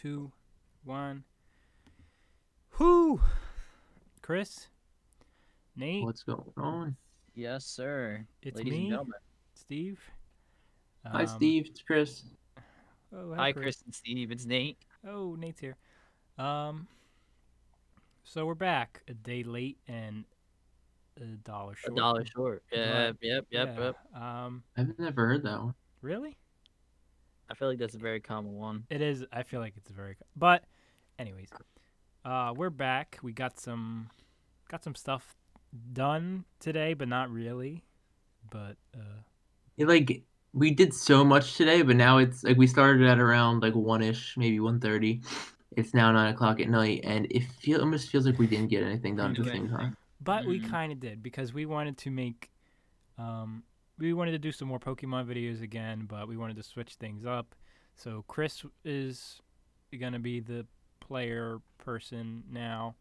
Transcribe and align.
two, 0.00 0.32
one. 0.84 1.24
Whoo! 2.78 3.20
Chris, 4.22 4.68
Nate, 5.76 6.04
What's 6.04 6.22
going 6.22 6.52
on? 6.56 6.96
Yes, 7.34 7.64
sir. 7.64 8.24
It's 8.42 8.56
Ladies 8.56 8.72
me. 8.72 8.78
and 8.82 8.90
gentlemen. 8.90 9.18
Steve. 9.54 10.00
Hi, 11.06 11.22
Um, 11.22 11.26
Steve. 11.26 11.66
It's 11.66 11.82
Chris. 11.82 12.24
Oh, 13.12 13.34
Hi, 13.34 13.52
Chris 13.52 13.82
and 13.84 13.94
Steve. 13.94 14.30
It's 14.30 14.44
Nate. 14.46 14.78
Oh, 15.06 15.34
Nate's 15.34 15.60
here. 15.60 15.76
Um, 16.38 16.86
so 18.24 18.46
we're 18.46 18.54
back 18.54 19.02
a 19.08 19.14
day 19.14 19.42
late 19.42 19.78
and 19.88 20.24
a 21.20 21.24
dollar 21.24 21.74
short. 21.74 21.92
A 21.92 21.96
dollar 21.96 22.24
short. 22.24 22.62
Yep, 22.72 23.16
yep, 23.20 23.46
yep, 23.50 23.76
Yeah, 23.76 23.84
yep. 23.84 24.22
Um, 24.22 24.62
I've 24.76 24.98
never 24.98 25.26
heard 25.26 25.42
that 25.44 25.60
one. 25.60 25.74
really? 26.02 26.36
I 27.50 27.54
feel 27.54 27.68
like 27.68 27.78
that's 27.78 27.94
a 27.96 27.98
very 27.98 28.20
common 28.20 28.54
one. 28.54 28.84
It 28.90 29.02
is. 29.02 29.24
I 29.32 29.42
feel 29.42 29.60
like 29.60 29.74
it's 29.76 29.90
very. 29.90 30.16
But, 30.36 30.64
anyways, 31.18 31.48
uh, 32.24 32.54
we're 32.56 32.70
back. 32.70 33.18
We 33.22 33.32
got 33.32 33.58
some, 33.58 34.08
got 34.68 34.84
some 34.84 34.94
stuff 34.94 35.34
done 35.92 36.44
today, 36.60 36.94
but 36.94 37.08
not 37.08 37.30
really. 37.30 37.82
But 38.50 38.76
uh, 38.94 39.22
It, 39.76 39.88
like 39.88 40.22
we 40.52 40.70
did 40.72 40.94
so 40.94 41.24
much 41.24 41.56
today, 41.56 41.82
but 41.82 41.96
now 41.96 42.18
it's 42.18 42.44
like 42.44 42.56
we 42.56 42.66
started 42.66 43.06
at 43.06 43.18
around 43.18 43.62
like 43.62 43.74
one 43.74 44.02
ish, 44.02 44.36
maybe 44.36 44.60
one 44.60 44.80
thirty. 44.80 45.22
It's 45.76 45.94
now 45.94 46.10
nine 46.12 46.32
o'clock 46.32 46.60
at 46.60 46.68
night, 46.68 47.00
and 47.04 47.26
it 47.30 47.44
feel 47.44 47.80
almost 47.80 48.10
feels 48.10 48.26
like 48.26 48.38
we 48.38 48.46
didn't 48.46 48.68
get 48.68 48.82
anything 48.82 49.16
done 49.16 49.30
at 49.32 49.36
the 49.36 49.44
same 49.44 49.68
time. 49.68 49.96
but 50.22 50.44
we 50.46 50.60
Mhm. 50.60 50.68
kind 50.70 50.92
of 50.92 51.00
did 51.00 51.22
because 51.22 51.52
we 51.54 51.64
wanted 51.66 51.96
to 51.98 52.10
make, 52.10 52.50
um, 53.18 53.62
we 54.00 54.12
wanted 54.14 54.32
to 54.32 54.38
do 54.38 54.50
some 54.50 54.66
more 54.66 54.80
Pokemon 54.80 55.26
videos 55.26 55.62
again, 55.62 56.06
but 56.08 56.26
we 56.26 56.36
wanted 56.36 56.56
to 56.56 56.62
switch 56.62 56.94
things 56.94 57.26
up. 57.26 57.54
So 57.94 58.24
Chris 58.26 58.64
is 58.84 59.40
gonna 59.98 60.18
be 60.18 60.40
the 60.40 60.66
player 61.00 61.60
person 61.78 62.44
now. 62.50 62.94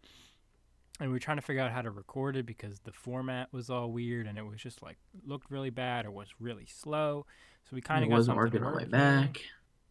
And 1.00 1.10
we 1.10 1.16
are 1.16 1.20
trying 1.20 1.38
to 1.38 1.42
figure 1.42 1.62
out 1.62 1.72
how 1.72 1.82
to 1.82 1.92
record 1.92 2.36
it 2.36 2.46
because 2.46 2.82
the 2.82 2.92
format 2.92 3.48
was 3.54 3.70
all 3.70 3.90
weird 3.90 4.28
and 4.28 4.38
it 4.38 4.46
was 4.46 4.60
just 4.60 4.84
like 4.84 4.98
looked 5.26 5.50
really 5.50 5.70
bad 5.70 6.06
or 6.06 6.12
was 6.12 6.28
really 6.40 6.66
slow. 6.66 7.26
So 7.64 7.76
we 7.76 7.82
kind 7.82 8.04
of 8.04 8.10
got 8.10 8.18
wasn't 8.18 8.38
working 8.38 8.64
on 8.64 8.76
my. 8.76 8.86
Mac. 8.86 9.40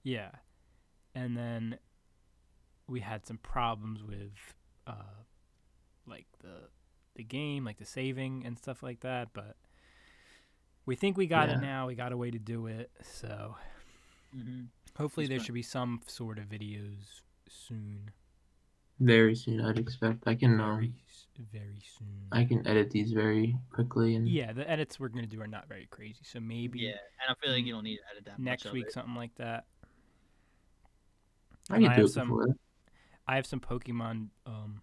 Yeah. 0.02 0.30
And 1.14 1.34
then 1.34 1.78
we 2.86 3.00
had 3.00 3.26
some 3.26 3.38
problems 3.38 4.02
with 4.02 4.32
uh 4.86 5.22
like 6.06 6.26
the 6.42 6.68
the 7.16 7.24
game, 7.24 7.64
like 7.64 7.78
the 7.78 7.86
saving 7.86 8.42
and 8.44 8.58
stuff 8.58 8.82
like 8.82 9.00
that, 9.00 9.28
but 9.32 9.56
we 10.88 10.96
think 10.96 11.16
we 11.16 11.26
got 11.26 11.48
Yeah. 11.48 11.58
it 11.58 11.60
now. 11.60 11.86
We 11.86 11.94
got 11.94 12.12
a 12.12 12.16
way 12.16 12.30
to 12.30 12.38
do 12.38 12.66
it. 12.66 12.90
So 13.02 13.54
Mm-hmm. 14.36 14.64
hopefully 14.96 15.24
That's 15.26 15.30
there 15.30 15.38
fine. 15.38 15.44
should 15.46 15.54
be 15.54 15.62
some 15.62 16.00
sort 16.06 16.38
of 16.38 16.46
videos 16.46 17.20
soon. 17.48 18.10
Very 19.00 19.34
soon, 19.36 19.60
I'd 19.60 19.78
expect. 19.78 20.26
I 20.26 20.34
can 20.34 20.60
um, 20.60 20.76
Very 20.76 20.92
very 21.52 21.80
soon. 21.96 22.26
I 22.32 22.44
can 22.44 22.66
edit 22.66 22.90
these 22.90 23.12
very 23.12 23.56
quickly 23.70 24.16
and 24.16 24.28
yeah, 24.28 24.52
the 24.52 24.68
edits 24.68 24.98
we're 24.98 25.08
going 25.08 25.24
to 25.24 25.30
do 25.30 25.40
are 25.40 25.46
not 25.46 25.68
very 25.68 25.86
crazy. 25.86 26.24
So 26.24 26.40
maybe 26.40 26.80
Yeah, 26.80 26.90
and 27.22 27.30
I 27.30 27.34
feel 27.40 27.52
like 27.54 27.64
you 27.64 27.72
don't 27.72 27.84
need 27.84 27.98
to 27.98 28.02
edit 28.10 28.24
that 28.24 28.38
next 28.40 28.64
much 28.64 28.70
of 28.70 28.72
week 28.74 28.86
it. 28.88 28.92
something 28.92 29.14
like 29.14 29.34
that. 29.36 29.66
I 31.70 31.76
And 31.76 31.84
can 31.84 31.92
I 31.92 31.96
do 31.96 32.00
have 32.02 32.10
it 32.10 32.12
some- 32.12 32.28
before. 32.28 32.56
I 33.28 33.36
have 33.36 33.46
some 33.46 33.60
Pokemon 33.60 34.28
um 34.46 34.82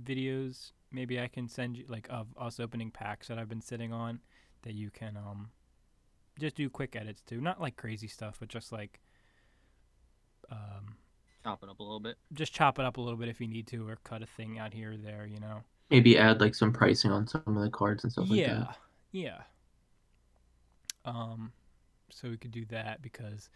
videos. 0.00 0.72
Maybe 0.90 1.20
I 1.20 1.28
can 1.28 1.48
send 1.48 1.76
you 1.76 1.84
like 1.88 2.06
of 2.10 2.28
us 2.38 2.58
opening 2.58 2.90
packs 2.90 3.28
that 3.28 3.38
I've 3.38 3.48
been 3.48 3.60
sitting 3.60 3.92
on 3.92 4.20
that 4.62 4.74
you 4.74 4.90
can 4.90 5.16
um 5.16 5.50
just 6.38 6.56
do 6.56 6.70
quick 6.70 6.96
edits 6.96 7.22
to. 7.22 7.40
Not 7.40 7.60
like 7.60 7.76
crazy 7.76 8.08
stuff, 8.08 8.36
but 8.40 8.48
just 8.48 8.72
like 8.72 9.00
um 10.50 10.96
Chop 11.44 11.62
it 11.62 11.68
up 11.68 11.78
a 11.78 11.82
little 11.82 12.00
bit. 12.00 12.16
just 12.32 12.52
chop 12.52 12.78
it 12.78 12.84
up 12.84 12.96
a 12.96 13.00
little 13.00 13.18
bit 13.18 13.28
if 13.28 13.40
you 13.40 13.46
need 13.46 13.66
to 13.68 13.88
or 13.88 13.96
cut 14.04 14.22
a 14.22 14.26
thing 14.26 14.58
out 14.58 14.74
here 14.74 14.92
or 14.92 14.96
there, 14.96 15.26
you 15.26 15.38
know. 15.40 15.62
Maybe 15.90 16.18
add 16.18 16.40
like 16.40 16.54
some 16.54 16.72
pricing 16.72 17.10
on 17.12 17.26
some 17.26 17.42
of 17.46 17.62
the 17.62 17.70
cards 17.70 18.04
and 18.04 18.12
stuff 18.12 18.28
like 18.28 18.40
yeah. 18.40 18.54
that. 18.54 18.76
Yeah. 19.12 19.42
Um 21.04 21.52
so 22.10 22.28
we 22.28 22.36
could 22.36 22.50
do 22.50 22.64
that 22.66 23.02
because 23.02 23.50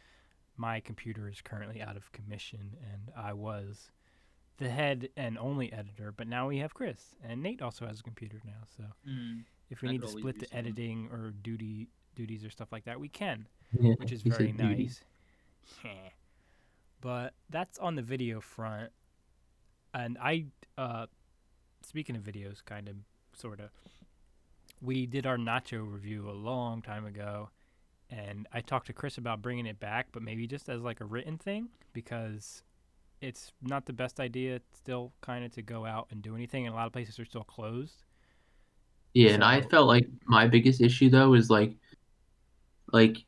my 0.57 0.81
computer 0.81 1.29
is 1.29 1.41
currently 1.41 1.81
out 1.81 1.97
of 1.97 2.13
commission 2.13 2.77
and 2.93 3.11
I 3.17 3.33
was 3.33 3.91
the 4.59 4.69
head 4.69 5.09
and 5.17 5.39
only 5.39 5.73
editor, 5.73 6.13
but 6.13 6.29
now 6.29 6.49
we 6.49 6.59
have 6.59 6.75
Chris 6.75 7.15
and 7.25 7.43
Nate 7.43 7.63
also 7.63 7.87
has 7.87 8.01
a 8.01 8.03
computer 8.03 8.41
now. 8.45 8.65
So 8.77 8.85
Mm. 9.09 9.45
if 9.71 9.83
we 9.83 9.89
I 9.89 9.93
need 9.93 10.03
to 10.03 10.09
split 10.09 10.39
the 10.39 10.47
something. 10.47 10.59
editing 10.59 11.09
or 11.11 11.31
duty 11.43 11.89
duties 12.15 12.45
or 12.45 12.51
stuff 12.51 12.71
like 12.73 12.85
that, 12.85 13.01
we 13.01 13.09
can, 13.09 13.47
Yeah, 13.81 13.95
which 13.95 14.13
is 14.13 14.21
very 14.23 14.53
beauty. 14.53 14.85
nice. 14.85 15.01
but 17.01 17.35
that's 17.51 17.79
on 17.79 17.95
the 17.97 18.03
video 18.03 18.41
front, 18.41 18.93
and 19.95 20.17
I, 20.21 20.47
uh, 20.79 21.07
speaking 21.83 22.15
of 22.17 22.23
videos, 22.23 22.65
kind 22.65 22.89
of, 22.89 22.97
sort 23.37 23.61
of, 23.61 23.71
we 24.81 25.07
did 25.07 25.27
our 25.27 25.37
nacho 25.37 25.91
review 25.91 26.29
a 26.29 26.33
long 26.33 26.83
time 26.83 27.05
ago, 27.07 27.51
and 28.11 28.47
I 28.53 28.61
talked 28.61 28.87
to 28.89 28.93
Chris 28.93 29.17
about 29.19 29.41
bringing 29.43 29.67
it 29.67 29.81
back, 29.81 30.09
but 30.13 30.23
maybe 30.23 30.47
just 30.47 30.69
as 30.69 30.83
like 30.83 31.01
a 31.01 31.05
written 31.05 31.39
thing 31.39 31.71
because 31.93 32.63
it's 33.23 33.53
not 33.63 33.87
the 33.87 33.93
best 33.93 34.21
idea 34.21 34.61
still 34.73 35.13
kind 35.23 35.45
of 35.45 35.53
to 35.53 35.63
go 35.63 35.87
out 35.87 36.09
and 36.11 36.21
do 36.23 36.35
anything, 36.35 36.67
and 36.67 36.75
a 36.75 36.77
lot 36.77 36.87
of 36.87 36.93
places 36.93 37.19
are 37.19 37.25
still 37.25 37.45
closed. 37.45 38.05
Yeah, 39.15 39.31
and 39.33 39.45
I 39.45 39.61
felt 39.61 39.87
like 39.87 40.07
my 40.27 40.49
biggest 40.49 40.81
issue 40.81 41.11
though 41.11 41.35
is 41.35 41.51
like, 41.51 41.77
like, 42.93 43.25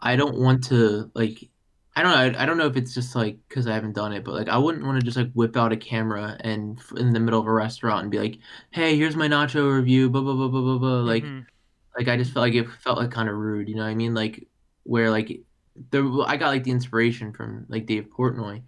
I 0.00 0.16
don't 0.16 0.38
want 0.38 0.64
to 0.64 1.10
like, 1.14 1.48
I 1.94 2.02
don't 2.02 2.12
know. 2.12 2.38
I, 2.38 2.42
I 2.42 2.46
don't 2.46 2.58
know 2.58 2.66
if 2.66 2.76
it's 2.76 2.94
just 2.94 3.14
like 3.14 3.38
because 3.48 3.66
I 3.66 3.74
haven't 3.74 3.94
done 3.94 4.12
it, 4.12 4.24
but 4.24 4.34
like 4.34 4.48
I 4.48 4.58
wouldn't 4.58 4.84
want 4.84 4.98
to 4.98 5.04
just 5.04 5.16
like 5.16 5.30
whip 5.32 5.56
out 5.56 5.72
a 5.72 5.76
camera 5.76 6.36
and 6.40 6.78
f- 6.78 6.92
in 6.96 7.12
the 7.12 7.20
middle 7.20 7.40
of 7.40 7.46
a 7.46 7.52
restaurant 7.52 8.02
and 8.02 8.10
be 8.10 8.18
like, 8.18 8.38
"Hey, 8.70 8.96
here's 8.96 9.16
my 9.16 9.28
nacho 9.28 9.74
review." 9.76 10.08
Blah 10.10 10.22
blah 10.22 10.34
blah 10.34 10.48
blah 10.48 10.60
blah 10.62 10.78
blah. 10.78 11.00
Like, 11.02 11.24
Mhm. 11.24 11.46
like 11.98 12.08
I 12.08 12.16
just 12.16 12.32
felt 12.32 12.44
like 12.44 12.54
it 12.54 12.68
felt 12.82 12.98
like 12.98 13.10
kind 13.10 13.28
of 13.28 13.36
rude. 13.36 13.68
You 13.68 13.76
know 13.76 13.82
what 13.82 13.88
I 13.90 13.94
mean? 13.94 14.14
Like 14.14 14.48
where 14.84 15.10
like 15.10 15.42
the 15.90 16.24
I 16.26 16.36
got 16.36 16.48
like 16.48 16.64
the 16.64 16.70
inspiration 16.70 17.32
from 17.32 17.66
like 17.68 17.86
Dave 17.86 18.06
Portnoy. 18.16 18.62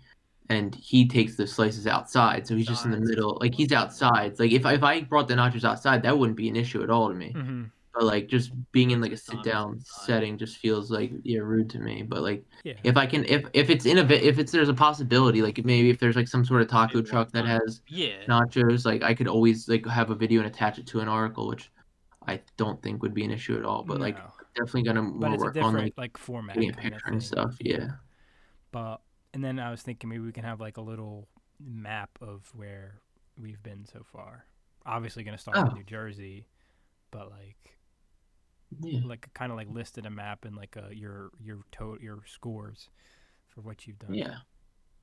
And 0.50 0.75
he 0.75 1.09
takes 1.09 1.37
the 1.37 1.47
slices 1.47 1.87
outside, 1.87 2.47
so 2.47 2.54
he's 2.54 2.66
just 2.66 2.84
in 2.84 2.91
the 2.91 2.98
Sides. 2.98 3.09
middle. 3.09 3.38
Like 3.41 3.54
he's 3.54 3.72
outside. 3.72 4.38
Like 4.38 4.53
if 4.53 4.66
I, 4.66 4.75
if 4.75 4.82
I 4.82 5.00
brought 5.00 5.26
the 5.26 5.32
nachos 5.34 5.65
outside, 5.65 6.03
that 6.03 6.19
wouldn't 6.19 6.37
be 6.37 6.50
an 6.50 6.54
issue 6.54 6.82
at 6.82 6.91
all 6.91 7.09
to 7.09 7.15
me. 7.15 7.32
Mhm. 7.34 7.70
But 7.94 8.03
like 8.04 8.28
just 8.28 8.53
being 8.70 8.91
in 8.91 9.00
like 9.00 9.12
a 9.12 9.16
sit 9.16 9.42
down 9.42 9.81
setting 9.81 10.37
just 10.37 10.59
feels 10.59 10.91
like 10.91 11.12
yeah 11.22 11.38
rude 11.41 11.70
to 11.70 11.78
me. 11.78 12.03
But 12.03 12.20
like 12.20 12.44
Yeah. 12.62 12.75
if 12.84 12.98
I 12.98 13.06
can 13.06 13.25
if 13.25 13.47
if 13.54 13.71
it's 13.71 13.86
in 13.86 13.97
a 13.97 14.04
if 14.12 14.38
it's 14.38 14.53
there's 14.53 14.69
a 14.69 14.75
possibility 14.75 15.41
like 15.41 15.65
maybe 15.65 15.88
if 15.88 15.98
there's 15.98 16.15
like 16.16 16.28
some 16.28 16.44
sort 16.44 16.60
of 16.60 16.69
taco 16.69 16.97
Maybe 16.98 17.09
truck 17.09 17.32
that 17.32 17.47
has 17.47 17.81
Yeah. 17.88 18.16
nachos 18.28 18.84
like 18.84 19.03
I 19.03 19.15
could 19.15 19.28
always 19.28 19.66
like 19.66 19.86
have 19.86 20.10
a 20.10 20.15
video 20.15 20.41
and 20.42 20.47
attach 20.47 20.78
it 20.78 20.86
to 20.88 21.00
an 21.00 21.09
article, 21.09 21.47
which 21.48 21.71
I 22.26 22.41
don't 22.59 22.82
think 22.82 23.00
would 23.00 23.15
be 23.15 23.25
an 23.25 23.31
issue 23.31 23.56
at 23.56 23.65
all. 23.65 23.82
But 23.82 23.98
like 23.98 24.19
No. 24.19 24.25
Definitely 24.54 24.82
gonna 24.82 25.03
but 25.03 25.12
more 25.28 25.34
it's 25.34 25.42
a 25.42 25.47
work 25.47 25.54
different 25.54 25.76
on 25.76 25.82
like 25.84 25.94
like 25.97 26.16
format 26.16 26.56
getting 26.56 26.70
a 26.70 26.72
kind 26.75 26.87
of 26.88 26.92
picture 26.94 27.10
and 27.12 27.22
stuff. 27.22 27.56
Yeah. 27.60 27.88
But 28.72 29.00
and 29.32 29.42
then 29.44 29.59
I 29.59 29.70
was 29.70 29.82
thinking 29.82 30.09
maybe 30.10 30.22
we 30.25 30.32
can 30.32 30.44
have 30.44 30.60
like 30.60 30.76
a 30.76 30.81
little 30.82 31.28
map 31.60 32.10
of 32.20 32.50
where 32.54 33.00
we've 33.38 33.62
been 33.62 33.84
so 33.84 34.03
far. 34.12 34.47
Obviously, 34.87 35.25
gonna 35.25 35.38
start 35.38 35.56
Oh. 35.59 35.65
with 35.65 35.75
New 35.75 35.84
Jersey, 35.84 36.47
but 37.10 37.31
like 37.31 37.78
Yeah. 38.81 39.00
like 39.04 39.32
kind 39.34 39.53
of 39.53 39.56
like 39.56 39.69
listed 39.70 40.06
a 40.06 40.10
map 40.10 40.44
and 40.44 40.56
like 40.56 40.76
a 40.76 40.94
your 40.94 41.31
your 41.41 41.62
to- 41.72 41.98
your 42.00 42.22
scores 42.26 42.88
for 43.48 43.60
what 43.60 43.86
you've 43.86 43.98
done. 43.98 44.15
Yeah. 44.15 44.38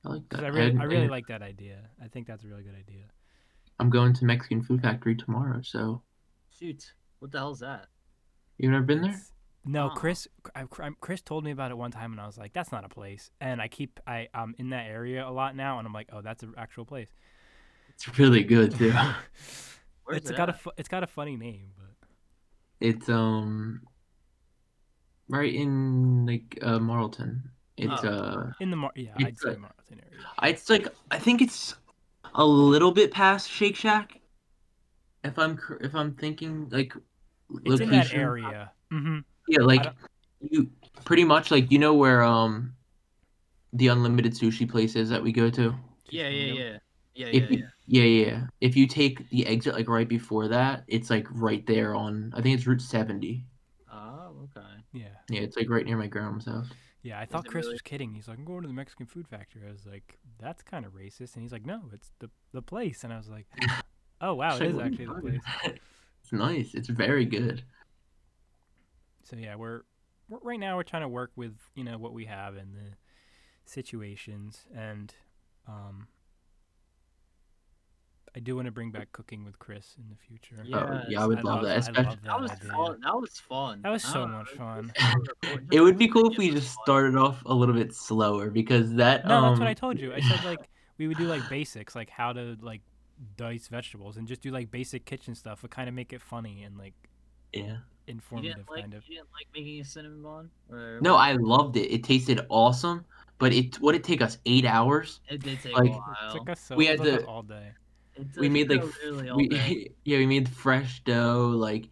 I 0.04 0.08
like 0.10 0.28
'Cause 0.28 0.40
that. 0.40 0.46
I 0.46 0.48
really 0.48 0.70
And- 0.70 0.82
I 0.82 0.84
really 0.84 1.08
like 1.08 1.26
that 1.28 1.42
idea. 1.42 1.88
I 2.00 2.08
think 2.08 2.26
that's 2.26 2.44
a 2.44 2.48
really 2.48 2.62
good 2.64 2.74
idea. 2.74 3.10
I'm 3.78 3.88
going 3.90 4.12
to 4.14 4.24
Mexican 4.24 4.62
Food 4.62 4.82
Factory 4.82 5.14
tomorrow, 5.16 5.62
so 5.62 6.02
Shoot. 6.50 6.94
What 7.20 7.30
the 7.32 7.38
hell's 7.38 7.60
that? 7.60 7.88
you've 8.58 8.70
never 8.72 8.84
been 8.84 9.00
there? 9.00 9.10
It's- 9.10 9.32
No, 9.64 9.86
Ah. 9.90 9.94
Chris. 9.94 10.26
I, 10.56 10.62
I- 10.80 10.90
Chris 11.00 11.22
told 11.22 11.44
me 11.44 11.50
about 11.52 11.70
it 11.70 11.76
one 11.76 11.90
time, 11.92 12.10
and 12.12 12.20
I 12.20 12.26
was 12.26 12.36
like, 12.36 12.52
"That's 12.52 12.72
not 12.72 12.84
a 12.84 12.88
place." 12.88 13.30
And 13.40 13.60
I 13.62 13.68
keep 13.68 14.00
I 14.06 14.28
I'm 14.34 14.54
in 14.58 14.70
that 14.70 14.86
area 14.88 15.26
a 15.26 15.30
lot 15.30 15.54
now, 15.54 15.78
and 15.78 15.86
I'm 15.86 15.92
like, 15.92 16.08
"Oh, 16.12 16.20
that's 16.20 16.42
an 16.42 16.54
actual 16.56 16.84
place." 16.84 17.08
It's 17.90 18.18
really 18.18 18.42
good 18.42 18.74
too. 18.74 18.90
Where's 20.04 20.18
it's 20.22 20.30
it 20.30 20.36
got 20.36 20.48
a 20.48 20.52
at? 20.54 20.60
fu- 20.60 20.72
it's 20.76 20.88
got 20.88 21.04
a 21.04 21.06
funny 21.06 21.36
name, 21.36 21.70
but 21.76 22.08
It's 22.80 23.08
um 23.08 23.82
right 25.28 25.54
in 25.54 26.26
like 26.26 26.58
uh 26.62 26.80
Marlton. 26.80 27.50
It's 27.76 28.02
Oh. 28.04 28.08
uh 28.08 28.52
in 28.60 28.70
the 28.70 28.76
Mar- 28.76 28.92
yeah, 28.96 29.14
I'd 29.16 29.38
say 29.38 29.56
Marlton 29.56 30.00
area. 30.04 30.26
it's 30.42 30.68
like 30.68 30.88
I 31.12 31.18
think 31.18 31.40
it's 31.40 31.76
a 32.34 32.44
little 32.44 32.90
bit 32.90 33.12
past 33.12 33.48
Shake 33.48 33.76
Shack. 33.76 34.20
If 35.22 35.38
I'm 35.38 35.58
if 35.80 35.94
I'm 35.94 36.14
thinking 36.14 36.68
like 36.70 36.94
It's 37.64 37.80
in 37.80 37.90
that 37.90 37.96
location- 37.98 38.20
area. 38.20 38.72
Mm-hmm. 38.92 39.18
Yeah, 39.52 39.64
like 39.64 39.86
you 40.40 40.70
pretty 41.04 41.24
much 41.24 41.50
like 41.50 41.70
you 41.70 41.78
know 41.78 41.92
where 41.94 42.22
um 42.22 42.74
the 43.74 43.88
unlimited 43.88 44.32
sushi 44.32 44.68
place 44.68 44.96
is 44.96 45.10
that 45.10 45.22
we 45.22 45.32
go 45.32 45.50
to. 45.50 45.74
Yeah, 46.08 46.28
yeah, 46.28 46.52
yeah. 46.52 46.78
Yeah, 47.14 47.26
If 47.26 47.50
yeah, 47.50 47.56
you, 47.56 47.64
yeah. 47.86 48.02
yeah, 48.02 48.24
yeah. 48.26 48.40
If 48.62 48.76
you 48.76 48.86
take 48.86 49.28
the 49.28 49.46
exit 49.46 49.74
like 49.74 49.88
right 49.88 50.08
before 50.08 50.48
that, 50.48 50.84
it's 50.88 51.10
like 51.10 51.26
right 51.30 51.66
there 51.66 51.94
on 51.94 52.32
I 52.34 52.40
think 52.40 52.56
it's 52.56 52.66
Route 52.66 52.80
70. 52.80 53.44
Oh, 53.92 54.32
okay. 54.44 54.66
Yeah, 54.94 55.08
Yeah, 55.28 55.42
it's 55.42 55.56
like 55.56 55.68
right 55.68 55.84
near 55.84 55.98
my 55.98 56.06
grandma's 56.06 56.46
house. 56.46 56.68
Yeah, 57.02 57.20
I 57.20 57.26
thought 57.26 57.46
Chris 57.46 57.64
really? 57.64 57.74
was 57.74 57.82
kidding. 57.82 58.14
He's 58.14 58.28
like, 58.28 58.38
I'm 58.38 58.44
going 58.44 58.62
to 58.62 58.68
the 58.68 58.74
Mexican 58.74 59.06
food 59.06 59.28
factory. 59.28 59.62
I 59.68 59.72
was 59.72 59.84
like, 59.84 60.18
that's 60.40 60.62
kind 60.62 60.86
of 60.86 60.92
racist. 60.92 61.34
And 61.34 61.42
he's 61.42 61.52
like, 61.52 61.66
no, 61.66 61.82
it's 61.92 62.12
the 62.20 62.30
the 62.52 62.62
place. 62.62 63.04
And 63.04 63.12
I 63.12 63.18
was 63.18 63.28
like, 63.28 63.46
oh 64.22 64.34
wow, 64.34 64.56
it 64.56 64.62
is 64.62 64.76
Shit, 64.76 64.86
actually 64.86 65.06
the 65.06 65.14
place. 65.14 65.40
it's 66.22 66.32
nice. 66.32 66.74
It's 66.74 66.88
very 66.88 67.26
good. 67.26 67.62
So 69.32 69.38
yeah, 69.38 69.54
we're, 69.54 69.80
we're 70.28 70.40
right 70.42 70.60
now 70.60 70.76
we're 70.76 70.82
trying 70.82 71.02
to 71.02 71.08
work 71.08 71.32
with 71.36 71.54
you 71.74 71.84
know 71.84 71.96
what 71.96 72.12
we 72.12 72.26
have 72.26 72.54
and 72.54 72.74
the 72.74 72.96
situations, 73.64 74.66
and 74.76 75.14
um, 75.66 76.08
I 78.36 78.40
do 78.40 78.56
want 78.56 78.66
to 78.66 78.72
bring 78.72 78.90
back 78.90 79.10
cooking 79.12 79.42
with 79.42 79.58
Chris 79.58 79.94
in 79.96 80.10
the 80.10 80.16
future. 80.16 80.62
Yeah. 80.66 80.76
Oh, 80.76 81.00
yeah, 81.08 81.22
I 81.22 81.26
would 81.26 81.38
I 81.38 81.42
love, 81.42 81.54
love- 81.56 81.64
that. 81.64 81.78
Especially, 81.78 82.04
love 82.04 82.22
That 82.24 82.40
was 82.42 82.50
fun. 82.50 83.00
That 83.00 83.14
was 83.14 83.40
fun. 83.40 83.80
That 83.82 83.90
was 83.90 84.02
so 84.02 84.20
don't 84.20 84.32
much 84.32 84.50
fun. 84.50 84.92
it 85.72 85.80
would 85.80 85.96
be 85.96 86.08
cool 86.08 86.30
if 86.30 86.36
we 86.36 86.50
just 86.50 86.76
started 86.82 87.16
off 87.16 87.42
a 87.46 87.54
little 87.54 87.74
bit 87.74 87.94
slower 87.94 88.50
because 88.50 88.92
that. 88.96 89.26
No, 89.26 89.36
um, 89.36 89.42
that's 89.44 89.60
what 89.60 89.68
I 89.68 89.74
told 89.74 89.98
you. 89.98 90.12
I 90.12 90.20
said 90.20 90.44
like 90.44 90.68
we 90.98 91.08
would 91.08 91.16
do 91.16 91.24
like 91.24 91.48
basics, 91.48 91.94
like 91.94 92.10
how 92.10 92.34
to 92.34 92.58
like 92.60 92.82
dice 93.38 93.68
vegetables, 93.68 94.18
and 94.18 94.28
just 94.28 94.42
do 94.42 94.50
like 94.50 94.70
basic 94.70 95.06
kitchen 95.06 95.34
stuff, 95.34 95.60
but 95.62 95.70
kind 95.70 95.88
of 95.88 95.94
make 95.94 96.12
it 96.12 96.20
funny 96.20 96.64
and 96.64 96.76
like 96.76 96.92
Yeah. 97.54 97.78
You 98.06 98.12
informative, 98.14 98.64
like 98.68 98.82
kind 98.82 98.94
of. 98.94 99.02
you 99.08 99.16
didn't 99.16 99.28
like 99.32 99.46
making 99.54 99.80
a 99.80 99.84
cinnamon 99.84 100.22
bun? 100.22 100.50
Or 100.70 100.98
No, 101.00 101.16
I 101.16 101.32
loved 101.32 101.76
it. 101.76 101.92
It 101.92 102.02
tasted 102.04 102.40
awesome, 102.48 103.04
but 103.38 103.52
it 103.52 103.80
would 103.80 103.94
it 103.94 104.04
take 104.04 104.20
us 104.22 104.38
eight 104.46 104.64
hours? 104.64 105.20
It 105.28 105.42
did 105.42 105.60
take 105.60 105.76
like- 105.76 105.90
a 105.92 106.28
It 106.28 106.32
took 106.38 106.50
us 106.50 106.60
so 106.60 106.76
We 106.76 106.86
had 106.86 106.98
to- 107.02 107.24
all 107.26 107.42
day. 107.42 107.72
We 108.36 108.48
made 108.50 108.68
like 108.68 108.82
us 108.82 108.90
we 109.34 109.88
yeah 110.04 110.18
we 110.18 110.26
made 110.26 110.46
fresh 110.48 111.02
dough 111.04 111.48
like 111.56 111.88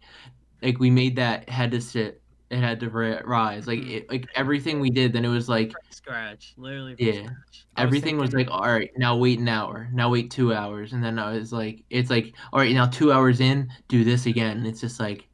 like 0.61 0.77
we 0.79 0.91
made 0.91 1.15
that 1.15 1.49
had 1.49 1.71
to 1.71 1.81
sit 1.81 2.21
it 2.51 2.59
had 2.59 2.79
to 2.81 2.89
rise 2.91 3.65
like 3.65 3.79
Mhm. 3.79 3.89
it, 3.91 4.09
like 4.11 4.27
everything 4.35 4.79
we 4.79 4.91
did 4.91 5.13
then 5.13 5.25
it 5.25 5.29
was 5.29 5.49
like 5.49 5.71
From 5.71 5.81
scratch, 5.89 6.53
literally. 6.57 6.95
Yeah. 6.99 7.13
Scratch. 7.23 7.65
I 7.75 7.85
was 7.85 7.87
everything 7.87 8.17
was 8.17 8.33
like 8.33 8.51
all 8.51 8.61
right 8.61 8.91
now 8.97 9.17
wait 9.17 9.39
an 9.39 9.47
hour 9.47 9.89
now 9.93 10.11
wait 10.11 10.29
two 10.29 10.53
hours 10.53 10.93
and 10.93 11.03
then 11.03 11.17
I 11.17 11.31
was 11.33 11.51
like 11.51 11.83
it's 11.89 12.11
like 12.11 12.35
all 12.53 12.59
right 12.59 12.75
now 12.75 12.85
two 12.85 13.11
hours 13.11 13.39
in 13.39 13.71
do 13.87 14.03
this 14.03 14.27
again 14.27 14.57
and 14.57 14.67
it's 14.67 14.81
just 14.81 14.99
like 14.99 15.27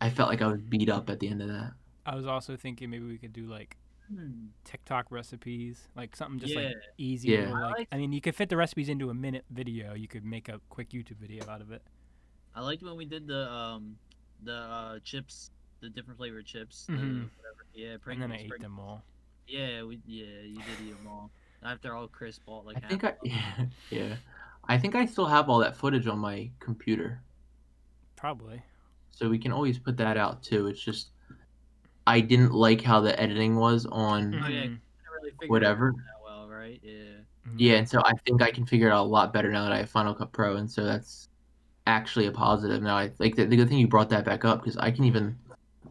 I 0.00 0.10
felt 0.10 0.28
like 0.28 0.42
I 0.42 0.46
was 0.46 0.60
beat 0.60 0.88
up 0.88 1.10
at 1.10 1.20
the 1.20 1.28
end 1.28 1.42
of 1.42 1.48
that 1.48 1.72
I 2.06 2.14
was 2.14 2.26
also 2.26 2.56
thinking 2.56 2.88
maybe 2.90 3.04
we 3.06 3.18
could 3.18 3.32
do 3.32 3.46
like 3.46 3.76
Hmm. 4.10 4.46
TikTok 4.64 5.10
recipes, 5.10 5.86
like 5.94 6.16
something 6.16 6.38
just 6.40 6.54
Yeah. 6.54 6.68
like 6.68 6.76
easy. 6.96 7.28
Yeah. 7.28 7.40
little, 7.40 7.56
I 7.56 7.70
liked- 7.72 7.94
I 7.94 7.98
mean, 7.98 8.12
you 8.14 8.22
could 8.22 8.34
fit 8.34 8.48
the 8.48 8.56
recipes 8.56 8.88
into 8.88 9.10
a 9.10 9.14
minute 9.14 9.44
video. 9.50 9.92
You 9.92 10.08
could 10.08 10.24
make 10.24 10.48
a 10.48 10.62
quick 10.70 10.88
YouTube 10.90 11.18
video 11.18 11.46
out 11.46 11.60
of 11.60 11.70
it. 11.72 11.82
I 12.54 12.62
liked 12.62 12.82
when 12.82 12.96
we 12.96 13.04
did 13.04 13.26
the 13.26 13.50
um 13.52 13.98
the 14.42 14.54
uh 14.54 14.98
chips, 15.00 15.50
the 15.80 15.90
different 15.90 16.16
flavored 16.16 16.46
chips. 16.46 16.86
the 16.86 16.94
Mhm. 16.94 17.28
whatever. 17.36 17.66
Yeah, 17.74 17.96
and 18.06 18.22
then 18.22 18.32
I 18.32 18.36
ate 18.36 18.48
Pringles. 18.48 18.60
them 18.62 18.80
all. 18.80 19.04
Yeah, 19.46 19.82
we 19.82 20.00
yeah 20.06 20.40
you 20.40 20.54
did 20.56 20.80
eat 20.86 20.96
them 20.96 21.06
all. 21.06 21.30
After 21.62 21.92
all, 21.94 22.08
Chris 22.08 22.38
bought 22.38 22.64
like. 22.64 22.78
I 22.82 22.88
think 22.88 23.04
I 23.04 23.08
of 23.10 23.18
them. 23.58 23.70
yeah 23.90 24.16
I 24.64 24.78
think 24.78 24.94
I 24.94 25.04
still 25.04 25.26
have 25.26 25.50
all 25.50 25.58
that 25.58 25.76
footage 25.76 26.06
on 26.06 26.18
my 26.18 26.50
computer 26.60 27.20
Probably. 28.16 28.62
So 29.18 29.28
we 29.28 29.38
can 29.38 29.50
always 29.50 29.78
put 29.78 29.96
that 29.96 30.16
out 30.16 30.42
too 30.42 30.68
it's 30.68 30.80
just 30.82 31.10
I 32.06 32.20
didn't 32.20 32.52
like 32.52 32.80
how 32.80 33.00
the 33.00 33.18
editing 33.20 33.56
was 33.56 33.84
on 33.86 34.40
Oh, 34.42 34.48
yeah. 34.48 34.64
Mhm. 34.64 34.80
Really 35.20 35.32
Whatever. 35.48 35.92
that 35.96 36.24
well, 36.24 36.48
right? 36.48 36.80
Yeah. 36.82 37.18
Mhm. 37.46 37.54
Yeah, 37.58 37.74
and 37.74 37.88
so 37.88 38.00
I 38.04 38.12
think 38.24 38.40
I 38.40 38.50
can 38.50 38.64
figure 38.64 38.88
it 38.88 38.92
out 38.92 39.04
a 39.04 39.08
lot 39.08 39.32
better 39.32 39.50
now 39.50 39.64
that 39.64 39.72
I 39.72 39.78
have 39.78 39.90
Final 39.90 40.14
Cut 40.14 40.32
Pro, 40.32 40.56
and 40.56 40.70
so 40.70 40.84
that's 40.84 41.28
actually 41.86 42.26
a 42.26 42.32
positive. 42.32 42.82
Now 42.82 42.96
I 42.96 43.10
like 43.18 43.34
the, 43.34 43.44
the 43.44 43.56
good 43.56 43.68
thing 43.68 43.78
you 43.78 43.88
brought 43.88 44.08
that 44.10 44.24
back 44.24 44.44
up 44.44 44.60
because 44.60 44.76
I 44.78 44.90
can 44.90 45.04
even 45.04 45.36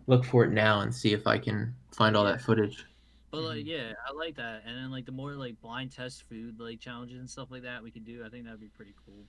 look 0.07 0.23
for 0.25 0.44
it 0.45 0.51
now 0.51 0.80
and 0.81 0.94
see 0.95 1.13
if 1.13 1.27
I 1.27 1.38
can 1.38 1.75
find 1.91 2.15
all 2.15 2.23
that 2.25 2.41
footage. 2.41 2.85
But 3.30 3.41
like, 3.41 3.65
Mhm. 3.65 3.68
yeah, 3.68 3.94
I 4.07 4.13
like 4.13 4.35
that. 4.38 4.63
And 4.65 4.75
then 4.77 4.89
like 4.89 5.06
the 5.06 5.12
more 5.12 5.33
like 5.33 5.59
blind 5.62 5.91
test 5.91 6.23
food 6.23 6.59
like 6.59 6.80
challenges 6.80 7.19
and 7.19 7.30
stuff 7.30 7.51
like 7.51 7.63
that 7.63 7.83
we 7.83 7.91
could 7.91 8.06
do, 8.06 8.25
I 8.25 8.30
think 8.30 8.45
that'd 8.45 8.59
be 8.59 8.69
pretty 8.69 8.95
cool. 9.06 9.25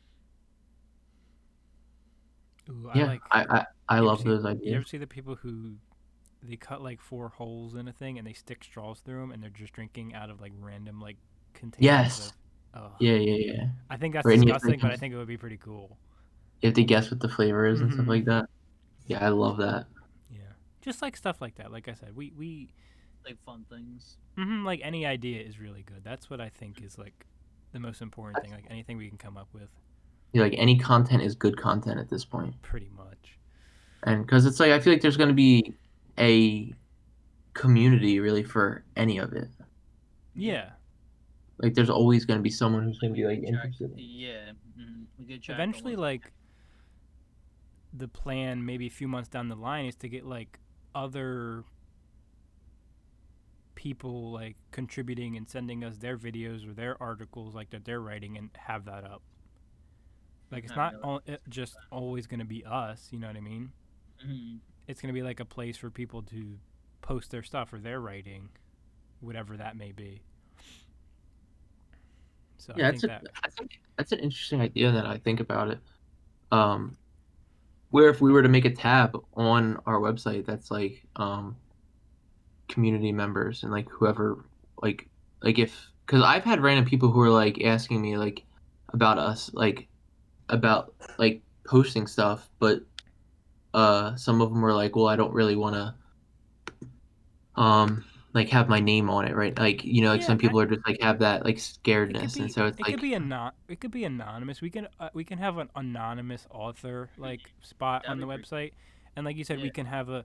Ooh, 2.70 2.90
yeah, 2.94 3.04
I 3.04 3.06
like. 3.06 3.20
I 3.30 3.44
I, 3.58 3.66
I 3.88 4.00
love 4.00 4.18
see- 4.20 4.28
those 4.28 4.44
You 4.62 4.74
ever 4.74 4.84
see 4.84 4.98
the 4.98 5.06
people 5.06 5.36
who 5.36 5.72
they 6.42 6.56
cut 6.56 6.82
like 6.82 7.00
four 7.00 7.30
holes 7.30 7.74
in 7.74 7.88
a 7.88 7.92
thing 7.92 8.18
and 8.18 8.26
they 8.26 8.32
stick 8.32 8.62
straws 8.62 9.00
through 9.00 9.20
them 9.20 9.32
and 9.32 9.42
they're 9.42 9.50
just 9.50 9.72
drinking 9.72 10.14
out 10.14 10.30
of 10.30 10.40
like 10.40 10.52
random 10.60 11.00
like 11.00 11.16
containers? 11.54 11.82
Yes. 11.84 12.32
Of, 12.74 12.82
Ugh. 12.84 12.92
Yeah, 13.00 13.14
yeah, 13.14 13.52
yeah. 13.54 13.66
I 13.90 13.96
think 13.96 14.14
that's 14.14 14.26
Or 14.26 14.30
any 14.30 14.44
disgusting, 14.44 14.78
but 14.80 14.92
I 14.92 14.96
think 14.96 15.14
it 15.14 15.16
would 15.16 15.26
be 15.28 15.38
pretty 15.38 15.56
cool. 15.56 15.96
You 16.60 16.68
have 16.68 16.74
to 16.74 16.84
guess 16.84 17.10
what 17.10 17.20
the 17.20 17.28
flavor 17.28 17.66
is 17.66 17.80
and 17.80 17.92
stuff 17.92 18.06
Mhm. 18.06 18.08
like 18.08 18.24
that. 18.26 18.50
Yeah, 19.06 19.24
I 19.24 19.30
love 19.30 19.56
that. 19.58 19.86
Yeah. 20.30 20.40
Just 20.82 21.00
like 21.02 21.16
stuff 21.16 21.40
like 21.40 21.54
that. 21.56 21.72
Like 21.72 21.88
I 21.88 21.94
said, 21.94 22.14
we 22.14 22.32
we 22.36 22.68
Like 23.24 23.38
fun 23.44 23.64
things. 23.68 24.18
hmm 24.36 24.64
like 24.64 24.80
any 24.82 25.06
idea 25.06 25.42
is 25.42 25.58
really 25.58 25.82
good. 25.82 26.02
That's 26.04 26.30
what 26.30 26.40
I 26.40 26.48
think 26.50 26.82
is 26.82 26.98
like 26.98 27.26
the 27.72 27.80
most 27.80 28.02
important 28.02 28.42
thing. 28.42 28.52
Like 28.52 28.66
anything 28.70 28.96
we 28.96 29.08
can 29.08 29.18
come 29.18 29.36
up 29.36 29.48
with, 29.52 29.70
Yeah, 29.70 29.87
like 30.34 30.54
any 30.56 30.78
content 30.78 31.22
is 31.22 31.34
good 31.34 31.56
content 31.56 31.98
at 31.98 32.08
this 32.10 32.24
point, 32.24 32.60
pretty 32.62 32.90
much. 32.96 33.38
and 34.04 34.24
because 34.24 34.46
it's 34.46 34.60
like 34.60 34.70
I 34.72 34.78
feel 34.80 34.92
like 34.92 35.02
there's 35.02 35.16
going 35.16 35.28
to 35.30 35.34
be 35.34 35.74
a 36.18 36.72
community 37.54 38.20
really 38.20 38.42
for 38.44 38.84
any 38.96 39.18
of 39.18 39.32
it. 39.32 39.48
Yeah. 40.34 40.70
Like 41.60 41.74
there's 41.74 41.90
always 41.90 42.24
going 42.24 42.38
to 42.38 42.42
be 42.42 42.50
someone 42.50 42.84
who's 42.84 42.98
going 43.00 43.12
to 43.12 43.16
be 43.16 43.26
like 43.26 43.42
interested. 43.42 43.92
Yeah. 43.96 44.52
mhm, 44.78 45.04
We 45.18 45.24
could 45.26 45.42
track 45.42 45.56
Eventually, 45.56 45.96
like 45.96 46.32
the 47.92 48.06
plan, 48.06 48.64
maybe 48.64 48.86
a 48.86 48.90
few 48.90 49.08
months 49.08 49.28
down 49.28 49.48
the 49.48 49.56
line, 49.56 49.86
is 49.86 49.96
to 49.96 50.08
get 50.08 50.24
like 50.24 50.60
other 50.94 51.64
people 53.74 54.32
like 54.32 54.56
contributing 54.72 55.36
and 55.36 55.48
sending 55.48 55.84
us 55.84 55.98
their 55.98 56.18
videos 56.18 56.68
or 56.68 56.72
their 56.72 57.00
articles 57.02 57.54
like 57.54 57.70
that 57.70 57.84
they're 57.84 58.00
writing 58.00 58.36
and 58.36 58.50
have 58.56 58.84
that 58.84 59.04
up. 59.04 59.22
Like 60.50 60.64
it's 60.64 60.74
Not 60.74 60.76
not 60.76 60.94
really. 60.94 61.02
all, 61.02 61.20
it 61.26 61.42
just 61.48 61.76
always 61.90 62.26
going 62.26 62.40
to 62.40 62.46
be 62.46 62.64
us, 62.64 63.08
you 63.12 63.18
know 63.18 63.26
what 63.26 63.36
I 63.36 63.40
mean? 63.40 63.72
Mhm. 64.24 64.60
It's 64.86 65.00
going 65.00 65.12
to 65.14 65.18
be 65.18 65.22
like 65.22 65.40
a 65.40 65.44
place 65.44 65.76
for 65.76 65.90
people 65.90 66.22
to 66.22 66.58
post 67.02 67.30
their 67.30 67.42
stuff 67.42 67.72
or 67.72 67.78
their 67.78 68.00
writing, 68.00 68.50
whatever 69.20 69.56
that 69.56 69.76
may 69.76 69.92
be. 69.92 70.22
So 72.58 72.74
Yeah, 72.74 72.86
I 72.88 72.88
that's 72.88 73.00
think 73.00 73.04
a, 73.04 73.08
that 73.08 73.28
I 73.44 73.50
think 73.50 73.80
that's 73.96 74.12
an 74.12 74.18
interesting 74.20 74.60
idea 74.60 74.92
that 74.92 75.06
I 75.06 75.18
think 75.18 75.40
about 75.40 75.70
it. 75.70 75.80
Um, 76.52 76.98
where 77.90 78.10
if 78.10 78.20
we 78.20 78.32
were 78.32 78.42
to 78.42 78.48
make 78.48 78.64
a 78.66 78.74
tab 78.74 79.16
on 79.34 79.78
our 79.86 80.00
website 80.00 80.46
that's 80.46 80.70
like 80.70 81.06
um, 81.16 81.56
community 82.68 83.12
members 83.12 83.62
and 83.62 83.72
like 83.72 83.88
whoever 83.90 84.44
like 84.82 85.08
like 85.42 85.58
if 85.58 85.90
because 86.06 86.22
I've 86.22 86.44
had 86.44 86.60
random 86.60 86.84
people 86.84 87.10
who 87.10 87.20
are 87.22 87.30
like 87.30 87.62
asking 87.64 88.02
me 88.02 88.16
like 88.16 88.44
about 88.92 89.18
us 89.18 89.50
like 89.54 89.88
about 90.48 90.94
like 91.18 91.42
posting 91.66 92.06
stuff, 92.06 92.48
but 92.58 92.80
uh, 93.74 94.16
some 94.16 94.40
of 94.42 94.50
them 94.50 94.62
were 94.62 94.74
like, 94.74 94.96
well, 94.96 95.08
I 95.08 95.16
don't 95.16 95.34
really 95.34 95.56
want 95.56 95.74
to 95.76 95.94
um 97.56 98.04
like 98.34 98.48
have 98.50 98.68
my 98.68 98.78
name 98.80 99.08
on 99.10 99.24
it, 99.26 99.34
right? 99.34 99.56
Like 99.58 99.84
you 99.84 100.02
know, 100.02 100.10
like 100.10 100.22
Yeah, 100.22 100.22
some 100.22 100.38
I- 100.44 100.52
people 100.52 100.60
are 100.60 100.66
just 100.66 100.86
like 100.86 101.00
have 101.00 101.18
that 101.20 101.44
like 101.44 101.56
scaredness, 101.56 102.38
be, 102.38 102.40
and 102.40 102.52
so 102.52 102.66
it's 102.66 102.78
it 102.78 102.86
like 102.86 102.88
could 102.88 103.00
be 103.00 103.14
anon- 103.14 103.52
it 103.68 103.80
could 103.80 103.90
be 103.90 104.04
anonymous. 104.04 104.60
We 104.60 104.70
can 104.70 104.88
uh, 105.00 105.10
we 105.14 105.24
can 105.24 105.38
have 105.38 105.58
an 105.58 105.70
anonymous 105.76 106.46
author 106.50 107.10
like 107.16 107.52
spot 107.60 108.04
on 108.06 108.18
That'd 108.18 108.20
the 108.20 108.26
be 108.28 108.42
website, 108.42 108.72
and 109.16 109.24
like 109.26 109.36
you 109.36 109.44
said, 109.44 109.60
we 109.60 109.70
can 109.70 109.86
have 109.86 110.08
a 110.08 110.24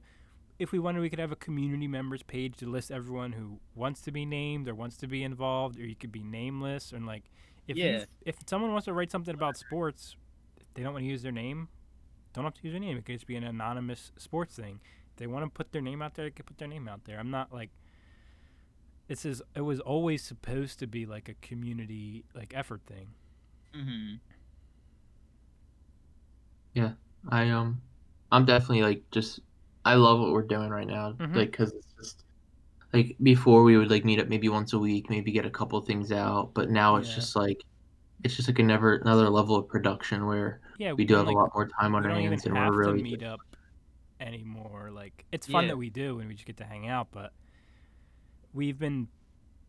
if 0.59 0.71
we 0.71 0.79
wanted, 0.79 1.01
we 1.01 1.09
could 1.09 1.19
have 1.19 1.31
a 1.31 1.37
community 1.37 1.87
members 1.87 2.23
page 2.23 2.57
to 2.57 2.67
list 2.69 2.91
everyone 2.91 3.33
who 3.33 3.59
wants 3.75 4.01
to 4.03 4.11
be 4.11 4.25
named 4.25 4.67
or 4.69 4.75
wants 4.75 4.97
to 4.97 5.07
be 5.07 5.23
involved, 5.23 5.79
or 5.79 5.85
you 5.85 5.95
could 5.95 6.11
be 6.11 6.23
nameless 6.23 6.91
and 6.93 7.05
like 7.07 7.25
if 7.67 7.77
you 7.77 8.05
if 8.25 8.35
someone 8.47 8.71
wants 8.71 8.85
to 8.85 8.93
write 8.93 9.11
something 9.11 9.33
about 9.33 9.57
sports, 9.57 10.15
they 10.73 10.83
don't 10.83 10.93
want 10.93 11.03
to 11.03 11.09
use 11.09 11.21
their 11.21 11.31
name, 11.31 11.69
don't 12.33 12.43
have 12.43 12.53
to 12.55 12.63
use 12.63 12.73
their 12.73 12.79
name. 12.81 12.97
It 12.97 13.05
could 13.05 13.15
just 13.15 13.27
be 13.27 13.35
an 13.35 13.43
anonymous 13.43 14.11
sports 14.17 14.55
thing. 14.55 14.79
If 15.11 15.17
they 15.17 15.27
want 15.27 15.45
to 15.45 15.49
put 15.49 15.71
their 15.71 15.81
name 15.81 16.01
out 16.01 16.15
there, 16.15 16.25
they 16.25 16.31
can 16.31 16.45
put 16.45 16.57
their 16.57 16.67
name 16.67 16.87
out 16.87 17.05
there. 17.05 17.19
I'm 17.19 17.31
not 17.31 17.53
like 17.53 17.69
this 19.07 19.25
is 19.25 19.41
it 19.55 19.61
was 19.61 19.79
always 19.79 20.23
supposed 20.23 20.79
to 20.79 20.87
be 20.87 21.05
like 21.05 21.29
a 21.29 21.35
community 21.35 22.25
like 22.33 22.53
effort 22.55 22.81
thing. 22.85 23.09
Mhm. 23.75 24.19
Yeah, 26.73 26.93
I 27.29 27.49
um, 27.49 27.81
I'm 28.31 28.45
definitely 28.45 28.81
like 28.81 29.03
just 29.11 29.39
I 29.85 29.95
love 29.95 30.19
what 30.19 30.31
we're 30.31 30.41
doing 30.43 30.69
right 30.69 30.87
now. 30.87 31.13
Mhm. 31.13 31.35
Like, 31.35 31.51
cause 31.51 31.71
it's 31.73 31.93
just 31.99 32.22
like 32.93 33.15
before 33.23 33.63
we 33.63 33.77
would 33.77 33.89
like 33.89 34.05
meet 34.05 34.19
up 34.19 34.27
maybe 34.27 34.49
once 34.49 34.73
a 34.73 34.79
week, 34.79 35.09
maybe 35.09 35.31
get 35.31 35.45
a 35.45 35.49
couple 35.49 35.79
things 35.81 36.11
out, 36.11 36.53
but 36.53 36.69
now 36.69 36.95
it's 36.97 37.09
Yeah. 37.09 37.15
just 37.15 37.35
like 37.35 37.61
it's 38.23 38.35
just 38.35 38.47
like 38.47 38.59
a 38.59 38.63
never 38.63 38.95
another 38.97 39.29
level 39.29 39.55
of 39.55 39.67
production 39.67 40.25
where 40.25 40.61
Yeah, 40.77 40.93
we 40.93 41.03
do 41.03 41.15
have 41.15 41.25
like, 41.27 41.35
a 41.35 41.39
lot 41.39 41.51
more 41.53 41.67
time 41.67 41.93
on 41.95 42.03
we 42.03 42.09
our 42.09 42.15
hands 42.15 42.45
and 42.45 42.55
have 42.55 42.71
we're 42.73 42.79
really 42.85 42.99
to 42.99 43.03
meet 43.03 43.23
up 43.23 43.39
anymore. 44.19 44.91
Like 44.91 45.25
it's 45.31 45.47
fun 45.47 45.63
Yeah. 45.65 45.69
that 45.71 45.77
we 45.77 45.89
do 45.89 46.19
and 46.19 46.27
we 46.29 46.35
just 46.35 46.45
get 46.45 46.57
to 46.57 46.65
hang 46.65 46.87
out, 46.87 47.09
but 47.11 47.33
we've 48.53 48.77
been 48.79 49.07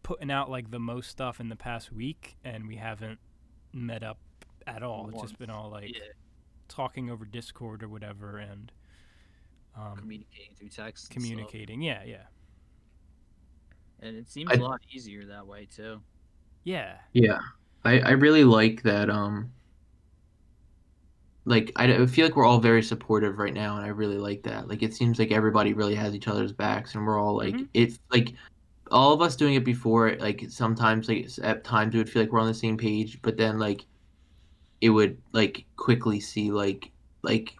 putting 0.03 0.31
out 0.31 0.51
like 0.51 0.71
the 0.71 0.79
most 0.79 1.09
stuff 1.11 1.41
in 1.41 1.49
the 1.49 1.57
past 1.57 1.91
week 1.91 2.37
and 2.45 2.69
we 2.69 2.77
haven't 2.77 3.19
met 3.73 4.03
up 4.05 4.19
at 4.67 4.83
all. 4.83 5.09
It's 5.11 5.23
just 5.23 5.39
been 5.39 5.51
all 5.51 5.71
like 5.71 5.97
talking 6.69 7.11
over 7.11 7.25
Discord 7.25 7.83
or 7.83 7.89
whatever 7.89 8.37
and 8.39 8.71
um, 9.77 9.97
communicating 9.97 10.55
through 10.57 10.69
text. 10.69 11.11
communicating. 11.11 11.81
Yeah, 11.83 12.05
yeah. 12.05 12.25
And 14.01 14.17
it 14.17 14.29
seems 14.29 14.51
I- 14.53 14.57
a 14.57 14.63
lot 14.63 14.81
easier 14.91 15.25
that 15.27 15.47
way 15.47 15.67
too. 15.67 16.01
Yeah. 16.65 16.97
Yeah, 17.13 17.41
I 17.85 18.01
I 18.01 18.11
really 18.13 18.45
like 18.45 18.83
that. 18.83 19.11
Um, 19.11 19.53
like 21.47 21.73
I, 21.77 21.93
I 21.95 22.07
feel 22.07 22.25
like 22.27 22.37
we're 22.37 22.47
all 22.47 22.59
very 22.61 22.83
supportive 22.83 23.39
right 23.39 23.53
now, 23.53 23.77
and 23.77 23.85
I 23.85 23.89
really 23.89 24.19
like 24.19 24.43
that. 24.45 24.69
Like 24.69 24.83
it 24.83 24.95
seems 24.95 25.19
like 25.19 25.31
everybody 25.33 25.73
really 25.75 25.95
has 25.95 26.15
each 26.15 26.29
other's 26.29 26.53
backs, 26.53 26.95
and 26.95 27.07
we're 27.07 27.19
all 27.21 27.37
like 27.37 27.55
Mhm. 27.57 27.69
it's 27.75 27.99
like 28.11 28.35
all 28.91 29.13
of 29.13 29.23
us 29.23 29.37
doing 29.37 29.55
it 29.55 29.65
before. 29.65 30.17
Like 30.19 30.47
sometimes, 30.51 31.09
like 31.09 31.29
at 31.43 31.65
times, 31.65 31.95
it 31.95 31.99
would 31.99 32.11
feel 32.11 32.23
like 32.23 32.33
we're 32.33 32.41
on 32.41 32.47
the 32.49 32.55
same 32.55 32.77
page, 32.79 33.21
but 33.23 33.37
then 33.37 33.59
like 33.59 33.87
it 34.81 34.91
would 34.91 35.19
like 35.33 35.67
quickly 35.77 36.21
see 36.21 36.51
like 36.53 36.93
like 37.23 37.57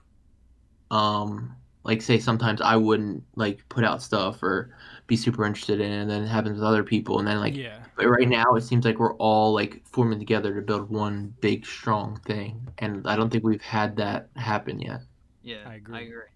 um 0.91 1.57
like 1.85 2.03
say 2.03 2.19
sometimes 2.19 2.61
I 2.61 2.77
wouldn't 2.77 3.25
like 3.37 3.69
put 3.69 3.85
out 3.85 4.03
stuff 4.03 4.43
or 4.43 4.77
be 5.07 5.17
super 5.17 5.45
interested 5.45 5.81
in 5.81 5.93
and 5.93 6.11
then 6.11 6.23
it 6.23 6.29
happens 6.29 6.55
with 6.55 6.65
other 6.65 6.83
people, 6.83 7.19
and 7.19 7.29
then 7.29 7.39
like 7.39 7.55
yeah. 7.55 7.81
but 7.97 8.07
right 8.07 8.29
now, 8.29 8.55
it 8.55 8.63
seems 8.63 8.85
like 8.85 8.99
we're 8.99 9.15
all 9.17 9.53
like 9.53 9.83
forming 9.87 10.19
together 10.19 10.55
to 10.55 10.63
build 10.63 10.89
one 10.91 11.35
big, 11.41 11.67
strong 11.67 12.19
thing, 12.27 12.67
and 12.79 13.07
I 13.07 13.17
don't 13.17 13.31
think 13.31 13.45
we've 13.45 13.63
had 13.63 13.97
that 13.97 14.29
happen 14.37 14.81
yet. 14.81 15.01
Yeah, 15.43 15.65
I 15.67 15.75
agree. 15.75 15.97
I 15.97 16.01
agree. 16.01 16.11
agree, 16.11 16.29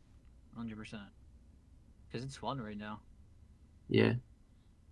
hundred 0.56 0.76
percent. 0.76 1.02
Because 2.10 2.24
it's 2.24 2.36
fun 2.36 2.60
right 2.60 2.76
now. 2.76 3.00
Yeah, 3.88 4.12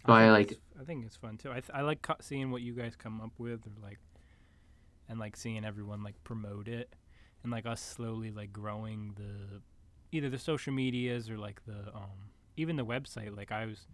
I 0.05 0.09
So 0.09 0.13
I 0.13 0.21
think 0.21 0.51
like- 0.51 0.61
I 0.81 0.85
think 0.85 1.05
it's 1.05 1.17
fun 1.17 1.37
too. 1.37 1.51
I 1.51 1.61
th- 1.61 1.71
I 1.75 1.83
like 1.83 2.07
seeing 2.21 2.51
what 2.51 2.63
you 2.63 2.73
guys 2.73 2.97
come 2.97 3.21
up 3.21 3.33
with, 3.39 3.67
or 3.67 3.73
like, 3.83 3.99
and 5.09 5.19
like 5.19 5.37
seeing 5.37 5.65
everyone 5.65 6.03
like 6.03 6.23
promote 6.25 6.69
it, 6.69 6.95
and 7.43 7.53
like 7.53 7.67
us 7.67 7.81
slowly 7.83 8.31
like 8.31 8.53
growing 8.53 9.13
the 9.17 9.61
either 10.13 10.31
the 10.31 10.39
social 10.39 10.73
medias 10.73 11.29
or 11.29 11.37
like 11.37 11.61
the 11.67 11.95
um 11.95 12.31
even 12.57 12.77
the 12.77 12.85
website. 12.85 13.37
Like 13.37 13.53
I 13.53 13.67
was 13.67 13.87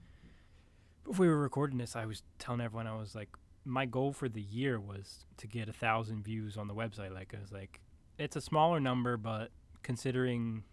before 1.04 1.26
we 1.26 1.32
were 1.32 1.40
recording 1.40 1.78
this, 1.78 1.96
I 1.96 2.06
was 2.06 2.22
telling 2.38 2.60
everyone 2.60 2.86
I 2.86 2.94
was 2.96 3.14
like 3.14 3.28
my 3.64 3.86
goal 3.86 4.12
for 4.12 4.28
the 4.28 4.40
year 4.42 4.80
was 4.80 5.24
to 5.36 5.46
get 5.46 5.68
a 5.68 5.72
thousand 5.72 6.24
views 6.24 6.56
on 6.56 6.66
the 6.68 6.74
website. 6.74 7.12
Like 7.14 7.32
I 7.36 7.40
was 7.40 7.52
like, 7.52 7.80
it's 8.18 8.34
a 8.36 8.40
smaller 8.40 8.80
number, 8.80 9.16
but 9.16 9.50
considering 9.82 10.64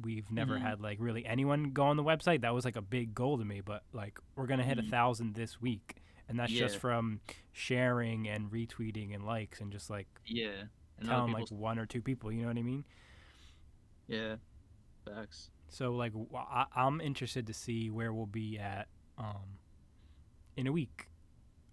we've 0.00 0.30
never 0.30 0.56
Mhm. 0.56 0.60
had 0.62 0.80
like 0.80 0.98
really 1.00 1.24
anyone 1.26 1.70
go 1.70 1.84
on 1.84 1.96
the 1.96 2.04
website, 2.04 2.42
that 2.42 2.54
was 2.54 2.64
like 2.64 2.76
a 2.76 2.82
big 2.82 3.14
goal 3.14 3.38
to 3.38 3.44
me. 3.44 3.60
But 3.62 3.82
like 3.92 4.18
we're 4.36 4.46
gonna 4.46 4.62
hit 4.64 4.78
a 4.78 4.82
Mhm. 4.82 4.90
thousand 4.90 5.34
this 5.34 5.60
week, 5.60 5.96
and 6.28 6.38
that's 6.38 6.52
just 6.52 6.76
from 6.76 7.20
sharing 7.52 8.28
and 8.28 8.50
retweeting 8.50 9.14
and 9.14 9.24
likes 9.24 9.60
and 9.60 9.72
just 9.72 9.90
like 9.90 10.06
Yeah, 10.26 10.64
and 10.98 11.08
telling 11.08 11.32
like 11.32 11.48
one 11.50 11.78
or 11.78 11.86
two 11.86 12.02
people. 12.02 12.30
You 12.30 12.42
know 12.42 12.48
what 12.48 12.58
I 12.58 12.62
mean? 12.62 12.84
yeah, 14.06 14.36
facts. 15.04 15.50
So 15.68 15.92
like 15.92 16.12
I, 16.34 16.66
am 16.76 17.00
interested 17.00 17.46
to 17.46 17.54
see 17.54 17.90
where 17.90 18.12
we'll 18.12 18.26
be 18.26 18.58
at 18.58 18.88
um 19.18 19.58
in 20.56 20.66
a 20.66 20.72
week 20.72 21.08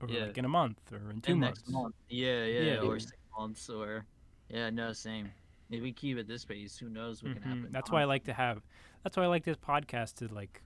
or 0.02 0.10
Yeah. 0.10 0.26
like 0.26 0.38
in 0.38 0.46
a 0.46 0.50
month 0.50 0.80
or 0.92 1.12
in 1.12 1.22
two 1.22 1.32
And 1.32 1.42
months. 1.42 1.68
month. 1.70 1.96
Yeah, 2.10 2.46
yeah, 2.46 2.62
Yeah. 2.74 2.80
or 2.82 3.00
six 3.00 3.18
months, 3.38 3.70
or 3.70 4.06
yeah, 4.50 4.70
no, 4.70 4.94
same. 4.94 5.32
If 5.72 5.82
we 5.82 5.92
keep 5.94 6.18
it 6.18 6.28
this 6.28 6.46
pace, 6.46 6.78
who 6.78 6.90
knows 6.90 7.24
what 7.24 7.34
can 7.34 7.42
Mhm. 7.42 7.46
happen? 7.46 7.72
That's 7.72 7.90
why 7.92 8.02
I 8.02 8.06
like 8.06 8.26
to 8.26 8.34
have. 8.34 8.62
That's 9.04 9.18
why 9.18 9.24
I 9.24 9.28
like 9.28 9.44
this 9.44 9.58
podcast 9.58 10.16
to 10.18 10.28
like 10.28 10.62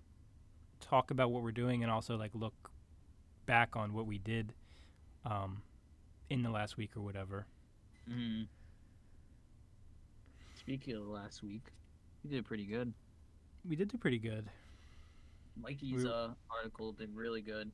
talk 0.79 1.12
about 1.12 1.31
what 1.31 1.43
we're 1.43 1.51
doing 1.51 1.83
and 1.83 1.91
also 1.91 2.17
like 2.17 2.33
look 2.33 2.71
back 3.45 3.75
on 3.75 3.93
what 3.93 4.05
we 4.05 4.17
did 4.17 4.53
um 5.25 5.62
in 6.29 6.41
the 6.43 6.50
last 6.50 6.77
week 6.77 6.95
or 6.95 7.01
whatever. 7.01 7.45
hmm 8.07 8.43
Speaking 10.55 10.95
of 10.95 11.07
last 11.07 11.41
week, 11.41 11.63
we 12.24 12.29
did 12.29 12.45
pretty 12.45 12.65
good. 12.65 12.93
We 13.67 13.75
did 13.75 13.89
do 13.89 13.97
pretty 13.97 14.19
good. 14.19 14.45
Mikey's 15.61 16.03
We- 16.03 16.09
uh, 16.09 16.29
article 16.55 16.93
did 16.93 17.13
really 17.15 17.41
good. 17.41 17.71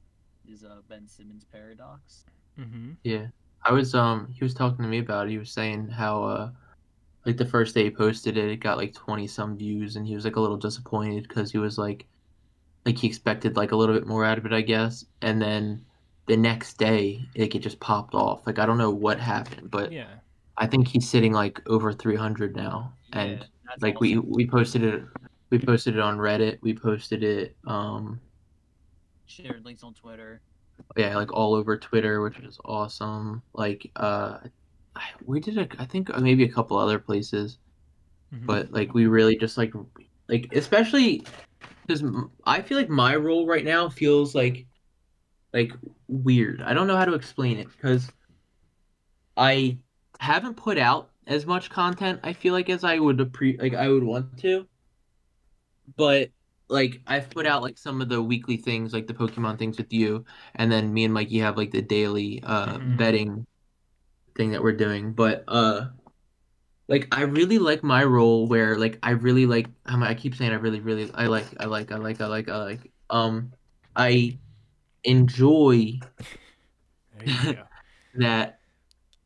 Is 0.47 0.63
uh, 0.63 0.81
Ben 0.89 1.07
Simmons 1.07 1.43
paradox? 1.51 2.23
Mm-hmm. 2.59 2.91
yeah. 3.03 3.27
I 3.63 3.71
was 3.71 3.95
um 3.95 4.27
he 4.31 4.43
was 4.43 4.53
talking 4.53 4.83
to 4.83 4.87
me 4.89 4.99
about 4.99 5.27
it. 5.27 5.31
He 5.31 5.37
was 5.39 5.51
saying 5.51 5.89
how 5.89 6.23
uh 6.23 6.51
like 7.25 7.37
the 7.37 7.45
first 7.45 7.73
day 7.73 7.85
he 7.85 7.89
posted 7.89 8.37
it, 8.37 8.49
it 8.51 8.57
got 8.57 8.77
like 8.77 8.93
twenty 8.93 9.25
some 9.27 9.57
views, 9.57 9.95
and 9.95 10.05
he 10.05 10.13
was 10.13 10.23
like 10.23 10.35
a 10.35 10.39
little 10.39 10.55
disappointed 10.57 11.27
because 11.27 11.51
he 11.51 11.57
was 11.57 11.77
like 11.79 12.05
like 12.85 12.97
he 12.99 13.07
expected 13.07 13.57
like 13.57 13.71
a 13.71 13.75
little 13.75 13.95
bit 13.95 14.05
more 14.05 14.23
out 14.23 14.37
of 14.37 14.45
it, 14.45 14.53
I 14.53 14.61
guess, 14.61 15.03
and 15.23 15.41
then 15.41 15.83
the 16.27 16.37
next 16.37 16.75
day 16.77 17.25
like 17.35 17.55
it 17.55 17.59
just 17.59 17.79
popped 17.79 18.13
off. 18.13 18.45
Like 18.45 18.59
I 18.59 18.67
don't 18.67 18.77
know 18.77 18.91
what 18.91 19.19
happened, 19.19 19.71
but 19.71 19.91
Yeah. 19.91 20.07
I 20.57 20.67
think 20.67 20.87
he's 20.87 21.09
sitting 21.09 21.33
like 21.33 21.59
over 21.67 21.91
three 21.91 22.15
hundred 22.15 22.55
now, 22.55 22.93
and. 23.13 23.31
Yeah, 23.39 23.43
that's 23.67 23.81
like 23.81 23.99
we 23.99 24.19
we 24.19 24.45
posted 24.45 24.83
it 24.83 25.03
we 25.57 25.65
posted 25.65 25.95
it 25.95 26.01
on 26.01 26.17
reddit. 26.17 26.57
We 26.61 26.73
posted 26.73 27.23
it 27.23 27.55
um 27.67 28.19
shared 29.25 29.63
links 29.65 29.83
on 29.83 29.93
Twitter. 29.93 30.41
yeah 30.97 31.15
like 31.15 31.31
all 31.33 31.53
over 31.55 31.77
twitter 31.77 32.21
which 32.21 32.37
is 32.39 32.59
awesome. 32.65 33.41
Like 33.53 33.89
uh 33.95 34.37
I- 34.95 35.09
we 35.25 35.39
did 35.39 35.57
a, 35.57 35.67
i 35.81 35.85
think 35.85 36.15
maybe 36.19 36.43
a 36.45 36.51
couple 36.51 36.77
other 36.77 36.99
places. 36.99 37.57
Mhm. 38.33 38.45
but 38.45 38.71
like 38.71 38.93
we 38.93 39.07
really 39.07 39.35
just 39.37 39.57
like 39.57 39.73
like 40.27 40.49
especially 40.53 41.23
because 41.81 42.03
i 42.45 42.61
feel 42.61 42.77
like 42.77 42.89
my 42.89 43.15
role 43.15 43.45
right 43.47 43.63
now 43.65 43.87
feels 43.89 44.33
like 44.35 44.65
like 45.53 45.71
weird. 46.07 46.61
I 46.61 46.73
don't 46.73 46.87
know 46.87 46.97
how 46.97 47.05
to 47.05 47.13
explain 47.13 47.57
it 47.59 47.67
because 47.71 48.11
i 49.37 49.77
haven't 50.19 50.55
put 50.55 50.77
out 50.77 51.09
as 51.27 51.45
much 51.45 51.69
content 51.69 52.19
i 52.23 52.31
feel 52.33 52.53
like 52.53 52.69
as 52.69 52.83
i 52.83 52.97
would 52.99 53.17
appre- 53.17 53.59
like 53.61 53.73
i 53.73 53.87
would 53.89 54.03
want 54.03 54.37
to 54.39 54.65
but 55.97 56.29
like 56.69 57.01
i've 57.07 57.29
put 57.29 57.45
out 57.45 57.61
like 57.61 57.77
some 57.77 58.01
of 58.01 58.09
the 58.09 58.21
weekly 58.21 58.57
things 58.57 58.93
like 58.93 59.07
the 59.07 59.13
pokemon 59.13 59.57
things 59.57 59.77
with 59.77 59.91
you 59.93 60.25
and 60.55 60.71
then 60.71 60.93
me 60.93 61.05
and 61.05 61.13
mikey 61.13 61.39
have 61.39 61.57
like 61.57 61.71
the 61.71 61.81
daily 61.81 62.41
uh 62.43 62.79
Mhm. 62.79 62.97
betting 62.97 63.45
thing 64.37 64.51
that 64.51 64.63
we're 64.63 64.73
doing 64.73 65.13
but 65.13 65.43
uh 65.47 65.87
like 66.87 67.07
I 67.11 67.21
really 67.23 67.57
like 67.57 67.83
my 67.83 68.03
role 68.03 68.47
where 68.47 68.77
like 68.77 68.99
I 69.01 69.11
really 69.11 69.45
like 69.45 69.67
I'm- 69.85 70.03
I 70.03 70.13
keep 70.13 70.35
saying 70.35 70.51
I 70.51 70.55
really 70.55 70.79
really 70.81 71.11
I 71.13 71.27
like 71.27 71.45
I 71.59 71.65
like 71.65 71.91
I 71.91 71.95
like 71.97 72.21
I 72.21 72.27
like 72.27 72.49
I 72.49 72.57
like 72.57 72.91
um 73.09 73.53
I 73.95 74.37
enjoy 75.03 75.99
There 77.13 77.23
you 77.27 77.47
go. 77.55 77.63
that 78.15 78.54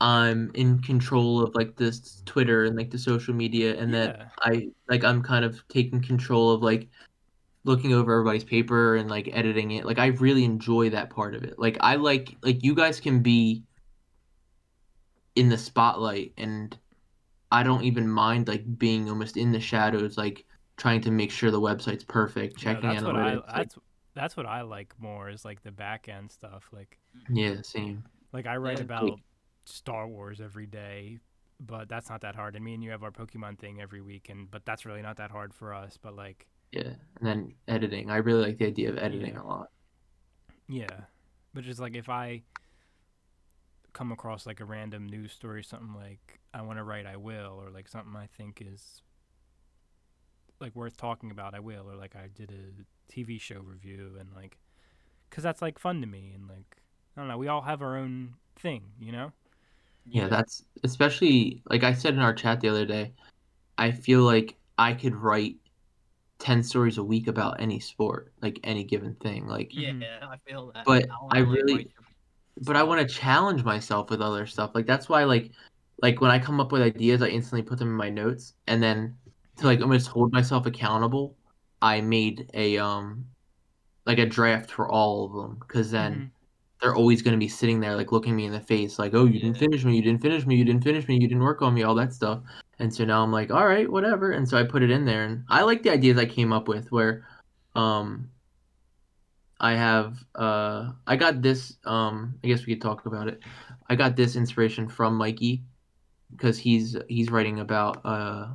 I'm 0.01 0.51
in 0.53 0.79
control 0.79 1.41
of 1.43 1.53
like 1.55 1.75
this 1.75 2.21
Twitter 2.25 2.65
and 2.65 2.75
like 2.77 2.89
the 2.89 2.97
social 2.97 3.33
media 3.33 3.77
and 3.77 3.93
that 3.93 4.31
I 4.41 4.69
like 4.87 5.03
I'm 5.03 5.21
kind 5.21 5.43
of 5.43 5.61
taking 5.67 6.01
control 6.01 6.51
of 6.51 6.61
like 6.61 6.87
looking 7.65 7.93
over 7.93 8.13
everybody's 8.13 8.45
paper 8.45 8.95
and 8.95 9.09
like 9.09 9.29
editing 9.33 9.71
it. 9.71 9.85
Like 9.85 9.99
I 9.99 10.07
really 10.07 10.45
enjoy 10.45 10.89
that 10.91 11.09
part 11.09 11.35
of 11.35 11.43
it. 11.43 11.59
Like 11.59 11.77
I 11.81 11.95
like 11.95 12.37
like 12.43 12.63
you 12.63 12.73
guys 12.73 12.99
can 13.01 13.21
be 13.21 13.63
in 15.35 15.49
the 15.49 15.57
spotlight 15.57 16.33
and 16.37 16.77
I 17.51 17.63
don't 17.63 17.83
even 17.83 18.07
mind 18.09 18.47
like 18.47 18.77
being 18.77 19.09
almost 19.09 19.35
in 19.37 19.51
the 19.51 19.59
shadows 19.59 20.17
like 20.17 20.45
trying 20.77 21.01
to 21.01 21.11
make 21.11 21.31
sure 21.31 21.51
the 21.51 21.59
website's 21.59 22.03
perfect, 22.05 22.61
Yeah, 22.63 22.73
checking 22.75 22.89
that's 22.91 23.03
what 23.03 23.15
I 23.15 23.31
analytics. 23.35 23.47
like- 23.47 23.55
that's 23.57 23.77
that's 24.15 24.35
what 24.37 24.45
I 24.45 24.61
like 24.61 24.93
more 24.99 25.29
is 25.29 25.45
like 25.45 25.61
the 25.63 25.71
back 25.71 26.09
end 26.09 26.31
stuff. 26.31 26.69
Like 26.71 26.97
yeah, 27.29 27.55
same. 27.63 28.03
like 28.33 28.47
I 28.47 28.55
write 28.57 28.77
Yeah, 28.77 28.83
about 28.85 29.03
like- 29.03 29.13
Star 29.69 30.07
Wars 30.07 30.41
every 30.41 30.65
day, 30.65 31.19
but 31.59 31.87
that's 31.89 32.09
not 32.09 32.21
that 32.21 32.35
hard. 32.35 32.55
And 32.55 32.63
me 32.65 32.73
and 32.73 32.83
you 32.83 32.91
have 32.91 33.03
our 33.03 33.11
Pokemon 33.11 33.59
thing 33.59 33.81
every 33.81 34.01
week, 34.01 34.29
and 34.29 34.49
but 34.49 34.65
that's 34.65 34.85
really 34.85 35.01
not 35.01 35.17
that 35.17 35.31
hard 35.31 35.53
for 35.53 35.73
us. 35.73 35.97
But 36.01 36.15
like 36.15 36.47
Yeah. 36.71 36.93
And 37.17 37.21
then 37.27 37.55
editing. 37.67 38.09
I 38.09 38.17
really 38.17 38.45
like 38.45 38.57
the 38.57 38.67
idea 38.67 38.89
of 38.89 38.97
editing 38.97 39.33
Yeah. 39.33 39.41
a 39.41 39.43
lot. 39.43 39.69
Yeah, 40.67 41.01
but 41.53 41.63
just 41.63 41.79
like 41.79 41.95
if 41.95 42.09
I 42.09 42.43
come 43.93 44.11
across 44.11 44.45
like 44.45 44.59
a 44.59 44.65
random 44.65 45.07
news 45.07 45.31
story, 45.31 45.63
something 45.63 45.93
like 45.95 46.39
I 46.53 46.61
want 46.61 46.77
to 46.77 46.83
write, 46.83 47.05
I 47.07 47.17
will, 47.17 47.59
or 47.63 47.69
like 47.71 47.87
something 47.87 48.15
I 48.15 48.27
think 48.27 48.61
is 48.61 49.01
like 50.59 50.75
worth 50.75 50.95
talking 50.97 51.31
about, 51.31 51.55
I 51.55 51.59
will, 51.59 51.89
or 51.89 51.95
like 51.95 52.15
I 52.15 52.27
did 52.27 52.51
a 52.51 53.11
TV 53.11 53.39
show 53.41 53.59
review, 53.61 54.15
and 54.19 54.29
like, 54.35 54.57
cause 55.31 55.43
that's 55.43 55.61
like 55.61 55.79
fun 55.79 56.01
to 56.01 56.07
me, 56.07 56.31
and 56.35 56.47
like 56.47 56.77
I 57.17 57.21
don't 57.21 57.27
know, 57.27 57.37
we 57.37 57.47
all 57.47 57.61
have 57.61 57.81
our 57.81 57.97
own 57.97 58.35
thing, 58.55 58.91
you 58.99 59.11
know? 59.11 59.31
Yeah, 60.11 60.27
that's 60.27 60.63
especially 60.83 61.61
like 61.69 61.83
I 61.83 61.93
said 61.93 62.13
in 62.13 62.19
our 62.19 62.33
chat 62.33 62.61
the 62.61 62.69
other 62.69 62.85
day. 62.85 63.13
I 63.77 63.91
feel 63.91 64.23
like 64.23 64.57
I 64.77 64.93
could 64.93 65.15
write 65.15 65.57
10 66.39 66.63
stories 66.63 66.97
a 66.97 67.03
week 67.03 67.27
about 67.27 67.59
any 67.61 67.79
sport, 67.79 68.33
like 68.41 68.59
any 68.63 68.83
given 68.83 69.15
thing. 69.15 69.47
Like 69.47 69.69
Yeah, 69.73 69.91
Mhm. 69.91 70.29
I 70.29 70.37
feel 70.37 70.71
that. 70.73 70.85
But 70.85 71.07
wanna, 71.21 71.27
I 71.31 71.39
really- 71.39 71.91
but 72.61 72.75
I 72.75 72.83
want 72.83 73.07
to 73.07 73.13
challenge 73.13 73.63
myself 73.63 74.09
with 74.09 74.21
other 74.21 74.45
stuff. 74.45 74.71
Like 74.73 74.85
that's 74.85 75.07
why 75.09 75.23
like 75.23 75.51
like 76.01 76.21
when 76.21 76.31
I 76.31 76.39
come 76.39 76.59
up 76.61 76.71
with 76.71 76.81
ideas, 76.81 77.21
I 77.21 77.27
instantly 77.27 77.61
put 77.61 77.77
them 77.77 77.89
in 77.89 77.95
my 77.95 78.09
notes 78.09 78.53
and 78.67 78.81
then 78.81 79.17
to 79.57 79.65
like 79.65 79.81
almost 79.81 80.07
hold 80.07 80.31
myself 80.31 80.65
accountable, 80.65 81.35
I 81.81 82.01
made 82.01 82.49
a 82.53 82.77
um 82.77 83.25
like 84.05 84.17
a 84.17 84.25
draft 84.25 84.71
for 84.71 84.89
all 84.89 85.25
of 85.25 85.33
them 85.33 85.59
cuz 85.67 85.91
then 85.91 86.13
Mhm. 86.15 86.31
They're 86.81 86.95
always 86.95 87.21
going 87.21 87.33
to 87.33 87.37
be 87.39 87.47
sitting 87.49 87.79
there 87.79 87.95
like 87.95 88.11
looking 88.11 88.35
me 88.35 88.45
in 88.45 88.51
the 88.51 88.59
face 88.59 88.97
like 88.99 89.13
oh 89.13 89.25
you 89.25 89.39
didn't 89.39 89.57
finish 89.57 89.83
me 89.83 89.95
you 89.95 90.01
didn't 90.01 90.21
finish 90.21 90.45
me 90.45 90.55
you 90.55 90.63
didn't 90.65 90.83
finish 90.83 91.07
me 91.07 91.15
you 91.15 91.27
didn't 91.27 91.43
work 91.43 91.61
on 91.61 91.73
me 91.73 91.83
all 91.83 91.95
that 91.95 92.13
stuff 92.13 92.41
and 92.79 92.93
so 92.93 93.03
now 93.03 93.21
i'm 93.21 93.31
like 93.31 93.51
all 93.51 93.65
right 93.67 93.91
whatever 93.91 94.31
and 94.31 94.47
so 94.47 94.57
i 94.57 94.63
put 94.63 94.81
it 94.81 94.89
in 94.91 95.05
there 95.05 95.25
and 95.25 95.43
i 95.49 95.61
like 95.61 95.83
the 95.83 95.91
ideas 95.91 96.17
i 96.17 96.25
came 96.25 96.53
up 96.53 96.67
with 96.67 96.91
where 96.91 97.25
um 97.75 98.29
I 99.61 99.73
have 99.73 100.23
uh 100.35 100.91
I 101.05 101.17
got 101.17 101.41
this 101.41 101.75
um 101.83 102.35
I 102.43 102.47
guess 102.47 102.65
we 102.65 102.73
could 102.73 102.81
talk 102.81 103.05
about 103.05 103.27
it. 103.27 103.41
I 103.89 103.95
got 103.95 104.15
this 104.15 104.37
inspiration 104.37 104.87
from 104.87 105.15
Mikey 105.15 105.63
because 106.31 106.57
he's 106.57 106.95
he's 107.09 107.29
writing 107.29 107.59
about 107.59 107.99
uh 108.05 108.47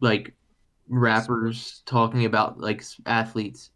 like 0.00 0.34
rappers 0.88 1.82
talking 1.84 2.26
about 2.26 2.60
like 2.60 2.84
athletes 3.06 3.70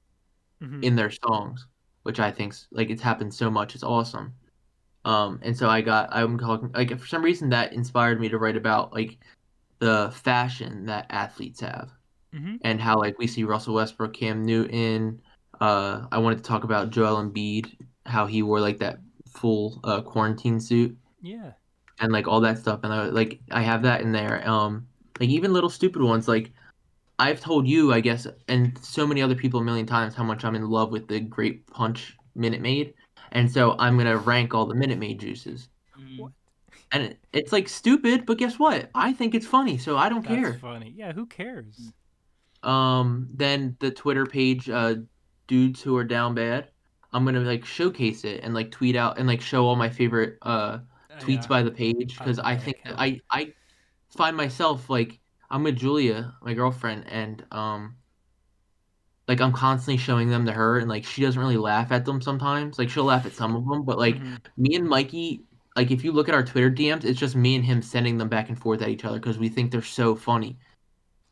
Mhm. 0.63 0.85
in 0.85 0.95
their 0.95 1.11
songs, 1.11 1.67
which 2.03 2.21
I 2.21 2.31
think's 2.31 2.67
like 2.73 2.91
it's 2.91 3.03
happened 3.03 3.33
so 3.35 3.51
much. 3.51 3.75
It's 3.75 3.85
awesome. 3.85 4.35
Um, 5.05 5.41
and 5.43 5.57
so 5.57 5.69
I 5.69 5.81
got 5.81 6.09
I'm 6.13 6.39
talking 6.39 6.71
like 6.73 6.97
for 6.99 7.07
some 7.07 7.23
reason 7.23 7.49
that 7.51 7.73
inspired 7.73 8.21
me 8.21 8.29
to 8.29 8.39
write 8.39 8.57
about 8.57 8.93
like 8.93 9.19
the 9.81 10.13
fashion 10.15 10.87
that 10.87 11.07
athletes 11.11 11.61
have 11.61 11.91
Mhm. 12.35 12.59
and 12.63 12.81
how 12.81 12.99
like 12.99 13.19
we 13.19 13.27
see 13.27 13.45
Russell 13.45 13.75
Westbrook, 13.75 14.15
Cam 14.15 14.45
Newton. 14.45 15.21
Uh, 15.61 16.07
I 16.11 16.19
wanted 16.19 16.39
to 16.39 16.45
talk 16.45 16.65
about 16.65 16.91
Joel 16.91 17.23
Embiid, 17.23 17.75
how 18.07 18.27
he 18.27 18.43
wore 18.43 18.61
like 18.61 18.79
that 18.79 18.99
full 19.29 19.81
uh, 19.85 20.01
quarantine 20.03 20.61
suit 20.61 20.97
Yeah. 21.21 21.53
and 22.01 22.13
like 22.13 22.27
all 22.29 22.41
that 22.41 22.59
stuff. 22.59 22.81
And 22.85 22.93
I 22.93 23.07
like 23.07 23.41
I 23.51 23.63
have 23.63 23.83
that 23.83 24.01
in 24.03 24.13
there. 24.13 24.49
Um, 24.49 24.87
like 25.21 25.29
even 25.29 25.53
little 25.53 25.71
stupid 25.71 26.01
ones 26.03 26.27
like 26.29 26.53
I've 27.23 27.41
told 27.41 27.67
you, 27.69 27.93
I 27.93 28.01
guess, 28.01 28.27
and 28.49 28.77
so 28.83 29.07
many 29.07 29.23
other 29.23 29.35
people 29.35 29.61
a 29.61 29.65
million 29.65 29.87
times 29.87 30.15
how 30.15 30.25
much 30.25 30.45
I'm 30.45 30.55
in 30.55 30.69
love 30.69 30.91
with 30.91 31.07
the 31.09 31.21
Grape 31.21 31.71
Punch 31.71 32.17
Minute 32.35 32.61
Maid, 32.61 32.95
and 33.33 33.51
so 33.51 33.77
I'm 33.79 33.97
gonna 33.97 34.17
rank 34.17 34.55
all 34.55 34.67
the 34.67 34.75
Minute 34.75 34.99
Maid 34.99 35.21
juices. 35.21 35.69
Mm. 35.99 36.19
What? 36.19 36.33
And 36.91 37.03
it, 37.05 37.19
it's 37.33 37.53
like 37.53 37.69
stupid, 37.69 38.27
but 38.27 38.39
guess 38.39 38.59
what? 38.59 38.91
I 38.95 39.13
think 39.13 39.35
it's 39.35 39.47
funny, 39.47 39.79
so 39.79 39.97
I 39.97 40.09
don't 40.09 40.27
That's 40.27 40.35
care. 40.35 40.55
funny. 40.55 40.93
Yeah. 40.97 41.13
Who 41.13 41.27
cares? 41.27 41.93
Um, 42.63 43.29
then 43.33 43.77
the 43.81 43.91
Twitter 43.91 44.27
page, 44.27 44.69
uh, 44.69 44.97
dudes 45.47 45.81
who 45.83 45.97
are 45.97 46.05
down 46.05 46.35
bad. 46.35 46.69
I'm 47.13 47.25
gonna 47.25 47.41
like 47.41 47.65
showcase 47.65 48.25
it 48.25 48.41
and 48.43 48.55
like 48.55 48.71
tweet 48.71 48.97
out 48.97 49.19
and 49.19 49.27
like 49.29 49.41
show 49.41 49.67
all 49.67 49.77
my 49.77 49.91
favorite 49.91 50.39
uh 50.43 50.79
tweets 51.21 51.43
Yeah. 51.43 51.47
by 51.49 51.63
the 51.63 51.71
page 51.71 52.17
because 52.19 52.39
love 52.39 52.47
I 52.47 52.57
think. 52.57 52.79
I 52.87 53.21
I 53.31 53.53
find 54.17 54.37
myself 54.37 54.89
like 54.89 55.21
I'm 55.53 55.63
with 55.63 55.77
Julia, 55.77 56.35
my 56.43 56.55
girlfriend, 56.55 57.07
and 57.09 57.47
um 57.53 57.97
like 59.29 59.41
I'm 59.41 59.53
constantly 59.53 59.99
showing 59.99 60.29
them 60.31 60.47
to 60.47 60.53
her 60.53 60.79
and 60.79 60.89
like 60.89 61.05
she 61.05 61.23
doesn't 61.23 61.41
really 61.41 61.57
laugh 61.57 61.93
at 61.93 62.05
them 62.05 62.21
sometimes. 62.21 62.79
Like 62.79 62.91
she'll 62.91 63.05
laugh 63.05 63.27
at 63.27 63.35
some 63.35 63.55
of 63.57 63.67
them, 63.69 63.85
but 63.85 63.99
like 63.99 64.17
Mhm. 64.19 64.43
me 64.57 64.75
and 64.77 64.89
Mikey, 64.89 65.45
like 65.77 65.91
if 65.91 66.05
you 66.05 66.13
look 66.13 66.29
at 66.29 66.35
our 66.35 66.43
Twitter 66.45 66.71
DMs, 66.71 67.05
it's 67.05 67.21
just 67.21 67.37
me 67.37 67.55
and 67.57 67.65
him 67.65 67.83
sending 67.83 68.19
them 68.19 68.29
back 68.29 68.49
and 68.49 68.59
forth 68.59 68.83
at 68.83 68.89
each 68.89 69.05
other 69.05 69.19
because 69.21 69.39
we 69.39 69.49
think 69.49 69.71
they're 69.71 69.83
so 69.83 70.17
funny. 70.17 70.59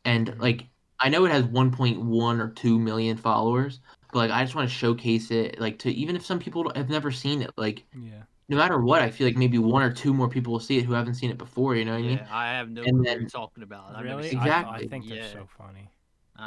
And 0.05 0.29
Mhm. 0.29 0.39
like 0.39 0.69
I 0.99 1.09
know 1.09 1.25
it 1.25 1.31
has 1.31 1.45
1.1 1.45 2.41
or 2.41 2.51
2 2.51 2.79
million 2.79 3.17
followers, 3.17 3.81
but 4.11 4.19
like 4.19 4.31
I 4.31 4.43
just 4.43 4.55
want 4.55 4.69
to 4.69 4.75
showcase 4.75 5.31
it 5.31 5.59
like 5.59 5.79
to 5.79 5.91
even 5.91 6.15
if 6.15 6.25
some 6.25 6.39
people 6.39 6.71
have 6.75 6.89
never 6.89 7.11
seen 7.11 7.41
it, 7.41 7.51
like 7.57 7.85
Yeah. 7.93 8.23
No 8.51 8.57
matter 8.57 8.79
what, 8.81 9.01
I 9.01 9.09
feel 9.09 9.25
like 9.25 9.37
maybe 9.37 9.57
one 9.57 9.81
or 9.81 9.91
two 9.93 10.13
more 10.13 10.27
people 10.27 10.51
will 10.51 10.59
see 10.59 10.77
it 10.77 10.83
who 10.83 10.91
haven't 10.91 11.15
seen 11.15 11.31
it 11.31 11.37
before, 11.37 11.75
you 11.77 11.85
know 11.85 11.93
what 11.93 11.99
I 11.99 12.01
mean? 12.01 12.17
Yeah, 12.17 12.27
I 12.29 12.47
have 12.49 12.69
no 12.69 12.83
And 12.83 12.97
clue 12.97 13.03
what 13.05 13.19
you're 13.21 13.29
talking 13.29 13.63
about. 13.63 13.95
I've 13.95 14.03
never 14.03 14.17
Really? 14.17 14.29
seen 14.31 14.39
I, 14.39 14.41
I 14.41 14.45
Exactly. 14.45 14.87
think 14.89 15.07
they're 15.07 15.17
Yeah. 15.19 15.31
so 15.31 15.47
funny. 15.57 15.89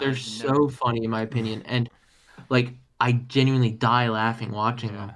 They're 0.00 0.10
I've 0.10 0.18
so 0.18 0.46
never- 0.48 0.68
funny 0.68 1.02
in 1.04 1.10
my 1.10 1.22
opinion 1.22 1.62
and 1.64 1.88
like 2.50 2.74
I 3.00 3.12
genuinely 3.12 3.70
die 3.70 4.08
laughing 4.10 4.52
watching 4.52 4.92
them. 4.92 5.12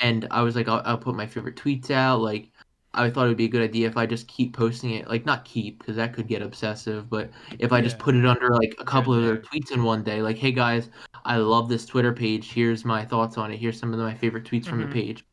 And 0.00 0.26
I 0.32 0.42
was 0.42 0.56
like, 0.56 0.66
I'll, 0.68 0.82
I'll 0.84 0.98
put 0.98 1.14
my 1.14 1.26
favorite 1.26 1.54
tweets 1.54 1.90
out. 1.92 2.20
Like, 2.20 2.50
I 2.92 3.08
thought 3.08 3.26
it 3.26 3.28
would 3.28 3.36
be 3.36 3.44
a 3.44 3.48
good 3.48 3.62
idea 3.62 3.86
if 3.86 3.96
I 3.96 4.04
just 4.04 4.26
keep 4.26 4.54
posting 4.56 4.90
it. 4.90 5.08
Like, 5.08 5.24
not 5.24 5.44
keep 5.44 5.78
because 5.78 5.94
that 5.96 6.12
could 6.12 6.26
get 6.26 6.42
obsessive, 6.42 7.08
but 7.08 7.30
if 7.60 7.72
I 7.72 7.80
just 7.80 7.98
put 8.00 8.16
it 8.16 8.26
under 8.26 8.50
like 8.50 8.74
a 8.80 8.84
couple 8.84 9.14
of 9.14 9.22
their 9.22 9.34
there. 9.34 9.42
tweets 9.42 9.70
in 9.70 9.84
one 9.84 10.02
day, 10.02 10.20
like, 10.22 10.36
hey 10.38 10.50
guys, 10.50 10.90
I 11.24 11.36
love 11.36 11.68
this 11.68 11.86
Twitter 11.86 12.12
page. 12.12 12.52
Here's 12.52 12.84
my 12.84 13.04
thoughts 13.04 13.38
on 13.38 13.52
it. 13.52 13.58
Here's 13.58 13.78
some 13.78 13.94
of 13.94 14.00
my 14.00 14.14
favorite 14.14 14.44
tweets 14.44 14.66
from 14.66 14.80
Mhm. 14.80 14.88
the 14.88 14.92
page. 14.92 15.24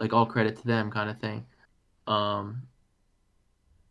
Like, 0.00 0.12
all 0.12 0.26
credit 0.26 0.56
to 0.58 0.66
them, 0.66 0.90
kind 0.90 1.10
of 1.10 1.20
thing. 1.20 1.46
Um, 2.06 2.62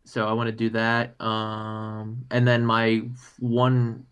so 0.04 0.28
I 0.28 0.32
want 0.32 0.48
to 0.48 0.52
do 0.52 0.70
that. 0.70 1.20
Um, 1.20 2.24
and 2.30 2.46
then 2.46 2.64
my 2.64 3.02
one, 3.38 4.06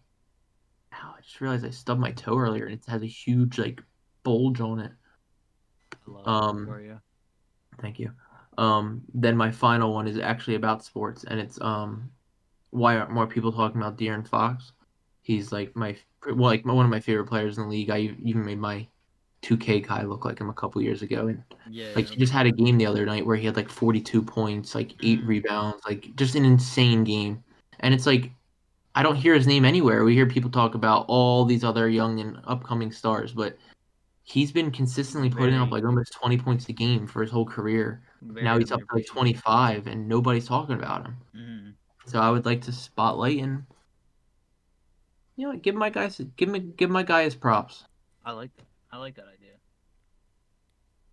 ow, 0.93 1.15
I 1.17 1.21
just 1.21 1.41
realized 1.41 1.67
I 1.67 1.71
stubbed 1.71 2.01
my 2.01 2.13
toe 2.13 2.39
earlier, 2.39 2.65
and 2.65 2.75
it 2.75 2.85
has 2.89 3.03
a 3.03 3.07
huge 3.07 3.59
like 3.59 3.83
bulge 4.23 4.61
on 4.61 4.81
it. 4.81 4.93
Love 6.07 6.27
um, 6.27 6.67
for 6.67 6.81
you. 6.81 6.99
Thank 7.81 7.99
you. 7.99 8.11
Um, 8.59 9.03
then 9.15 9.37
my 9.37 9.51
final 9.51 9.93
one 9.95 10.09
is 10.09 10.19
actually 10.19 10.57
about 10.57 10.85
sports, 10.85 11.25
and 11.25 11.39
it's 11.39 11.61
um, 11.61 12.11
why 12.71 12.97
aren't 12.97 13.11
more 13.11 13.27
people 13.27 13.53
talking 13.53 13.81
about 13.81 13.99
De'Aaron 13.99 14.27
Fox? 14.27 14.73
He's 15.21 15.53
like 15.53 15.77
my 15.77 15.97
well, 16.27 16.51
like 16.51 16.65
one 16.65 16.85
of 16.85 16.91
my 16.91 17.01
favorite 17.01 17.29
players 17.29 17.59
in 17.59 17.65
the 17.65 17.71
league. 17.71 17.91
I 17.91 17.99
even 18.23 18.45
made 18.45 18.59
my 18.59 18.89
2K 19.43 19.81
guy 19.81 20.03
look 20.03 20.25
like 20.25 20.41
him 20.41 20.49
a 20.49 20.55
couple 20.55 20.81
years 20.81 21.03
ago, 21.03 21.27
and 21.27 21.43
Yeah. 21.69 21.93
like 21.95 22.09
he 22.09 22.17
just 22.17 22.33
had 22.33 22.47
a 22.47 22.53
game 22.53 22.79
the 22.79 22.87
other 22.87 23.05
night 23.05 23.27
where 23.27 23.37
he 23.37 23.45
had 23.47 23.57
like 23.57 23.69
42 23.69 24.23
points, 24.23 24.75
like 24.75 24.95
eight 25.03 25.23
Mhm. 25.23 25.27
rebounds, 25.29 25.85
like 25.85 26.15
just 26.17 26.35
an 26.37 26.45
insane 26.45 27.05
game. 27.05 27.43
And 27.81 27.93
it's 27.93 28.07
like 28.07 28.33
I 28.95 29.03
don't 29.03 29.17
hear 29.17 29.35
his 29.35 29.47
name 29.47 29.65
anywhere. 29.65 30.05
We 30.05 30.15
hear 30.15 30.27
people 30.27 30.51
talk 30.51 30.75
about 30.75 31.07
all 31.09 31.45
these 31.47 31.65
other 31.65 31.89
young 31.89 32.21
and 32.21 32.39
upcoming 32.45 32.93
stars, 32.93 33.33
but 33.33 33.57
he's 34.23 34.53
been 34.53 34.71
consistently 34.71 35.31
putting 35.31 35.55
up 35.57 35.71
like 35.71 35.85
almost 35.85 36.13
20 36.13 36.39
points 36.39 36.69
a 36.69 36.73
game 36.73 37.07
for 37.07 37.23
his 37.23 37.31
whole 37.31 37.47
career. 37.47 38.03
Very 38.21 38.45
now 38.45 38.59
he's 38.59 38.71
up 38.71 38.81
to 38.81 38.87
like 38.95 39.07
25 39.07 39.87
and 39.87 40.09
nobody's 40.09 40.47
talking 40.47 40.77
about 40.77 41.07
him. 41.07 41.17
Mhm. 41.35 41.75
So 42.07 42.21
I 42.21 42.31
would 42.31 42.45
like 42.45 42.61
to 42.63 42.73
spotlight 42.73 43.39
and 43.43 43.65
you 45.37 45.51
know, 45.51 45.59
give 45.59 45.75
my 45.75 45.91
guys 45.91 46.21
give 46.37 46.49
me 46.49 46.61
give 46.61 46.91
my 46.91 47.03
guy 47.03 47.25
his 47.25 47.35
props. 47.35 47.85
I 48.25 48.33
like 48.33 48.55
that. 48.57 48.67
I 48.93 48.99
like 48.99 49.15
that 49.17 49.27
idea. 49.27 49.55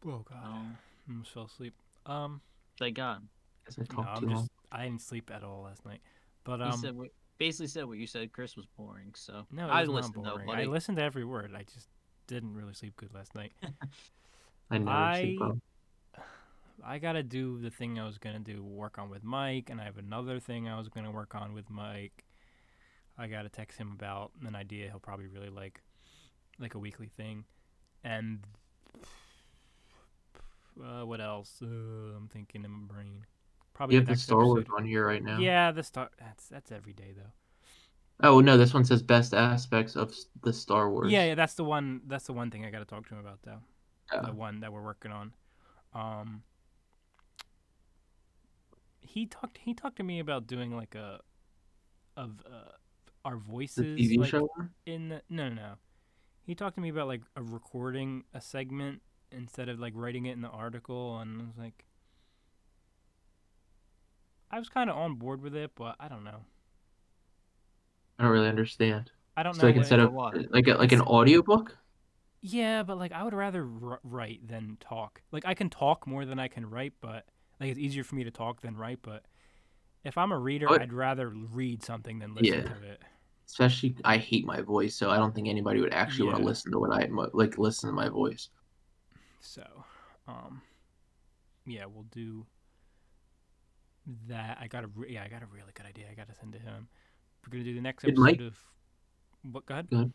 Oh 0.06 0.24
god. 0.30 0.46
Um, 0.46 0.78
I 1.08 1.12
almost 1.12 1.32
fell 1.34 1.46
asleep. 1.46 1.74
Um. 2.06 2.42
thank 2.78 2.96
God. 2.96 3.22
Guess 3.66 3.80
I 3.80 3.82
No, 3.96 4.04
talked 4.04 4.18
I'm 4.18 4.24
too 4.30 4.36
just. 4.36 4.50
I 4.72 4.84
didn't 4.86 5.02
sleep 5.02 5.32
at 5.34 5.44
all 5.44 5.64
last 5.64 5.86
night. 5.86 6.02
But 6.44 6.62
um. 6.62 6.74
said 6.80 6.96
what, 6.96 7.10
basically 7.38 7.68
said 7.68 7.86
what 7.86 7.98
you 7.98 8.08
said. 8.08 8.32
Chris 8.32 8.56
was 8.56 8.66
boring. 8.78 9.14
So 9.16 9.46
No, 9.52 9.66
it 9.68 9.72
I 9.72 9.84
listened 9.84 10.16
not 10.18 10.24
though, 10.40 10.46
boring. 10.46 10.60
I 10.62 10.66
listened 10.66 10.98
to 10.98 11.04
every 11.04 11.26
word. 11.26 11.52
I 11.56 11.64
just 11.64 11.88
didn't 12.28 12.54
really 12.54 12.74
sleep 12.74 12.96
good 12.98 13.14
last 13.14 13.34
night. 13.36 13.54
I 14.72 14.78
never 14.78 15.16
sleep 15.16 15.42
I- 15.42 15.46
well. 15.46 15.60
I 16.82 16.98
gotta 16.98 17.24
do 17.24 17.60
the 17.60 17.70
thing 17.70 18.00
I 18.00 18.06
was 18.06 18.18
gonna 18.18 18.40
do, 18.40 18.64
work 18.64 18.98
on 18.98 19.10
with 19.10 19.22
Mike, 19.22 19.70
and 19.70 19.82
I 19.82 19.84
have 19.84 19.98
another 19.98 20.40
thing 20.40 20.70
I 20.70 20.78
was 20.78 20.88
gonna 20.88 21.12
work 21.12 21.36
on 21.36 21.54
with 21.54 21.70
Mike. 21.70 22.24
I 23.18 23.28
gotta 23.28 23.50
text 23.50 23.78
him 23.78 23.92
about 23.92 24.32
an 24.48 24.56
idea 24.56 24.88
he'll 24.90 25.00
probably 25.02 25.28
really 25.28 25.50
like, 25.50 25.82
like 26.58 26.76
a 26.76 26.80
weekly 26.80 27.10
thing, 27.18 27.44
and 28.04 28.40
uh, 30.82 31.06
what 31.06 31.22
else? 31.22 31.60
Uh, 31.62 31.66
I'm 31.66 32.30
thinking 32.32 32.64
in 32.64 32.72
my 32.72 32.94
brain. 32.94 33.26
Probably 33.74 33.96
You 33.96 34.02
have 34.02 34.10
the 34.10 34.16
Star 34.16 34.46
Wars 34.46 34.62
episode. 34.62 34.76
on 34.78 34.86
here 34.86 35.06
right 35.06 35.24
now. 35.24 35.40
Yeah, 35.40 35.72
the 35.72 35.84
star. 35.84 36.10
That's 36.20 36.48
that's 36.48 36.72
every 36.72 36.94
day 36.94 37.14
though. 37.16 38.28
Oh 38.28 38.42
no, 38.42 38.58
this 38.58 38.74
one 38.74 38.84
says 38.84 39.02
best 39.02 39.34
aspects 39.34 39.96
of 39.96 40.14
the 40.44 40.52
Star 40.52 40.90
Wars. 40.90 41.12
Yeah, 41.12 41.26
yeah, 41.26 41.36
that's 41.36 41.54
the 41.54 41.64
one. 41.64 42.02
That's 42.08 42.26
the 42.26 42.34
one 42.34 42.52
thing 42.52 42.66
I 42.66 42.70
gotta 42.72 42.86
talk 42.86 43.08
to 43.08 43.16
him 43.16 43.20
about 43.20 43.40
though. 43.44 43.60
Yeah. 44.14 44.22
The 44.22 44.34
one 44.34 44.60
that 44.62 44.74
we're 44.74 44.84
working 44.84 45.12
on. 45.12 45.34
Um, 45.94 46.44
he 49.00 49.26
talked. 49.26 49.60
He 49.60 49.74
talked 49.74 49.98
to 49.98 50.04
me 50.04 50.20
about 50.20 50.48
doing 50.48 50.76
like 50.76 50.96
a, 50.96 51.20
of 52.18 52.42
uh, 52.46 52.72
our 53.24 53.36
The 53.36 53.40
voices 53.40 54.00
TV 54.00 54.18
like, 54.18 54.30
show 54.30 54.50
in 54.86 55.10
the 55.10 55.22
no 55.30 55.50
no 55.50 55.56
no. 55.56 55.74
He 56.50 56.56
talked 56.56 56.74
to 56.78 56.82
me 56.82 56.90
about 56.90 57.08
like 57.08 57.22
a 57.36 57.44
recording 57.44 58.24
a 58.34 58.42
segment 58.42 59.04
instead 59.32 59.70
of 59.70 59.80
like 59.80 59.94
writing 59.96 60.26
it 60.26 60.32
in 60.32 60.42
the 60.42 60.48
article, 60.50 61.20
and 61.20 61.40
I 61.44 61.46
was 61.46 61.60
like, 61.60 61.86
I 64.50 64.58
was 64.58 64.68
kind 64.68 64.90
of 64.90 64.98
on 64.98 65.14
board 65.18 65.44
with 65.44 65.56
it, 65.56 65.74
but 65.76 65.96
I 66.00 66.08
don't 66.08 66.24
know. 66.24 66.42
I 68.18 68.24
don't 68.24 68.32
really 68.32 68.48
understand. 68.48 69.12
I 69.38 69.44
don't 69.44 69.54
So 69.54 69.62
know. 69.62 69.68
like 69.68 69.76
instead 69.76 70.00
of 70.00 70.12
like 70.12 70.68
a, 70.68 70.74
like 70.74 70.92
an 70.92 71.02
audiobook? 71.02 71.78
Yeah, 72.42 72.82
but 72.82 72.98
like 72.98 73.12
I 73.12 73.24
would 73.24 73.36
rather 73.36 73.68
r- 73.84 74.00
write 74.04 74.48
than 74.48 74.78
talk. 74.80 75.22
Like 75.32 75.46
I 75.46 75.54
can 75.54 75.70
talk 75.70 76.08
more 76.08 76.26
than 76.26 76.40
I 76.40 76.48
can 76.48 76.68
write, 76.68 76.94
but 77.00 77.26
like 77.60 77.70
it's 77.70 77.80
easier 77.80 78.04
for 78.04 78.16
me 78.16 78.24
to 78.24 78.32
talk 78.32 78.62
than 78.62 78.76
write. 78.76 79.04
But 79.04 79.26
if 80.04 80.18
I'm 80.18 80.32
a 80.32 80.40
reader, 80.40 80.68
oh, 80.68 80.72
What? 80.72 80.82
I'd 80.82 80.94
rather 80.94 81.30
read 81.30 81.84
something 81.84 82.18
than 82.18 82.34
listen 82.34 82.64
Yeah. 82.64 82.74
to 82.74 82.82
it. 82.82 83.02
Especially 83.50 83.96
I 84.06 84.18
hate 84.18 84.46
my 84.46 84.62
voice, 84.62 84.96
so 84.96 85.10
I 85.10 85.18
don't 85.18 85.34
think 85.34 85.48
anybody 85.48 85.82
would 85.82 85.94
actually 85.94 86.28
want 86.28 86.38
to 86.38 86.44
listen 86.44 86.72
to 86.72 86.78
what 86.80 86.92
I 86.92 87.10
like 87.34 87.58
listen 87.58 87.90
to 87.90 87.96
my 87.96 88.08
voice. 88.08 88.50
So, 89.42 89.64
um, 90.28 90.62
yeah, 91.66 91.86
we'll 91.86 92.06
do 92.12 92.46
that. 94.28 94.60
I 94.62 94.68
got 94.68 94.84
a 94.84 94.90
yeah, 95.08 95.24
I 95.24 95.30
got 95.30 95.42
a 95.42 95.48
really 95.48 95.72
good 95.74 95.88
idea. 95.88 96.06
I 96.12 96.14
got 96.14 96.30
to 96.30 96.36
send 96.36 96.54
to 96.54 96.60
him. 96.60 96.88
We're 97.44 97.54
gonna 97.54 97.64
do 97.64 97.74
the 97.74 97.82
next 97.82 98.04
Did 98.04 98.12
episode 98.12 98.24
Mike- 98.24 98.40
of 98.42 98.64
what? 99.52 99.66
Go 99.66 99.74
ahead. 99.74 100.14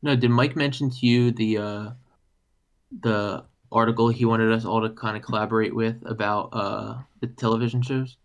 No, 0.00 0.14
did 0.14 0.30
Mike 0.30 0.54
mention 0.54 0.88
to 0.88 1.06
you 1.06 1.32
the 1.32 1.58
uh 1.58 1.90
the 3.02 3.44
article 3.72 4.08
he 4.08 4.24
wanted 4.24 4.52
us 4.52 4.64
all 4.64 4.80
to 4.82 4.90
kind 4.90 5.16
of 5.16 5.24
collaborate 5.24 5.74
with 5.74 5.96
about 6.06 6.50
uh 6.52 6.98
the 7.20 7.26
television 7.26 7.82
shows? 7.82 8.16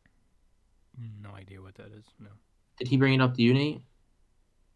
No 1.24 1.32
idea 1.32 1.60
what 1.60 1.74
that 1.76 1.88
is. 1.88 2.06
No. 2.20 2.30
Did 2.78 2.88
he 2.88 2.98
bring 2.98 3.16
it 3.16 3.22
up 3.22 3.34
to 3.36 3.42
you, 3.42 3.56
Nate? 3.56 3.82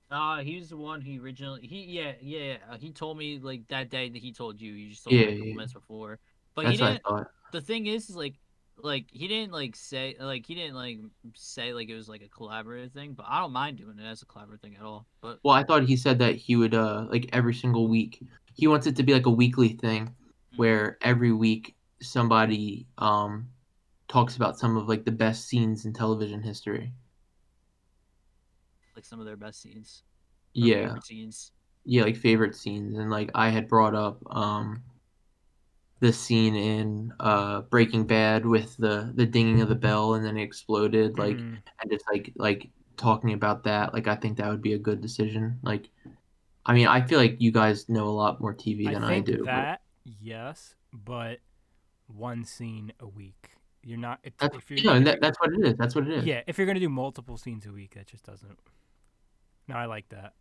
Uh, 0.10 0.38
he 0.40 0.56
was 0.56 0.70
the 0.70 0.78
one 0.78 1.02
who 1.02 1.22
originally 1.22 1.68
he 1.68 1.84
yeah 1.84 2.14
yeah 2.22 2.40
yeah, 2.40 2.58
uh, 2.70 2.78
he 2.78 2.92
told 2.94 3.18
me 3.18 3.40
like 3.40 3.68
that 3.68 3.90
day 3.90 4.10
that 4.10 4.22
he 4.22 4.32
told 4.32 4.62
you. 4.62 4.72
You 4.72 4.90
just 4.90 5.04
told 5.04 5.18
Yeah, 5.18 5.26
me 5.26 5.30
a 5.30 5.36
couple 5.36 5.54
yeah. 5.54 5.56
minutes 5.56 5.74
before. 5.74 6.20
But 6.56 6.66
That's 6.66 6.68
he 6.68 6.78
what 6.80 6.92
I 6.92 6.96
didn't. 6.96 7.04
thought. 7.06 7.32
The 7.52 7.62
thing 7.62 7.88
is, 7.88 8.10
is 8.10 8.16
like 8.16 8.40
like 8.78 9.08
he 9.12 9.28
didn't 9.28 9.52
like 9.52 9.76
say 9.76 10.16
like 10.20 10.46
he 10.46 10.56
didn't 10.56 10.76
like 10.76 11.00
say 11.36 11.74
like 11.74 11.90
it 11.90 11.96
was 11.96 12.08
like 12.08 12.22
a 12.22 12.30
collaborative 12.30 12.94
thing. 12.94 13.14
But 13.14 13.26
I 13.28 13.42
don't 13.42 13.52
mind 13.52 13.78
doing 13.78 14.00
it 14.00 14.06
as 14.06 14.22
a 14.22 14.26
collaborative 14.26 14.62
thing 14.62 14.76
at 14.78 14.84
all. 14.84 15.08
But 15.22 15.40
Well, 15.44 15.56
I 15.56 15.64
thought 15.64 15.84
he 15.84 15.96
said 15.98 16.20
that 16.20 16.36
he 16.36 16.56
would 16.56 16.74
uh 16.74 17.08
like 17.10 17.30
every 17.34 17.54
single 17.54 17.88
week. 17.88 18.22
He 18.54 18.68
wants 18.68 18.88
it 18.88 18.96
to 18.98 19.04
be 19.04 19.14
like 19.14 19.26
a 19.26 19.32
weekly 19.32 19.70
thing 19.70 20.16
mm, 20.54 20.58
where 20.58 20.98
every 21.02 21.32
week 21.32 21.76
somebody 22.02 22.88
um 22.98 23.50
talks 24.08 24.36
about 24.36 24.58
some 24.60 24.78
of 24.78 24.88
like 24.90 25.06
the 25.06 25.12
best 25.12 25.48
scenes 25.48 25.86
in 25.86 25.94
television 25.94 26.42
history. 26.44 26.94
Like 28.98 29.06
some 29.06 29.20
of 29.20 29.26
their 29.26 29.38
best 29.38 29.62
scenes. 29.62 30.04
Yeah. 30.54 30.88
favorite 30.88 31.06
scenes. 31.06 31.52
Yeah, 31.86 32.04
like 32.04 32.18
favorite 32.18 32.56
scenes 32.56 32.98
and 32.98 33.10
like 33.10 33.30
I 33.36 33.50
had 33.50 33.68
brought 33.70 33.96
up 33.96 34.18
um 34.36 34.82
the 36.00 36.12
scene 36.12 36.56
in 36.56 37.14
uh 37.20 37.62
Breaking 37.62 38.06
Bad 38.06 38.46
with 38.46 38.76
the 38.78 39.12
the 39.16 39.26
dinging 39.26 39.62
of 39.62 39.70
the 39.70 39.76
bell 39.76 40.16
and 40.16 40.26
then 40.26 40.36
it 40.38 40.44
exploded 40.44 41.18
like 41.18 41.38
Mhm. 41.38 41.58
and 41.82 41.92
just 41.92 42.06
like 42.12 42.34
like 42.36 42.70
talking 42.98 43.34
about 43.34 43.64
that 43.66 43.94
like 43.94 44.08
I 44.08 44.16
think 44.16 44.38
that 44.38 44.50
would 44.50 44.62
be 44.62 44.74
a 44.74 44.80
good 44.80 45.00
decision. 45.00 45.60
Like 45.64 45.90
I 46.66 46.74
mean, 46.74 46.88
I 46.88 47.02
feel 47.02 47.20
like 47.20 47.38
you 47.40 47.52
guys 47.52 47.88
know 47.88 48.06
a 48.10 48.12
lot 48.24 48.42
more 48.42 48.54
TV 48.54 48.92
than 48.92 49.04
I 49.04 49.08
I, 49.08 49.10
think 49.12 49.26
do. 49.28 49.38
but- 49.38 49.46
that 49.46 49.82
yes, 50.04 50.76
but 50.92 51.40
one 52.08 52.44
scene 52.46 52.92
a 53.00 53.08
week. 53.08 53.52
You're 53.84 53.98
not. 53.98 54.20
If, 54.24 54.36
That's, 54.38 54.58
if 54.58 54.70
you're, 54.70 54.80
yeah, 54.80 54.92
if 54.92 54.98
and 54.98 55.06
you're- 55.06 55.14
that, 55.16 55.22
that's 55.22 55.40
what 55.40 55.54
it 55.54 55.66
is. 55.66 55.78
That's 55.78 55.96
what 55.96 56.08
it 56.08 56.14
is. 56.14 56.26
yeah, 56.26 56.42
if 56.46 56.58
you're 56.58 56.68
gonna 56.68 56.80
do 56.82 56.90
multiple 56.90 57.38
scenes 57.38 57.66
a 57.66 57.72
week, 57.72 57.94
that 57.96 58.08
just 58.08 58.26
doesn't. 58.26 58.60
No, 59.68 59.76
I 59.76 59.86
like 59.86 60.08
that. 60.10 60.34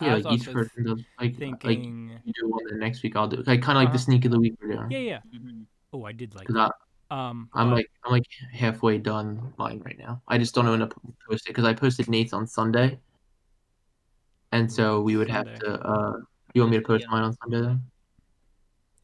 Yeah, 0.00 0.14
was 0.14 0.24
like 0.24 0.34
each 0.34 0.48
also 0.48 0.52
person 0.52 0.84
does 0.84 0.98
like 1.20 1.32
like 1.32 1.36
thinking. 1.38 2.18
you 2.24 2.32
do 2.32 2.48
one 2.48 2.64
the 2.68 2.76
next 2.76 3.02
week 3.02 3.14
I'll 3.16 3.28
do 3.28 3.36
like 3.46 3.62
kind 3.62 3.76
of 3.76 3.82
like 3.82 3.88
Uh-huh. 3.88 3.92
the 3.92 3.98
sneak 3.98 4.24
of 4.24 4.30
the 4.30 4.40
week 4.40 4.54
we're 4.60 4.72
doing. 4.74 4.90
yeah, 4.90 4.98
yeah. 4.98 5.20
Mhm. 5.34 5.66
Oh, 5.92 6.04
I 6.04 6.12
did 6.12 6.34
like 6.34 6.46
Because 6.46 6.68
that. 7.10 7.14
Um, 7.14 7.50
I'm 7.52 7.68
but- 7.70 7.76
like 7.76 7.90
I'm 8.04 8.12
like 8.12 8.26
halfway 8.52 8.98
done 8.98 9.52
mine 9.58 9.82
right 9.84 9.98
now. 9.98 10.22
I 10.28 10.38
just 10.38 10.54
don't 10.54 10.64
know 10.64 10.70
when 10.70 10.80
to 10.80 10.88
post 11.28 11.46
it 11.46 11.50
because 11.50 11.64
I 11.64 11.74
posted 11.74 12.08
Nate's 12.08 12.32
on 12.32 12.46
Sunday, 12.46 12.98
and 14.52 14.70
so 14.72 15.00
we 15.02 15.16
would 15.16 15.30
have 15.30 15.52
to. 15.60 15.72
uh 15.80 16.18
You 16.54 16.62
want 16.62 16.72
me 16.72 16.78
to 16.78 16.84
post 16.86 17.04
Yeah. 17.04 17.10
mine 17.10 17.22
on 17.24 17.32
Sunday 17.34 17.60
then? 17.62 17.82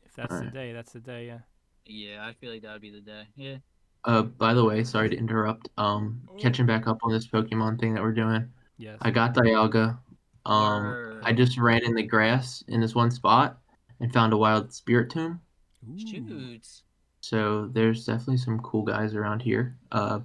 if 0.04 0.14
that's 0.16 0.30
the 0.30 0.36
alright. 0.36 0.52
day, 0.52 0.72
that's 0.72 0.92
the 0.92 1.00
day. 1.00 1.26
Yeah. 1.26 1.38
Yeah, 1.86 2.26
I 2.26 2.32
feel 2.34 2.50
like 2.52 2.62
that 2.62 2.72
would 2.72 2.82
be 2.82 2.90
the 2.90 3.00
day. 3.00 3.24
Yeah. 3.36 3.56
Uh, 4.04 4.22
by 4.22 4.52
the 4.54 4.64
way, 4.64 4.84
sorry 4.84 5.08
to 5.10 5.16
interrupt. 5.16 5.68
Um, 5.78 6.20
catching 6.38 6.66
back 6.66 6.86
up 6.86 6.98
on 7.02 7.10
this 7.12 7.26
Pokemon 7.26 7.78
thing 7.80 7.94
that 7.94 8.02
we're 8.02 8.12
doing. 8.12 8.50
Yes. 8.78 8.98
I 9.02 9.10
got 9.10 9.34
Dialga. 9.34 9.98
Um, 10.46 10.82
Word. 10.84 11.22
I 11.24 11.32
just 11.32 11.58
ran 11.58 11.84
in 11.84 11.94
the 11.94 12.02
grass 12.02 12.64
in 12.68 12.80
this 12.80 12.94
one 12.94 13.10
spot 13.10 13.58
and 14.00 14.12
found 14.12 14.32
a 14.32 14.36
wild 14.36 14.70
Spiritomb. 14.70 15.40
Ooh. 15.88 15.98
Shoots. 15.98 16.84
So 17.20 17.66
there's 17.72 18.06
definitely 18.06 18.38
some 18.38 18.60
cool 18.60 18.82
guys 18.82 19.14
around 19.14 19.42
here. 19.42 19.76
Uh, 19.92 20.20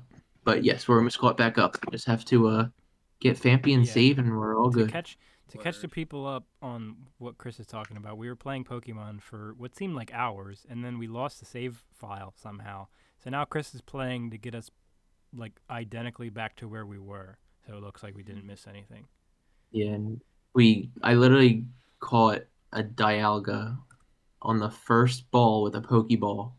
but 0.46 0.64
yes, 0.64 0.88
we're 0.88 0.98
almost 0.98 1.20
caught 1.20 1.38
back 1.38 1.58
up. 1.58 1.78
Just 1.92 2.06
have 2.08 2.24
to 2.26 2.48
uh 2.48 2.68
get 3.20 3.38
Fampy 3.40 3.74
and 3.74 3.86
Yeah. 3.86 3.92
save, 3.92 4.20
and 4.20 4.38
we're 4.38 4.58
all 4.58 4.72
to 4.72 4.80
good. 4.80 4.92
catch 4.92 5.18
to 5.50 5.58
catch 5.58 5.80
the 5.82 5.88
people 5.88 6.26
up 6.26 6.46
on 6.62 6.96
what 7.20 7.38
Chris 7.38 7.60
is 7.60 7.68
talking 7.68 7.96
about, 7.98 8.18
we 8.18 8.28
were 8.28 8.36
playing 8.36 8.64
Pokemon 8.64 9.22
for 9.22 9.54
what 9.58 9.76
seemed 9.76 9.96
like 9.96 10.12
hours, 10.14 10.66
and 10.70 10.84
then 10.84 10.98
we 10.98 11.08
lost 11.08 11.40
the 11.40 11.46
save 11.46 11.84
file 11.94 12.34
somehow. 12.36 12.88
So 13.24 13.30
now 13.30 13.46
Chris 13.46 13.76
is 13.76 13.82
playing 13.82 14.32
to 14.32 14.38
get 14.38 14.56
us 14.56 14.72
like 15.36 15.54
identically 15.70 16.30
back 16.30 16.56
to 16.58 16.68
where 16.68 16.86
we 16.86 16.98
were. 16.98 17.38
So 17.68 17.78
it 17.78 17.82
looks 17.82 18.04
like 18.04 18.16
we 18.16 18.24
didn't 18.24 18.46
miss 18.46 18.68
anything. 18.68 19.06
Yeah, 19.72 19.92
and 19.94 20.22
we 20.54 20.90
I 21.02 21.16
literally 21.16 21.66
caught 22.00 22.42
a 22.72 22.84
Dialga 22.84 23.78
on 24.42 24.60
the 24.60 24.70
first 24.70 25.30
ball 25.32 25.64
with 25.64 25.76
a 25.76 25.82
Pokeball. 25.82 26.52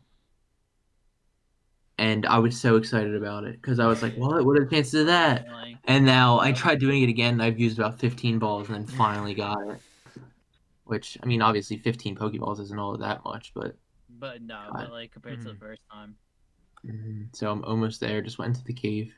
And 1.97 2.25
I 2.25 2.39
was 2.39 2.59
so 2.59 2.75
excited 2.75 3.15
about 3.15 3.45
it 3.45 3.53
because 3.61 3.79
I 3.79 3.87
was 3.87 4.01
like, 4.01 4.13
"What? 4.15 4.45
What 4.45 4.57
are 4.57 4.65
the 4.65 4.69
chances 4.69 5.01
of 5.01 5.07
that?" 5.07 5.47
Like, 5.51 5.77
And 5.85 6.05
now 6.05 6.39
I 6.39 6.51
tried 6.51 6.79
doing 6.79 7.03
it 7.03 7.09
again. 7.09 7.33
And 7.35 7.43
I've 7.43 7.59
used 7.59 7.79
about 7.79 7.99
15 7.99 8.37
balls 8.39 8.67
and 8.67 8.75
then 8.75 8.85
finally 8.85 9.33
got 9.33 9.57
it. 9.69 9.79
Which 10.85 11.17
I 11.23 11.25
mean, 11.25 11.41
obviously, 11.41 11.77
15 11.77 12.15
Pokeballs 12.15 12.59
isn't 12.59 12.79
all 12.79 12.97
that 12.97 13.23
much, 13.23 13.53
but 13.55 13.75
but 14.19 14.41
no, 14.41 14.67
God. 14.71 14.79
but 14.79 14.91
like 14.91 15.11
compared 15.11 15.41
to 15.41 15.49
the 15.49 15.53
Mhm. 15.53 15.59
first 15.59 15.81
time. 15.91 16.15
mhm. 16.85 17.35
so 17.35 17.51
I'm 17.51 17.63
almost 17.63 17.99
there. 17.99 18.21
Just 18.21 18.37
went 18.37 18.55
into 18.55 18.65
the 18.65 18.73
cave. 18.73 19.13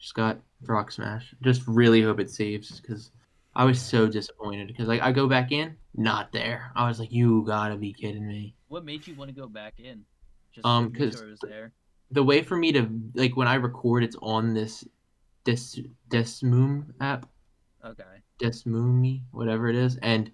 Just 0.00 0.14
got 0.14 0.40
Rock 0.62 0.90
Smash. 0.90 1.34
Just 1.42 1.62
really 1.66 2.02
hope 2.02 2.20
it 2.20 2.30
saves 2.30 2.80
because 2.80 3.12
I 3.54 3.64
was 3.64 3.80
so 3.80 4.08
disappointed 4.08 4.68
because 4.68 4.88
like 4.88 5.02
I 5.02 5.12
go 5.12 5.28
back 5.28 5.52
in, 5.52 5.76
not 5.94 6.32
there. 6.32 6.72
I 6.74 6.88
was 6.88 6.98
like, 6.98 7.12
"You 7.12 7.44
gotta 7.46 7.76
be 7.76 7.92
kidding 7.92 8.26
me." 8.26 8.54
What 8.68 8.84
made 8.84 9.06
you 9.06 9.14
want 9.14 9.28
to 9.28 9.38
go 9.38 9.46
back 9.46 9.74
in? 9.78 10.04
Just 10.52 10.66
Um, 10.66 10.88
because 10.88 11.18
sure 11.18 11.34
there. 11.42 11.72
The 12.10 12.22
way 12.22 12.42
for 12.42 12.56
me 12.56 12.72
to 12.72 12.88
like 13.14 13.36
when 13.36 13.46
I 13.46 13.54
record, 13.54 14.02
it's 14.02 14.16
on 14.22 14.54
this 14.54 14.84
this 15.44 15.78
DeSmuME 16.08 16.94
app. 17.00 17.28
Okay. 17.84 18.04
DeSmuME, 18.40 19.22
whatever 19.32 19.68
it 19.68 19.76
is, 19.76 19.96
and 19.98 20.30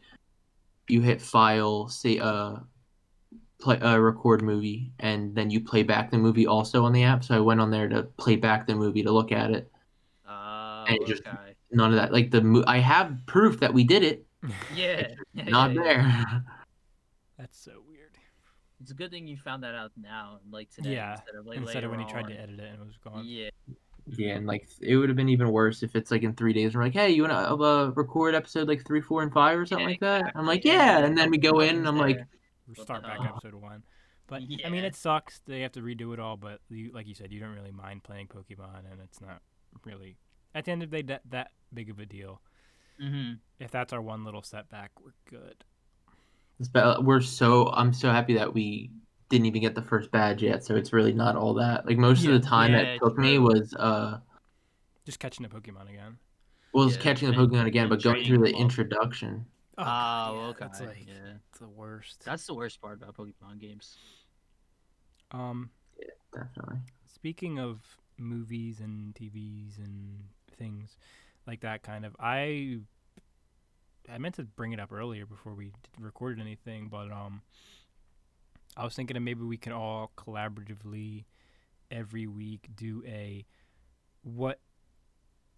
you 0.88 1.00
hit 1.00 1.20
file, 1.20 1.88
say 1.88 2.18
uh 2.18 2.56
play 3.60 3.78
uh, 3.80 3.96
record 3.98 4.42
movie, 4.42 4.92
and 4.98 5.34
then 5.34 5.50
you 5.50 5.60
play 5.60 5.82
back 5.82 6.10
the 6.10 6.18
movie 6.18 6.46
also 6.46 6.84
on 6.84 6.92
the 6.92 7.02
app. 7.04 7.24
So 7.24 7.34
I 7.34 7.40
went 7.40 7.60
on 7.60 7.70
there 7.70 7.88
to 7.88 8.02
play 8.16 8.36
back 8.36 8.66
the 8.66 8.74
movie 8.74 9.02
to 9.02 9.10
look 9.10 9.32
at 9.32 9.50
it. 9.50 9.70
Uh, 10.28 10.84
And 10.88 10.96
it 10.98 11.06
just- 11.06 11.26
okay. 11.26 11.54
None 11.72 11.90
of 11.92 11.96
that. 11.98 12.12
Like 12.12 12.30
the 12.30 12.40
mo- 12.42 12.64
I 12.66 12.78
have 12.78 13.18
proof 13.26 13.58
that 13.60 13.74
we 13.74 13.82
did 13.82 14.04
it, 14.04 14.24
Yeah. 14.74 15.08
yeah, 15.34 15.44
not 15.48 15.72
yeah, 15.74 15.80
yeah. 15.80 15.82
there. 15.82 16.44
That's 17.38 17.58
so 17.58 17.82
weird. 17.88 18.12
It's 18.80 18.92
a 18.92 18.94
good 18.94 19.10
thing 19.10 19.26
you 19.26 19.36
found 19.36 19.64
that 19.64 19.74
out 19.74 19.90
now, 20.00 20.38
like 20.50 20.70
today, 20.70 20.94
Yeah, 20.94 21.12
instead 21.12 21.34
of 21.34 21.46
like 21.46 21.58
Instead 21.58 21.82
of 21.84 21.90
when 21.90 21.98
he 21.98 22.06
later 22.06 22.20
tried 22.20 22.28
to 22.32 22.40
edit 22.40 22.60
it 22.60 22.72
and 22.72 22.80
it 22.80 22.86
was 22.86 22.96
gone. 23.02 23.24
Yeah. 23.26 23.48
yeah, 24.06 24.34
and 24.36 24.46
like 24.46 24.68
it 24.80 24.96
would 24.96 25.08
have 25.08 25.16
been 25.16 25.28
even 25.28 25.50
worse 25.50 25.82
if 25.82 25.96
it's 25.96 26.10
like 26.12 26.22
in 26.22 26.34
three 26.34 26.52
days. 26.52 26.74
We're 26.74 26.82
like, 26.84 26.92
hey, 26.92 27.10
you 27.10 27.22
wanna 27.22 27.34
uh, 27.34 27.90
record 27.96 28.34
episode 28.36 28.68
like 28.68 28.86
three, 28.86 29.00
four, 29.00 29.22
and 29.22 29.32
five 29.32 29.58
or 29.58 29.66
something 29.66 29.84
Yeah, 29.86 29.90
like 29.90 30.00
that? 30.00 30.32
I'm 30.36 30.46
like, 30.46 30.64
yeah, 30.64 31.00
yeah. 31.00 31.04
and 31.06 31.18
then 31.18 31.30
we 31.30 31.38
go 31.38 31.60
in, 31.60 31.76
and 31.76 31.88
I'm 31.88 31.98
like, 31.98 32.16
There. 32.16 32.28
We 32.32 32.35
What 32.35 32.35
start 32.74 33.02
back 33.02 33.20
episode 33.20 33.54
one. 33.54 33.82
But 34.26 34.42
I 34.64 34.68
mean, 34.68 34.84
it 34.84 34.94
sucks. 34.96 35.40
They 35.46 35.60
have 35.60 35.72
to 35.72 35.80
redo 35.80 36.12
it 36.12 36.20
all. 36.20 36.36
But 36.36 36.60
you, 36.68 36.90
like 36.92 37.06
you 37.06 37.14
said, 37.14 37.32
you 37.32 37.40
don't 37.40 37.54
really 37.54 37.72
mind 37.72 38.02
playing 38.02 38.28
Pokemon, 38.28 38.90
and 38.90 39.00
it's 39.02 39.20
not 39.20 39.40
really 39.84 40.16
at 40.54 40.64
the 40.64 40.72
end 40.72 40.82
of 40.82 40.90
the 40.90 40.96
day 40.98 41.02
that 41.02 41.22
that 41.30 41.50
big 41.72 41.90
of 41.90 41.98
a 41.98 42.06
deal. 42.06 42.40
Mm-hmm. 43.02 43.34
If 43.60 43.70
that's 43.70 43.92
our 43.92 44.00
one 44.00 44.24
little 44.24 44.42
setback, 44.42 44.90
we're 45.02 45.12
good. 45.30 45.64
It's 46.58 46.68
ba- 46.68 46.98
we're 47.00 47.20
so 47.20 47.68
I'm 47.68 47.92
so 47.92 48.10
happy 48.10 48.34
that 48.34 48.52
we 48.54 48.90
didn't 49.28 49.46
even 49.46 49.60
get 49.60 49.74
the 49.74 49.82
first 49.82 50.10
badge 50.10 50.42
yet, 50.42 50.64
so 50.64 50.76
it's 50.76 50.92
really 50.92 51.12
not 51.12 51.36
all 51.36 51.54
that. 51.54 51.86
Like 51.86 51.98
most 51.98 52.22
Yeah. 52.22 52.32
of 52.34 52.42
the 52.42 52.48
time 52.48 52.72
Yeah, 52.72 52.78
it 52.80 52.98
took 52.98 53.18
me 53.18 53.38
was 53.38 53.74
uh 53.74 54.18
Just 55.04 55.18
catching 55.18 55.44
a 55.44 55.48
Pokemon 55.48 55.90
again. 55.90 56.16
Well, 56.72 56.90
Yeah, 56.90 56.96
catching 56.98 57.30
the 57.30 57.36
Pokemon 57.36 57.66
again, 57.66 57.88
but 57.88 58.02
going 58.02 58.24
through 58.24 58.38
training 58.38 58.54
the 58.54 58.58
introduction. 58.58 59.44
Oh, 59.78 59.84
God, 59.84 60.34
yeah, 60.34 60.46
okay. 60.48 60.58
That's 60.60 60.80
like 60.80 61.06
yeah. 61.06 61.32
the 61.60 61.68
worst. 61.68 62.24
That's 62.24 62.46
the 62.46 62.54
worst 62.54 62.80
part 62.80 63.02
about 63.02 63.16
Pokemon 63.16 63.60
games. 63.60 63.96
Um, 65.32 65.70
yeah, 65.98 66.06
Definitely. 66.32 66.78
speaking 67.12 67.58
of 67.58 67.80
movies 68.18 68.80
and 68.80 69.14
TVs 69.14 69.76
and 69.78 70.24
things 70.56 70.96
like 71.46 71.60
that, 71.60 71.82
kind 71.82 72.06
of, 72.06 72.16
I 72.18 72.78
I 74.10 74.18
meant 74.18 74.36
to 74.36 74.44
bring 74.44 74.72
it 74.72 74.80
up 74.80 74.92
earlier 74.92 75.26
before 75.26 75.54
we 75.54 75.72
recorded 75.98 76.40
anything, 76.40 76.88
but 76.88 77.10
um, 77.10 77.42
I 78.76 78.84
was 78.84 78.94
thinking 78.94 79.14
that 79.14 79.20
maybe 79.20 79.42
we 79.42 79.56
can 79.56 79.72
all 79.72 80.12
collaboratively 80.16 81.24
every 81.90 82.26
week 82.26 82.68
do 82.74 83.02
a 83.06 83.44
what 84.22 84.60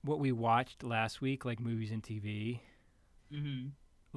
what 0.02 0.18
we 0.20 0.32
watched 0.32 0.82
last 0.82 1.20
week, 1.20 1.44
like 1.44 1.60
movies 1.60 1.90
and 1.90 2.02
TV. 2.02 2.60
Mm-hmm. 3.32 3.68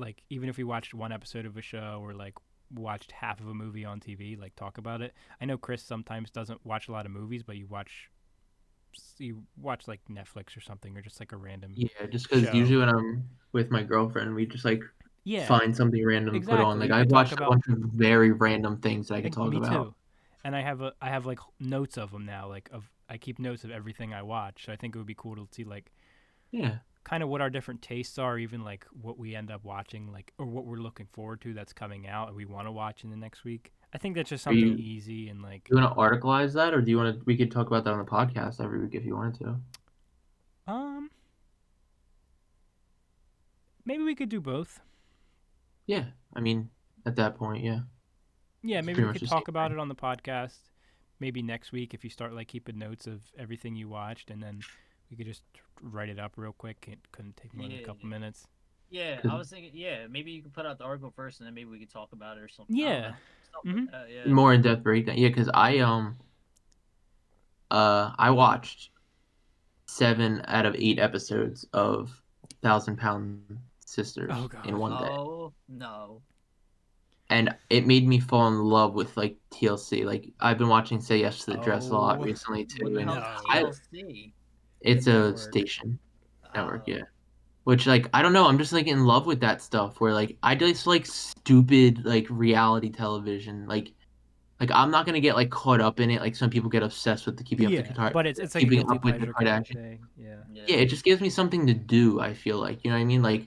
Like 0.01 0.23
even 0.29 0.49
if 0.49 0.57
we 0.57 0.63
watched 0.63 0.93
one 0.93 1.11
episode 1.11 1.45
of 1.45 1.55
a 1.57 1.61
show 1.61 1.99
or 2.03 2.13
like 2.13 2.33
watched 2.73 3.11
half 3.11 3.39
of 3.39 3.47
a 3.47 3.53
movie 3.53 3.85
on 3.85 3.99
TV, 3.99 4.37
like 4.39 4.55
talk 4.55 4.77
about 4.77 5.01
it. 5.01 5.13
I 5.39 5.45
know 5.45 5.57
Chris 5.57 5.83
sometimes 5.83 6.31
doesn't 6.31 6.65
watch 6.65 6.87
a 6.87 6.91
lot 6.91 7.05
of 7.05 7.11
movies, 7.11 7.43
but 7.43 7.55
you 7.57 7.67
watch 7.67 8.09
you 9.17 9.43
watch 9.55 9.87
like 9.87 10.01
Netflix 10.09 10.57
or 10.57 10.61
something 10.61 10.97
or 10.97 11.01
just 11.01 11.19
like 11.21 11.31
a 11.31 11.37
random 11.37 11.71
Yeah, 11.75 11.87
just 12.11 12.27
because 12.29 12.53
usually 12.53 12.77
when 12.77 12.89
I'm 12.89 13.23
with 13.53 13.71
my 13.71 13.83
girlfriend, 13.83 14.35
we 14.35 14.45
just 14.45 14.65
like 14.65 14.81
yeah 15.23 15.45
find 15.45 15.75
something 15.75 16.03
random 16.05 16.33
to 16.33 16.45
put 16.45 16.59
on. 16.59 16.79
Like 16.79 16.91
I've 16.91 17.09
watched 17.11 17.33
about- 17.33 17.47
a 17.47 17.49
bunch 17.51 17.67
of 17.67 17.77
very 17.91 18.31
random 18.31 18.77
things 18.81 19.07
that 19.07 19.15
I 19.15 19.21
could 19.21 19.35
Like, 19.37 19.51
talk 19.51 19.51
me 19.51 19.57
about. 19.57 19.83
too. 19.85 19.95
And 20.43 20.55
I 20.55 20.61
have 20.61 20.81
a 20.81 20.93
I 21.01 21.09
have 21.09 21.25
like 21.25 21.39
notes 21.59 21.97
of 21.97 22.11
them 22.11 22.25
now. 22.25 22.47
Like 22.49 22.69
of 22.73 22.89
I 23.07 23.17
keep 23.17 23.39
notes 23.39 23.63
of 23.63 23.71
everything 23.71 24.13
I 24.13 24.23
watch. 24.23 24.65
So 24.65 24.73
I 24.73 24.75
think 24.75 24.95
it 24.95 24.97
would 24.97 25.07
be 25.07 25.15
cool 25.15 25.35
to 25.35 25.47
see 25.51 25.63
like 25.63 25.91
Yeah. 26.51 26.79
Kind 27.03 27.23
of 27.23 27.29
what 27.29 27.41
our 27.41 27.49
different 27.49 27.81
tastes 27.81 28.17
are, 28.19 28.37
even 28.37 28.63
like 28.63 28.85
what 29.01 29.17
we 29.17 29.35
end 29.35 29.49
up 29.51 29.63
watching, 29.63 30.11
like 30.11 30.31
or 30.37 30.45
what 30.45 30.65
we're 30.65 30.77
looking 30.77 31.07
forward 31.11 31.41
to 31.41 31.53
that's 31.53 31.73
coming 31.73 32.07
out 32.07 32.27
and 32.27 32.37
we 32.37 32.45
want 32.45 32.67
to 32.67 32.71
watch 32.71 33.03
in 33.03 33.09
the 33.09 33.15
next 33.17 33.43
week. 33.43 33.71
I 33.93 33.97
think 33.97 34.15
that's 34.15 34.29
just 34.29 34.43
something 34.43 34.59
you- 34.59 34.75
easy 34.75 35.27
and 35.29 35.41
like 35.41 35.65
Do 35.65 35.75
you 35.75 35.81
want 35.81 35.93
to 35.95 35.99
articleize 35.99 36.53
that, 36.53 36.73
or 36.73 36.81
do 36.81 36.89
you 36.91 36.97
want 36.97 37.17
to? 37.17 37.23
We 37.25 37.35
could 37.35 37.51
talk 37.51 37.67
about 37.67 37.83
that 37.85 37.91
on 37.93 37.99
the 37.99 38.05
podcast 38.05 38.63
every 38.63 38.79
week 38.81 38.95
if 38.95 39.03
you 39.05 39.15
wanted 39.15 39.35
to. 39.39 39.55
um 40.71 41.09
maybe 43.85 44.03
we 44.03 44.15
could 44.15 44.29
do 44.29 44.39
both. 44.41 44.79
Yeah, 45.87 46.05
I 46.35 46.39
mean, 46.39 46.69
at 47.05 47.15
that 47.17 47.35
point, 47.35 47.63
yeah. 47.63 47.79
Yeah, 48.63 48.77
It's 48.77 48.85
maybe 48.85 49.03
we 49.03 49.11
could 49.13 49.27
talk 49.27 49.47
about 49.47 49.71
thing. 49.71 49.79
it 49.79 49.81
on 49.81 49.87
the 49.89 49.95
podcast. 49.95 50.57
Maybe 51.19 51.41
next 51.41 51.71
week 51.71 51.93
if 51.93 52.03
you 52.03 52.09
start 52.09 52.33
like 52.33 52.47
keeping 52.47 52.77
notes 52.77 53.07
of 53.07 53.21
everything 53.37 53.75
you 53.75 53.89
watched, 53.89 54.29
and 54.29 54.41
then 54.41 54.61
we 55.11 55.17
could 55.17 55.27
just 55.27 55.43
write 55.81 56.09
it 56.09 56.17
up 56.17 56.31
real 56.37 56.53
quick. 56.53 56.87
It 56.89 56.99
couldn't 57.11 57.35
take 57.37 57.53
more 57.53 57.67
than 57.67 57.77
a 57.77 57.83
couple 57.83 58.03
Yeah. 58.03 58.09
minutes. 58.09 58.47
Yeah, 58.89 59.21
I 59.29 59.35
was 59.35 59.49
thinking. 59.49 59.71
Yeah, 59.73 60.07
maybe 60.07 60.31
you 60.31 60.41
could 60.41 60.53
put 60.53 60.65
out 60.65 60.77
the 60.77 60.83
article 60.83 61.11
first, 61.15 61.39
and 61.39 61.47
then 61.47 61.53
maybe 61.53 61.69
we 61.69 61.79
could 61.79 61.89
talk 61.91 62.11
about 62.13 62.37
it 62.37 62.41
or 62.41 62.47
something. 62.47 62.75
Yeah. 62.75 63.11
know, 63.11 63.15
something 63.53 63.85
like 63.85 63.89
Mhm. 63.89 63.91
that, 63.91 64.09
yeah. 64.09 64.33
More 64.33 64.53
in 64.53 64.61
depth 64.61 64.83
breakdown. 64.83 65.17
Yeah, 65.17 65.27
because 65.29 65.49
I 65.53 65.79
um 65.79 66.17
uh 67.69 68.11
I 68.17 68.29
watched 68.31 68.91
seven 69.87 70.41
out 70.47 70.65
of 70.65 70.75
eight 70.75 70.99
episodes 70.99 71.65
of 71.73 72.21
Thousand 72.61 72.97
Pound 72.97 73.59
Sisters 73.85 74.31
Oh, 74.33 74.49
in 74.65 74.77
one 74.77 74.91
day. 75.03 75.09
Oh 75.09 75.53
no. 75.67 76.21
and 77.29 77.55
it 77.69 77.87
made 77.87 78.05
me 78.07 78.19
fall 78.19 78.47
in 78.49 78.59
love 78.59 78.93
with 78.93 79.15
like 79.15 79.37
TLC. 79.51 80.03
Like 80.05 80.33
I've 80.41 80.57
been 80.57 80.67
watching 80.69 80.99
Say 80.99 81.19
Yes 81.21 81.45
to 81.45 81.51
the 81.51 81.57
Dress 81.59 81.89
a 81.89 81.93
lot 81.93 82.19
Oh, 82.19 82.23
recently 82.23 82.65
too, 82.65 82.83
What 82.85 82.93
the 82.93 82.99
and 82.99 83.09
hell 83.09 83.19
No. 83.21 83.69
is 83.69 83.81
I- 83.93 83.97
TLC? 83.97 84.33
It's 84.81 85.05
The 85.05 85.11
a 85.11 85.13
network. 85.15 85.37
station 85.37 85.99
network, 86.55 86.81
Oh, 86.87 86.91
yeah. 86.91 87.01
Which 87.63 87.85
like 87.87 88.07
I 88.13 88.21
don't 88.21 88.33
know, 88.33 88.47
I'm 88.47 88.57
just 88.57 88.73
like 88.73 88.87
in 88.87 89.05
love 89.05 89.25
with 89.27 89.39
that 89.41 89.61
stuff. 89.61 90.01
Where 90.01 90.13
like 90.13 90.37
I 90.41 90.55
just 90.55 90.87
like 90.87 91.05
stupid 91.05 92.05
like 92.05 92.25
reality 92.29 92.89
television. 92.89 93.67
Like 93.67 93.93
like 94.59 94.71
I'm 94.73 94.89
not 94.91 95.05
gonna 95.05 95.19
get 95.19 95.35
like 95.35 95.49
caught 95.51 95.79
up 95.81 95.99
in 95.99 96.09
it. 96.09 96.21
Like 96.21 96.35
some 96.35 96.49
people 96.49 96.69
get 96.69 96.81
obsessed 96.83 97.25
with 97.27 97.37
the 97.37 97.43
keeping 97.43 97.67
up 97.67 97.71
yeah, 97.71 97.81
the 97.81 97.87
guitar. 97.89 98.11
but 98.13 98.25
it's 98.25 98.39
it's 98.39 98.55
like 98.55 98.63
keeping 98.63 98.79
guilty 98.79 98.95
up 98.95 99.03
with 99.05 99.19
the 99.21 99.27
kind 99.33 99.47
of 99.47 99.63
Kardashians. 99.65 99.73
thing. 99.73 99.99
Yeah. 100.17 100.35
Yeah. 100.51 100.63
yeah, 100.67 100.75
it 100.77 100.85
just 100.87 101.03
gives 101.03 101.21
me 101.21 101.29
something 101.29 101.67
to 101.67 101.73
do. 101.73 102.19
I 102.19 102.33
feel 102.33 102.57
like 102.59 102.83
you 102.83 102.89
know 102.89 102.97
what 102.97 103.01
I 103.01 103.05
mean. 103.05 103.21
Like, 103.21 103.45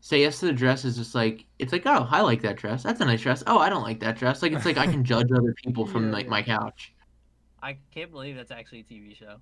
say 0.00 0.20
yes 0.20 0.38
to 0.40 0.46
the 0.46 0.52
dress 0.52 0.84
is 0.84 0.96
just 0.96 1.14
like 1.16 1.44
it's 1.58 1.72
like 1.72 1.82
oh 1.86 2.06
I 2.10 2.20
like 2.20 2.42
that 2.42 2.56
dress. 2.56 2.84
That's 2.84 3.00
a 3.00 3.04
nice 3.04 3.22
dress. 3.22 3.42
Oh 3.48 3.58
I 3.58 3.68
don't 3.70 3.82
like 3.82 3.98
that 4.00 4.16
dress. 4.18 4.40
Like 4.40 4.52
it's 4.52 4.64
like 4.64 4.78
I 4.78 4.86
can 4.86 5.02
judge 5.04 5.30
other 5.32 5.52
people 5.64 5.84
from 5.84 6.06
Yeah, 6.06 6.12
like 6.12 6.24
yeah. 6.26 6.30
my 6.30 6.42
couch. 6.42 6.94
I 7.60 7.76
can't 7.92 8.12
believe 8.12 8.36
that's 8.36 8.52
actually 8.52 8.80
a 8.80 8.84
TV 8.84 9.16
show. 9.16 9.36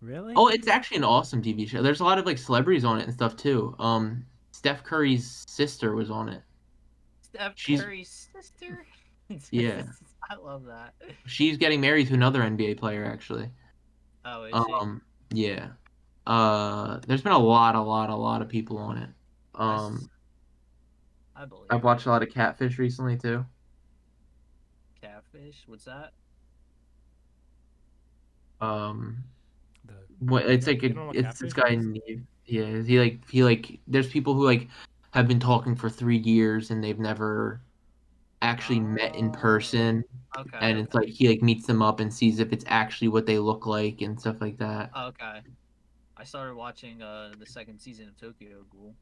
Really? 0.00 0.32
Oh, 0.36 0.48
it's 0.48 0.66
actually 0.68 0.98
an 0.98 1.04
awesome 1.04 1.42
TV 1.42 1.68
show. 1.68 1.82
There's 1.82 2.00
a 2.00 2.04
lot 2.04 2.18
of 2.18 2.26
like 2.26 2.38
celebrities 2.38 2.84
on 2.84 2.98
it 2.98 3.04
and 3.04 3.12
stuff 3.12 3.36
too. 3.36 3.74
Um, 3.78 4.24
Steph 4.52 4.82
Curry's 4.82 5.44
sister 5.48 5.94
was 5.94 6.10
on 6.10 6.28
it. 6.28 6.42
Steph 7.22 7.52
She's- 7.56 7.82
Curry's 7.82 8.28
sister. 8.32 8.86
Yeah. 9.52 9.84
I 10.28 10.34
love 10.34 10.64
that. 10.64 10.92
She's 11.24 11.56
getting 11.56 11.80
married 11.80 12.08
to 12.08 12.14
another 12.14 12.40
NBA 12.40 12.78
player 12.78 13.04
actually. 13.04 13.48
Oh, 14.24 14.42
is 14.42 14.50
she? 14.52 14.72
Um, 14.72 15.02
yeah. 15.32 15.68
Uh, 16.26 16.98
there's 17.06 17.22
been 17.22 17.30
a 17.32 17.38
lot, 17.38 17.76
a 17.76 17.80
lot, 17.80 18.10
a 18.10 18.16
lot 18.16 18.42
of 18.42 18.48
people 18.48 18.76
on 18.78 18.96
it. 18.98 19.08
Um, 19.54 20.10
I 21.36 21.44
believe. 21.44 21.68
I've 21.70 21.84
watched 21.84 22.06
a 22.06 22.10
lot 22.10 22.24
of 22.24 22.30
Catfish 22.30 22.76
recently 22.78 23.16
too. 23.16 23.44
Catfish. 25.00 25.62
What's 25.68 25.84
that? 25.84 26.12
Um, 28.60 29.22
The, 29.38 29.39
what 30.20 30.46
it's 30.46 30.66
like 30.66 30.82
a, 30.82 31.10
it's 31.10 31.40
this 31.40 31.52
guy? 31.52 31.74
Nev. 31.74 32.20
Yeah, 32.46 32.82
he 32.82 32.98
like 32.98 33.28
he 33.28 33.44
like 33.44 33.78
there's 33.86 34.08
people 34.08 34.34
who 34.34 34.44
like 34.44 34.68
have 35.12 35.28
been 35.28 35.40
talking 35.40 35.74
for 35.74 35.90
three 35.90 36.18
years 36.18 36.70
and 36.70 36.82
they've 36.82 36.98
never 36.98 37.60
actually 38.42 38.80
met 38.80 39.14
in 39.14 39.28
Oh. 39.28 39.32
person 39.32 40.04
Okay. 40.38 40.58
and 40.60 40.78
it's 40.78 40.94
like 40.94 41.08
he 41.08 41.28
like 41.28 41.42
meets 41.42 41.66
them 41.66 41.82
up 41.82 42.00
and 42.00 42.12
sees 42.12 42.38
if 42.38 42.52
it's 42.52 42.64
actually 42.68 43.08
what 43.08 43.26
they 43.26 43.38
look 43.38 43.66
like 43.66 44.00
and 44.00 44.18
stuff 44.18 44.40
like 44.40 44.56
that. 44.58 44.90
Okay. 44.96 45.40
I 46.16 46.24
started 46.24 46.54
watching 46.54 47.02
uh 47.02 47.32
the 47.38 47.46
second 47.46 47.78
season 47.80 48.08
of 48.08 48.16
Tokyo 48.16 48.64
Ghoul. 48.70 48.94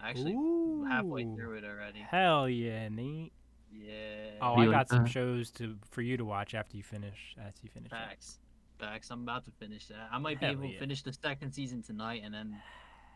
Actually, 0.00 0.32
Ooh, 0.34 0.84
halfway 0.84 1.24
through 1.24 1.54
it 1.54 1.64
already. 1.64 2.00
Hell 2.00 2.48
yeah, 2.48 2.88
neat. 2.88 3.32
Yeah. 3.72 4.32
Oh, 4.40 4.54
I 4.54 4.66
got 4.66 4.88
some 4.88 5.06
shows 5.06 5.50
to 5.52 5.76
for 5.90 6.02
you 6.02 6.16
to 6.16 6.24
watch 6.24 6.54
after 6.54 6.76
you 6.76 6.82
finish. 6.82 7.34
After 7.38 7.60
you 7.62 7.70
finish. 7.70 7.90
it. 7.92 8.36
Facts. 8.78 9.08
Facts. 9.08 9.10
I'm 9.10 9.22
about 9.22 9.44
to 9.46 9.50
finish 9.52 9.86
that. 9.88 10.08
I 10.12 10.18
might 10.18 10.40
be 10.40 10.46
Hell 10.46 10.52
able 10.52 10.70
to 10.70 10.78
finish 10.78 11.02
the 11.02 11.12
second 11.12 11.52
season 11.52 11.82
tonight, 11.82 12.22
and 12.24 12.34
then, 12.34 12.62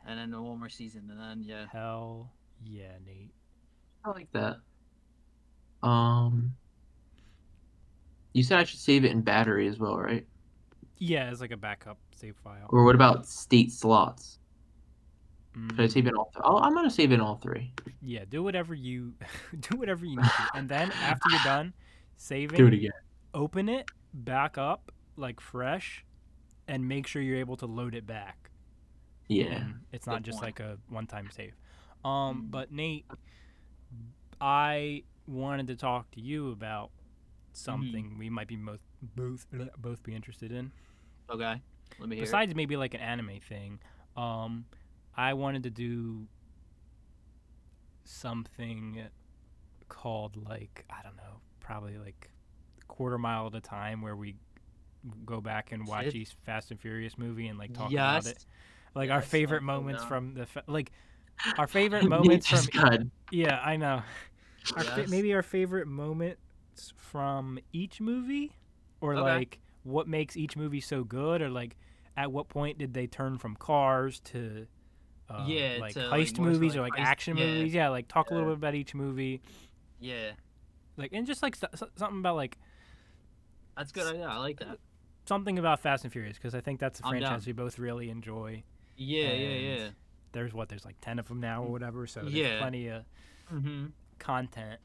and 0.06 0.18
then 0.18 0.42
one 0.42 0.58
more 0.58 0.68
season, 0.68 1.08
and 1.10 1.20
then 1.20 1.42
yeah. 1.42 1.66
Hell 1.72 2.32
yeah, 2.64 2.98
Nate. 3.04 3.32
I 4.04 4.10
like 4.10 4.30
that. 4.32 4.56
Um, 5.82 6.56
you 8.32 8.42
said 8.42 8.58
I 8.58 8.64
should 8.64 8.80
save 8.80 9.04
it 9.04 9.12
in 9.12 9.22
battery 9.22 9.68
as 9.68 9.78
well, 9.78 9.96
right? 9.98 10.26
Yeah, 10.98 11.24
as 11.24 11.40
like 11.40 11.50
a 11.50 11.56
backup 11.56 11.98
save 12.12 12.36
file. 12.36 12.68
Or 12.70 12.84
what 12.84 12.94
about 12.94 13.26
state 13.26 13.70
slots? 13.72 14.38
Should 15.72 15.84
I 15.84 15.86
Mm, 15.86 15.88
save 15.88 16.06
it 16.06 16.10
in 16.10 16.16
all? 16.16 16.30
Th- 16.32 16.42
oh, 16.44 16.58
I'm 16.58 16.74
gonna 16.74 16.90
save 16.90 17.10
it 17.12 17.14
in 17.14 17.20
all 17.20 17.36
three. 17.36 17.72
Yeah, 18.00 18.24
do 18.28 18.42
whatever 18.42 18.74
you 18.74 19.14
do 19.60 19.76
whatever 19.76 20.04
you 20.04 20.16
need 20.16 20.34
to, 20.34 20.48
and 20.52 20.68
then 20.68 20.92
after 21.00 21.28
you're 21.28 21.38
done 21.40 21.72
saving, 22.16 22.56
Do 22.56 22.66
it 22.66 22.74
again. 22.74 22.90
open 23.34 23.68
it 23.68 23.88
back 24.14 24.58
up 24.58 24.92
like 25.20 25.40
fresh, 25.40 26.04
and 26.66 26.88
make 26.88 27.06
sure 27.06 27.20
you're 27.22 27.36
able 27.38 27.56
to 27.58 27.66
load 27.66 27.94
it 27.94 28.06
back. 28.06 28.50
Yeah. 29.28 29.46
and 29.46 29.74
it's 29.92 30.06
not 30.08 30.22
just 30.22 30.40
point. 30.40 30.58
like 30.58 30.60
a 30.60 30.78
one-time 30.88 31.30
save. 31.32 31.54
Um, 32.04 32.46
Mm. 32.46 32.50
but 32.50 32.72
Nate, 32.72 33.06
I 34.40 35.04
wanted 35.28 35.68
to 35.68 35.76
talk 35.76 36.10
to 36.12 36.20
you 36.20 36.50
about 36.50 36.90
something 37.52 38.16
we 38.18 38.28
might 38.30 38.48
be 38.48 38.56
both 38.56 38.80
both 39.02 39.46
both 39.78 40.02
be 40.02 40.14
interested 40.14 40.50
in. 40.52 40.72
Okay. 41.30 41.60
Let 41.98 42.08
me 42.08 42.16
hear. 42.16 42.22
it. 42.22 42.26
Besides 42.26 42.54
maybe 42.54 42.76
like 42.76 42.94
an 42.94 43.00
anime 43.00 43.38
thing, 43.40 43.78
um, 44.16 44.64
I 45.16 45.34
wanted 45.34 45.62
to 45.64 45.70
do 45.70 46.26
something 48.04 49.02
called 49.88 50.36
like 50.48 50.84
I 50.90 51.02
don't 51.02 51.16
know, 51.16 51.40
probably 51.60 51.98
like 51.98 52.30
quarter 52.88 53.18
mile 53.18 53.46
at 53.46 53.54
a 53.54 53.60
time, 53.60 54.02
where 54.02 54.16
we 54.16 54.36
go 55.24 55.40
back 55.40 55.72
and 55.72 55.86
watch 55.86 56.04
Shit. 56.06 56.14
each 56.16 56.36
Fast 56.44 56.70
and 56.70 56.80
Furious 56.80 57.16
movie 57.16 57.48
and 57.48 57.58
like 57.58 57.72
talk 57.72 57.90
yes. 57.90 58.24
about 58.24 58.32
it 58.36 58.46
like 58.94 59.10
our 59.10 59.16
Yes, 59.18 59.24
I'm 59.24 59.30
favorite 59.30 59.62
moments 59.74 60.04
from 60.04 60.34
the 60.34 60.46
fa- 60.46 60.64
like 60.66 60.92
our 61.56 61.66
favorite 61.66 62.04
moments 62.04 62.46
from 62.48 62.66
got 62.82 63.00
yeah 63.30 63.60
i 63.64 63.76
know 63.76 64.02
our 64.76 64.84
fa- 64.84 65.06
maybe 65.08 65.32
our 65.32 65.42
favorite 65.42 65.86
moments 65.86 66.92
from 66.96 67.58
each 67.72 68.00
movie 68.00 68.52
or 69.00 69.14
Okay. 69.14 69.22
like 69.22 69.58
what 69.84 70.06
makes 70.06 70.36
each 70.36 70.56
movie 70.56 70.80
so 70.80 71.02
good 71.04 71.40
or 71.40 71.48
like 71.48 71.76
at 72.16 72.30
what 72.30 72.48
point 72.48 72.76
did 72.76 72.92
they 72.92 73.06
turn 73.06 73.38
from 73.38 73.56
cars 73.56 74.20
to 74.20 74.66
uh, 75.30 75.44
Yeah, 75.46 75.78
like 75.80 75.94
to, 75.94 76.00
heist 76.00 76.36
so, 76.36 76.42
movies 76.42 76.76
or 76.76 76.82
like, 76.82 76.92
like 76.92 77.00
heist- 77.00 77.06
action 77.06 77.36
yeah. 77.38 77.46
movies 77.46 77.72
yeah 77.72 77.88
like 77.88 78.06
talk 78.08 78.30
a 78.30 78.34
little 78.34 78.50
bit 78.50 78.56
about 78.58 78.74
each 78.74 78.94
movie 78.94 79.40
Yeah. 79.98 80.32
like 80.98 81.12
and 81.14 81.26
just 81.26 81.42
like 81.42 81.56
st- 81.56 81.72
something 81.96 82.18
about 82.18 82.36
like 82.36 82.58
That's 83.76 83.92
good. 83.92 84.12
idea. 84.14 84.26
I 84.26 84.36
like 84.36 84.58
that. 84.58 84.76
Something 85.32 85.58
about 85.58 85.78
fast 85.80 86.04
and 86.04 86.12
furious 86.12 86.36
because 86.36 86.54
i 86.54 86.60
think 86.60 86.80
that's 86.80 86.98
a 87.00 87.06
I'm 87.06 87.12
down. 87.14 87.20
franchise 87.22 87.46
we 87.46 87.52
both 87.52 87.78
really 87.78 88.10
enjoy 88.10 88.62
Yeah. 88.96 89.32
Yeah. 89.32 89.48
And 89.56 89.64
Yeah. 89.80 89.88
there's 90.32 90.52
what 90.52 90.68
there's 90.68 90.84
like 90.84 90.96
10 91.00 91.18
of 91.20 91.26
them 91.28 91.40
now 91.40 91.62
or 91.64 91.70
whatever 91.76 92.06
so 92.06 92.20
there's 92.20 92.34
Yeah. 92.34 92.58
plenty 92.60 92.88
of 92.88 93.04
Mm-hmm. 93.52 93.86
content 94.18 94.78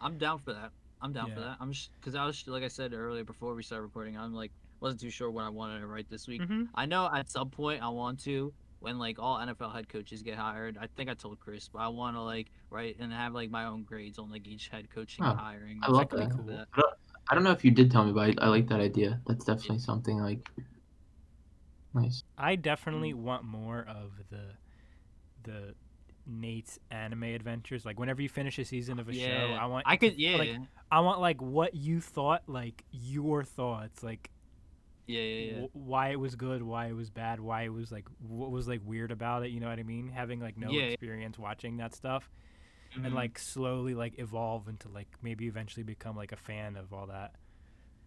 I'm 0.00 0.16
down 0.16 0.38
for 0.38 0.52
that. 0.54 0.70
I'm 1.02 1.12
down 1.12 1.28
for 1.34 1.40
that. 1.40 1.56
I'm 1.60 1.72
just 1.72 1.90
because 2.00 2.14
I 2.14 2.24
was 2.26 2.36
like 2.46 2.62
I 2.62 2.68
said 2.68 2.92
earlier 2.94 3.24
before 3.24 3.54
we 3.54 3.62
started 3.62 3.82
recording. 3.84 4.16
I'm 4.16 4.34
like 4.34 4.52
wasn't 4.80 5.00
too 5.02 5.10
sure 5.10 5.30
what 5.30 5.44
I 5.44 5.50
wanted 5.50 5.80
to 5.80 5.86
write 5.86 6.08
this 6.08 6.26
week. 6.26 6.40
mm-hmm. 6.42 6.64
I 6.74 6.84
know 6.86 7.02
at 7.14 7.28
some 7.30 7.50
point 7.50 7.82
I 7.82 7.88
want 7.88 8.20
to 8.24 8.52
when 8.78 8.98
like 8.98 9.18
all 9.18 9.36
NFL 9.38 9.74
head 9.74 9.88
coaches 9.90 10.22
get 10.22 10.36
hired. 10.36 10.78
I 10.80 10.86
think 10.96 11.10
I 11.10 11.14
told 11.14 11.38
Chris, 11.40 11.68
but 11.68 11.80
I 11.80 11.88
want 11.88 12.16
to 12.16 12.22
like 12.22 12.46
write 12.70 12.96
and 12.98 13.12
have 13.12 13.34
like 13.34 13.50
my 13.50 13.64
own 13.66 13.82
grades 13.82 14.18
on 14.18 14.30
like 14.30 14.46
each 14.46 14.68
head 14.68 14.88
coaching 14.88 15.22
Oh, 15.24 15.34
hiring. 15.34 15.80
I 15.82 15.90
love 15.90 16.06
stuff 16.08 16.20
like 16.20 16.46
that. 16.46 16.68
That. 17.30 17.36
I 17.36 17.36
don't, 17.36 17.44
know 17.44 17.50
if 17.52 17.64
you 17.64 17.70
did 17.70 17.90
tell 17.90 18.04
me, 18.04 18.12
but 18.12 18.42
I, 18.42 18.46
I 18.46 18.48
like 18.48 18.68
that 18.68 18.80
idea. 18.80 19.20
That's 19.26 19.44
definitely 19.44 19.78
something 19.78 20.18
like 20.18 20.48
nice. 21.94 22.22
I 22.36 22.56
definitely 22.56 23.14
want 23.14 23.44
more 23.44 23.86
of 23.88 24.12
the 24.30 24.54
the 25.42 25.74
Nate's 26.26 26.78
anime 26.90 27.24
adventures. 27.24 27.84
Like 27.84 27.98
whenever 27.98 28.22
you 28.22 28.28
finish 28.28 28.58
a 28.58 28.64
season 28.64 28.98
of 28.98 29.08
a 29.08 29.12
show, 29.12 29.56
I 29.58 29.66
want 29.66 29.84
I 29.86 29.96
could. 29.96 30.18
Yeah. 30.18 30.36
like 30.36 30.56
I 30.90 31.00
want 31.00 31.20
like 31.20 31.40
what 31.40 31.74
you 31.74 32.00
thought, 32.00 32.42
like 32.46 32.84
your 32.92 33.44
thoughts, 33.44 34.02
like 34.02 34.30
yeah. 35.06 35.20
Yeah. 35.20 35.52
Yeah. 35.52 35.66
wh- 35.66 35.76
why 35.76 36.08
it 36.10 36.20
was 36.20 36.36
good, 36.36 36.62
why 36.62 36.86
it 36.86 36.94
was 36.94 37.10
bad, 37.10 37.40
why 37.40 37.62
it 37.62 37.72
was 37.72 37.90
like 37.90 38.06
what 38.20 38.50
was 38.50 38.68
like 38.68 38.80
weird 38.84 39.10
about 39.10 39.44
it. 39.44 39.50
You 39.50 39.60
know 39.60 39.68
what 39.68 39.78
I 39.78 39.82
mean? 39.82 40.08
Having 40.08 40.40
like 40.40 40.56
no 40.56 40.70
Yeah. 40.70 40.82
experience 40.84 41.38
watching 41.38 41.78
that 41.78 41.94
stuff, 41.94 42.30
and 42.94 43.04
Mhm. 43.06 43.12
like 43.14 43.38
slowly 43.38 43.94
like 43.94 44.18
evolve 44.18 44.68
into 44.68 44.88
like 44.88 45.08
maybe 45.22 45.46
eventually 45.46 45.84
become 45.84 46.16
like 46.16 46.32
a 46.32 46.36
fan 46.36 46.76
of 46.76 46.92
all 46.92 47.06
that. 47.06 47.34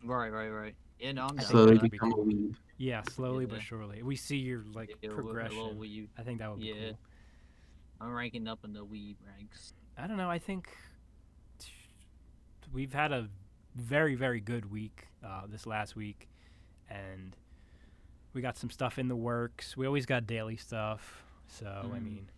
Right. 0.03 0.29
Right. 0.29 0.49
Right. 0.49 0.75
Yeah. 0.99 1.09
I'm 1.09 1.17
I 1.17 1.21
down. 1.21 1.29
think 1.37 1.41
Slowly 1.49 1.65
that'd 1.75 1.81
be 1.81 1.89
become 1.89 2.11
a 2.13 2.17
weeb. 2.17 2.55
Yeah, 2.77 3.01
slowly 3.03 3.45
but 3.45 3.61
surely. 3.61 4.03
We 4.03 4.15
see 4.15 4.37
your 4.37 4.63
like 4.73 4.89
Yeah, 5.01 5.09
a 5.09 5.15
little- 5.15 5.19
a 5.19 5.23
progression. 5.23 6.09
I 6.17 6.23
think 6.23 6.39
that 6.39 6.49
would 6.51 6.59
be 6.59 6.67
Yeah. 6.67 6.89
cool. 6.89 6.99
I'm 8.01 8.13
ranking 8.13 8.47
up 8.47 8.65
in 8.65 8.73
the 8.73 8.85
weeb 8.85 9.15
ranks. 9.25 9.73
I 9.97 10.07
don't 10.07 10.17
know. 10.17 10.29
I 10.29 10.39
think 10.39 10.75
we've 12.71 12.93
had 12.93 13.11
a 13.11 13.29
very, 13.75 14.15
very 14.15 14.39
good 14.39 14.69
week 14.69 15.07
uh, 15.23 15.47
this 15.47 15.65
last 15.65 15.95
week, 15.95 16.27
and 16.89 17.35
we 18.33 18.41
got 18.41 18.57
some 18.57 18.69
stuff 18.69 18.97
in 18.99 19.07
the 19.07 19.15
works. 19.15 19.77
We 19.77 19.85
always 19.85 20.05
got 20.05 20.25
daily 20.27 20.57
stuff, 20.57 21.23
so 21.47 21.67
I 21.67 21.97
Mhm. 21.99 22.03
mean, 22.03 22.29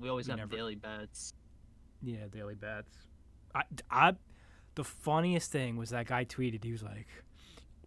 We 0.00 0.08
always 0.08 0.26
We 0.28 0.30
have 0.30 0.38
never- 0.38 0.54
daily 0.54 0.76
bets. 0.76 1.32
Yeah, 2.02 2.26
daily 2.30 2.54
bets. 2.54 2.96
I, 3.54 3.62
I, 3.90 4.12
the 4.74 4.84
funniest 4.84 5.50
thing 5.50 5.76
was 5.76 5.90
that 5.90 6.06
guy 6.06 6.24
tweeted. 6.24 6.62
He 6.64 6.72
was 6.72 6.82
like, 6.82 7.06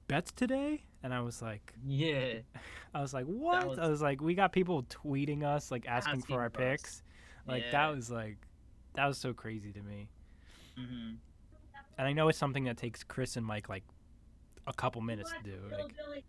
"Bets 0.08 0.32
today," 0.32 0.84
and 1.04 1.14
I 1.14 1.22
was 1.22 1.42
like, 1.42 1.74
Yeah. 1.86 2.40
I 2.94 3.02
was 3.02 3.14
like, 3.14 3.26
"What?" 3.26 3.68
was- 3.68 3.80
I 3.80 3.88
was 3.88 4.02
like, 4.02 4.22
"We 4.22 4.34
got 4.36 4.52
people 4.52 4.84
tweeting 4.84 5.44
us 5.44 5.72
like 5.72 5.88
asking, 5.88 6.18
Asking 6.20 6.36
for 6.36 6.42
our 6.42 6.50
for 6.50 6.62
us. 6.62 6.82
picks." 6.82 7.04
Like 7.48 7.64
yeah. 7.64 7.72
that 7.72 7.96
was 7.96 8.12
like, 8.12 8.38
that 8.96 9.06
was 9.08 9.18
so 9.18 9.34
crazy 9.34 9.72
to 9.72 9.82
me. 9.82 10.10
hmm 10.78 11.14
And 11.98 12.08
I 12.08 12.14
know 12.14 12.28
it's 12.28 12.38
something 12.38 12.66
that 12.66 12.78
takes 12.78 13.04
Chris 13.04 13.36
and 13.38 13.46
Mike 13.46 13.70
like 13.70 13.84
a 14.68 14.74
couple 14.74 15.02
minutes 15.02 15.32
to 15.32 15.44
do. 15.44 15.58
Like 15.72 16.24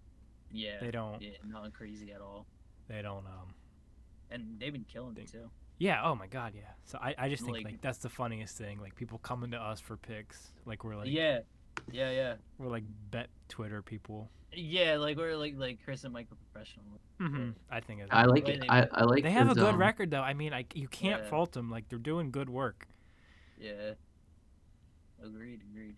Yeah. 0.50 0.78
they 0.80 0.90
don't, 0.90 1.20
Yeah, 1.20 1.30
not 1.44 1.72
crazy 1.74 2.12
at 2.12 2.20
all. 2.20 2.46
they 2.88 3.02
don't. 3.02 3.26
Um, 3.26 3.54
And 4.30 4.58
they've 4.58 4.72
been 4.72 4.84
killing 4.84 5.14
me 5.14 5.24
too. 5.26 5.50
Yeah. 5.82 6.00
Oh 6.04 6.14
my 6.14 6.28
God, 6.28 6.52
yeah. 6.54 6.62
So 6.84 6.96
I, 7.02 7.14
I 7.18 7.28
just 7.28 7.42
think 7.42 7.56
Like- 7.56 7.64
like 7.66 7.80
that's 7.80 7.98
the 7.98 8.08
funniest 8.08 8.56
thing. 8.56 8.80
Like 8.80 8.94
people 8.94 9.18
coming 9.18 9.50
to 9.50 9.56
us 9.58 9.80
for 9.80 9.96
picks. 9.96 10.52
Like 10.64 10.84
we're 10.84 10.96
like, 10.96 11.08
yeah. 11.08 11.40
Yeah, 11.90 12.10
yeah. 12.10 12.34
we're 12.58 12.68
like 12.68 12.84
bet 13.10 13.28
Twitter 13.48 13.82
people. 13.82 14.30
Yeah, 14.52 14.96
like 14.96 15.16
we're 15.16 15.36
like 15.36 15.54
like 15.56 15.78
Chris 15.84 16.04
and 16.04 16.12
Mike 16.12 16.28
are 16.30 16.36
professional. 16.52 17.00
hmm 17.18 17.50
I 17.70 17.80
think 17.80 18.02
I 18.10 18.26
like 18.26 18.46
way 18.46 18.54
it. 18.54 18.64
I, 18.68 18.86
I 18.92 19.04
like. 19.04 19.22
they 19.24 19.30
have 19.30 19.50
a 19.50 19.54
good 19.54 19.74
um, 19.74 19.78
record 19.80 20.10
though. 20.10 20.20
I 20.20 20.34
mean, 20.34 20.52
I 20.52 20.66
you 20.74 20.86
can't 20.88 21.22
Yeah. 21.24 21.30
fault 21.30 21.52
them. 21.52 21.70
Like 21.70 21.88
they're 21.88 21.98
doing 21.98 22.30
good 22.30 22.48
work. 22.50 22.86
Yeah. 23.58 23.94
Agreed, 25.24 25.62
agreed. 25.70 25.96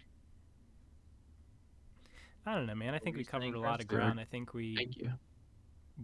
I 2.46 2.54
don't 2.54 2.66
know, 2.66 2.74
man. 2.74 2.94
I 2.94 2.98
think 2.98 3.16
we 3.16 3.24
covered 3.24 3.54
a 3.54 3.60
lot 3.60 3.80
of 3.80 3.88
ground. 3.88 4.20
I 4.20 4.24
think 4.24 4.54
we 4.54 4.76
Thank 4.76 4.96
you. 4.98 5.10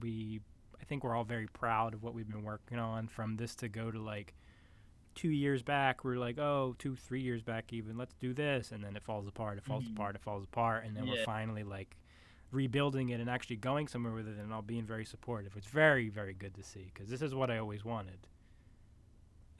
we 0.00 0.40
I 0.40 0.49
think 0.90 1.04
we're 1.04 1.14
all 1.14 1.22
very 1.24 1.46
proud 1.46 1.94
of 1.94 2.02
what 2.02 2.14
we've 2.14 2.28
been 2.28 2.42
working 2.42 2.80
on 2.80 3.06
from 3.06 3.36
this 3.36 3.54
to 3.54 3.68
go 3.68 3.92
to 3.92 4.00
like 4.02 4.34
two 5.14 5.30
years 5.30 5.62
back. 5.62 6.02
We're 6.04 6.16
like, 6.18 6.36
oh, 6.36 6.74
two, 6.80 6.96
three 6.96 7.20
years 7.20 7.42
back 7.42 7.72
even. 7.72 7.96
Let's 7.96 8.14
do 8.14 8.34
this, 8.34 8.72
and 8.72 8.82
then 8.82 8.96
it 8.96 9.02
falls 9.04 9.28
apart. 9.28 9.56
It 9.56 9.64
falls 9.64 9.84
Mhm. 9.84 9.92
apart. 9.92 10.16
It 10.16 10.20
falls 10.20 10.42
apart, 10.42 10.84
and 10.84 10.96
then 10.96 11.06
we're 11.06 11.24
finally 11.24 11.62
like 11.62 11.96
rebuilding 12.50 13.10
it 13.10 13.20
and 13.20 13.30
actually 13.30 13.54
going 13.56 13.86
somewhere 13.86 14.12
with 14.12 14.26
it, 14.26 14.36
and 14.36 14.52
all 14.52 14.62
being 14.62 14.84
very 14.84 15.04
supportive. 15.04 15.56
It's 15.56 15.68
very, 15.68 16.08
very 16.08 16.34
good 16.34 16.54
to 16.56 16.62
see 16.64 16.90
because 16.92 17.08
this 17.08 17.22
is 17.22 17.34
what 17.36 17.52
I 17.52 17.58
always 17.58 17.84
wanted. 17.84 18.26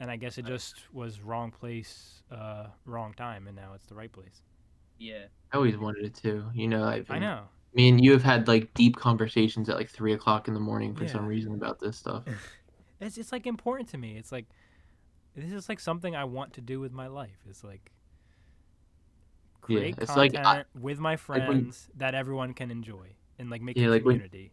And 0.01 0.11
I 0.11 0.17
guess 0.17 0.37
it 0.37 0.45
just 0.45 0.93
was 0.93 1.21
wrong 1.21 1.51
place, 1.51 2.23
uh, 2.29 2.67
wrong 2.85 3.13
time, 3.13 3.47
and 3.47 3.55
now 3.55 3.73
it's 3.73 3.85
the 3.85 3.95
right 3.95 4.11
place. 4.11 4.41
Yeah. 4.97 5.27
I 5.53 5.55
always 5.57 5.77
wanted 5.77 6.03
it 6.03 6.15
too. 6.15 6.49
You 6.53 6.67
know, 6.67 6.83
I've 6.83 7.09
I 7.09 7.19
know. 7.19 7.47
Me 7.73 7.87
and 7.89 8.03
you 8.03 8.11
have 8.11 8.23
had 8.23 8.47
like 8.47 8.73
deep 8.73 8.97
conversations 8.97 9.69
at 9.69 9.77
like 9.77 9.89
three 9.89 10.13
o'clock 10.13 10.47
in 10.47 10.53
the 10.53 10.59
morning 10.59 10.93
for 10.95 11.07
some 11.07 11.25
reason 11.25 11.53
about 11.53 11.79
this 11.79 11.97
stuff. 11.97 12.23
It's 13.03 13.17
it's 13.17 13.31
like 13.31 13.47
important 13.47 13.89
to 13.89 13.97
me. 13.97 14.15
It's 14.17 14.31
like 14.31 14.45
this 15.35 15.51
is 15.51 15.67
like 15.67 15.79
something 15.79 16.15
I 16.15 16.23
want 16.25 16.53
to 16.53 16.61
do 16.61 16.79
with 16.79 16.91
my 16.91 17.07
life. 17.07 17.39
It's 17.49 17.63
like 17.63 17.91
Yeah, 19.67 19.79
create 19.79 19.97
like, 20.15 20.33
content 20.33 20.45
I- 20.75 20.79
with 20.79 20.99
my 20.99 21.11
when- 21.11 21.17
friends 21.17 21.89
that 21.97 22.13
everyone 22.13 22.53
can 22.53 22.69
enjoy 22.71 23.07
and 23.39 23.49
like 23.49 23.61
make 23.61 23.75
Yeah, 23.77 23.87
a 23.87 23.89
like 23.89 24.05
when- 24.05 24.15
community. 24.17 24.51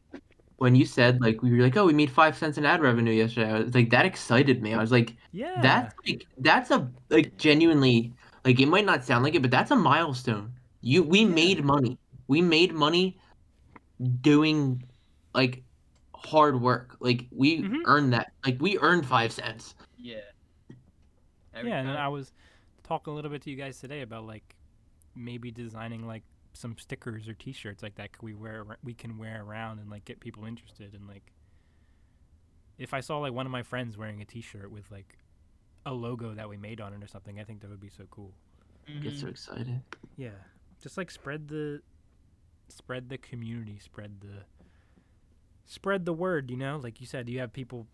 When 0.57 0.74
you 0.74 0.87
said 0.87 1.20
like 1.20 1.40
we 1.42 1.52
were 1.52 1.62
like, 1.62 1.76
oh, 1.76 1.85
we 1.87 1.92
made 1.92 2.11
five 2.11 2.37
cents 2.37 2.59
in 2.59 2.64
ad 2.64 2.81
revenue 2.81 3.12
yesterday, 3.12 3.50
I 3.52 3.59
was 3.61 3.74
like 3.74 3.90
that 3.90 4.07
excited 4.07 4.62
me. 4.62 4.74
I 4.74 4.81
was 4.81 4.90
like, 4.90 5.14
yeah. 5.31 5.61
that's 5.61 5.94
like 6.07 6.26
that's 6.38 6.70
a 6.70 6.90
like 7.11 7.37
genuinely 7.37 8.12
like 8.46 8.59
it 8.59 8.66
might 8.66 8.87
not 8.87 9.04
sound 9.04 9.24
like 9.24 9.35
it, 9.35 9.42
but 9.42 9.50
that's 9.50 9.70
a 9.70 9.76
milestone. 9.76 10.52
You 10.81 11.02
we 11.02 11.20
Yeah. 11.20 11.26
made 11.28 11.64
money. 11.64 11.98
We 12.28 12.40
made 12.42 12.72
money 12.72 13.18
doing 14.20 14.84
like 15.34 15.64
hard 16.14 16.60
work. 16.60 16.96
Like 17.00 17.26
we 17.32 17.62
Mhm. 17.62 17.82
earned 17.86 18.12
that. 18.12 18.32
Like 18.44 18.60
we 18.60 18.78
earned 18.78 19.06
five 19.06 19.32
cents. 19.32 19.74
Yeah. 19.96 20.20
Every 21.54 21.70
yeah, 21.70 21.80
and. 21.80 21.90
I 21.90 22.08
was 22.08 22.32
talking 22.84 23.12
a 23.12 23.16
little 23.16 23.30
bit 23.30 23.42
to 23.42 23.50
you 23.50 23.56
guys 23.56 23.80
today 23.80 24.02
about 24.02 24.24
like 24.26 24.54
maybe 25.14 25.50
designing 25.50 26.06
like 26.06 26.22
some 26.52 26.76
stickers 26.78 27.28
or 27.28 27.34
T-shirts 27.34 27.82
like 27.82 27.96
that. 27.96 28.12
Could 28.12 28.22
we 28.22 28.34
wear 28.34 28.64
we 28.84 28.94
can 28.94 29.18
wear 29.18 29.42
around 29.42 29.78
and 29.80 29.90
like 29.90 30.04
get 30.04 30.20
people 30.20 30.44
interested 30.44 30.94
and 30.94 31.08
like 31.08 31.32
if 32.78 32.94
I 32.94 33.00
saw 33.00 33.18
like 33.18 33.32
one 33.32 33.46
of 33.46 33.50
my 33.52 33.62
friends 33.64 33.96
wearing 33.96 34.20
a 34.22 34.24
T-shirt 34.24 34.70
with 34.70 34.88
like 34.90 35.18
a 35.86 35.92
logo 35.92 36.34
that 36.34 36.48
we 36.48 36.56
made 36.56 36.80
on 36.80 36.92
it 36.92 37.02
or 37.02 37.06
something, 37.08 37.40
I 37.40 37.44
think 37.44 37.60
that 37.62 37.70
would 37.70 37.80
be 37.80 37.88
so 37.88 38.04
cool. 38.10 38.32
Get 38.86 39.14
Mhm. 39.14 39.20
so 39.20 39.26
excited. 39.28 39.82
Yeah, 40.16 40.30
just 40.80 40.96
like 40.96 41.10
spread 41.10 41.48
the 41.48 41.82
spread 42.68 43.09
the 43.09 43.18
community, 43.18 43.78
spread 43.78 44.20
the 44.20 44.44
spread 45.64 46.04
the 46.04 46.12
word. 46.12 46.50
You 46.50 46.57
know, 46.57 46.81
like 46.83 47.00
you 47.00 47.07
said, 47.07 47.28
you 47.28 47.40
have 47.40 47.52
people 47.52 47.87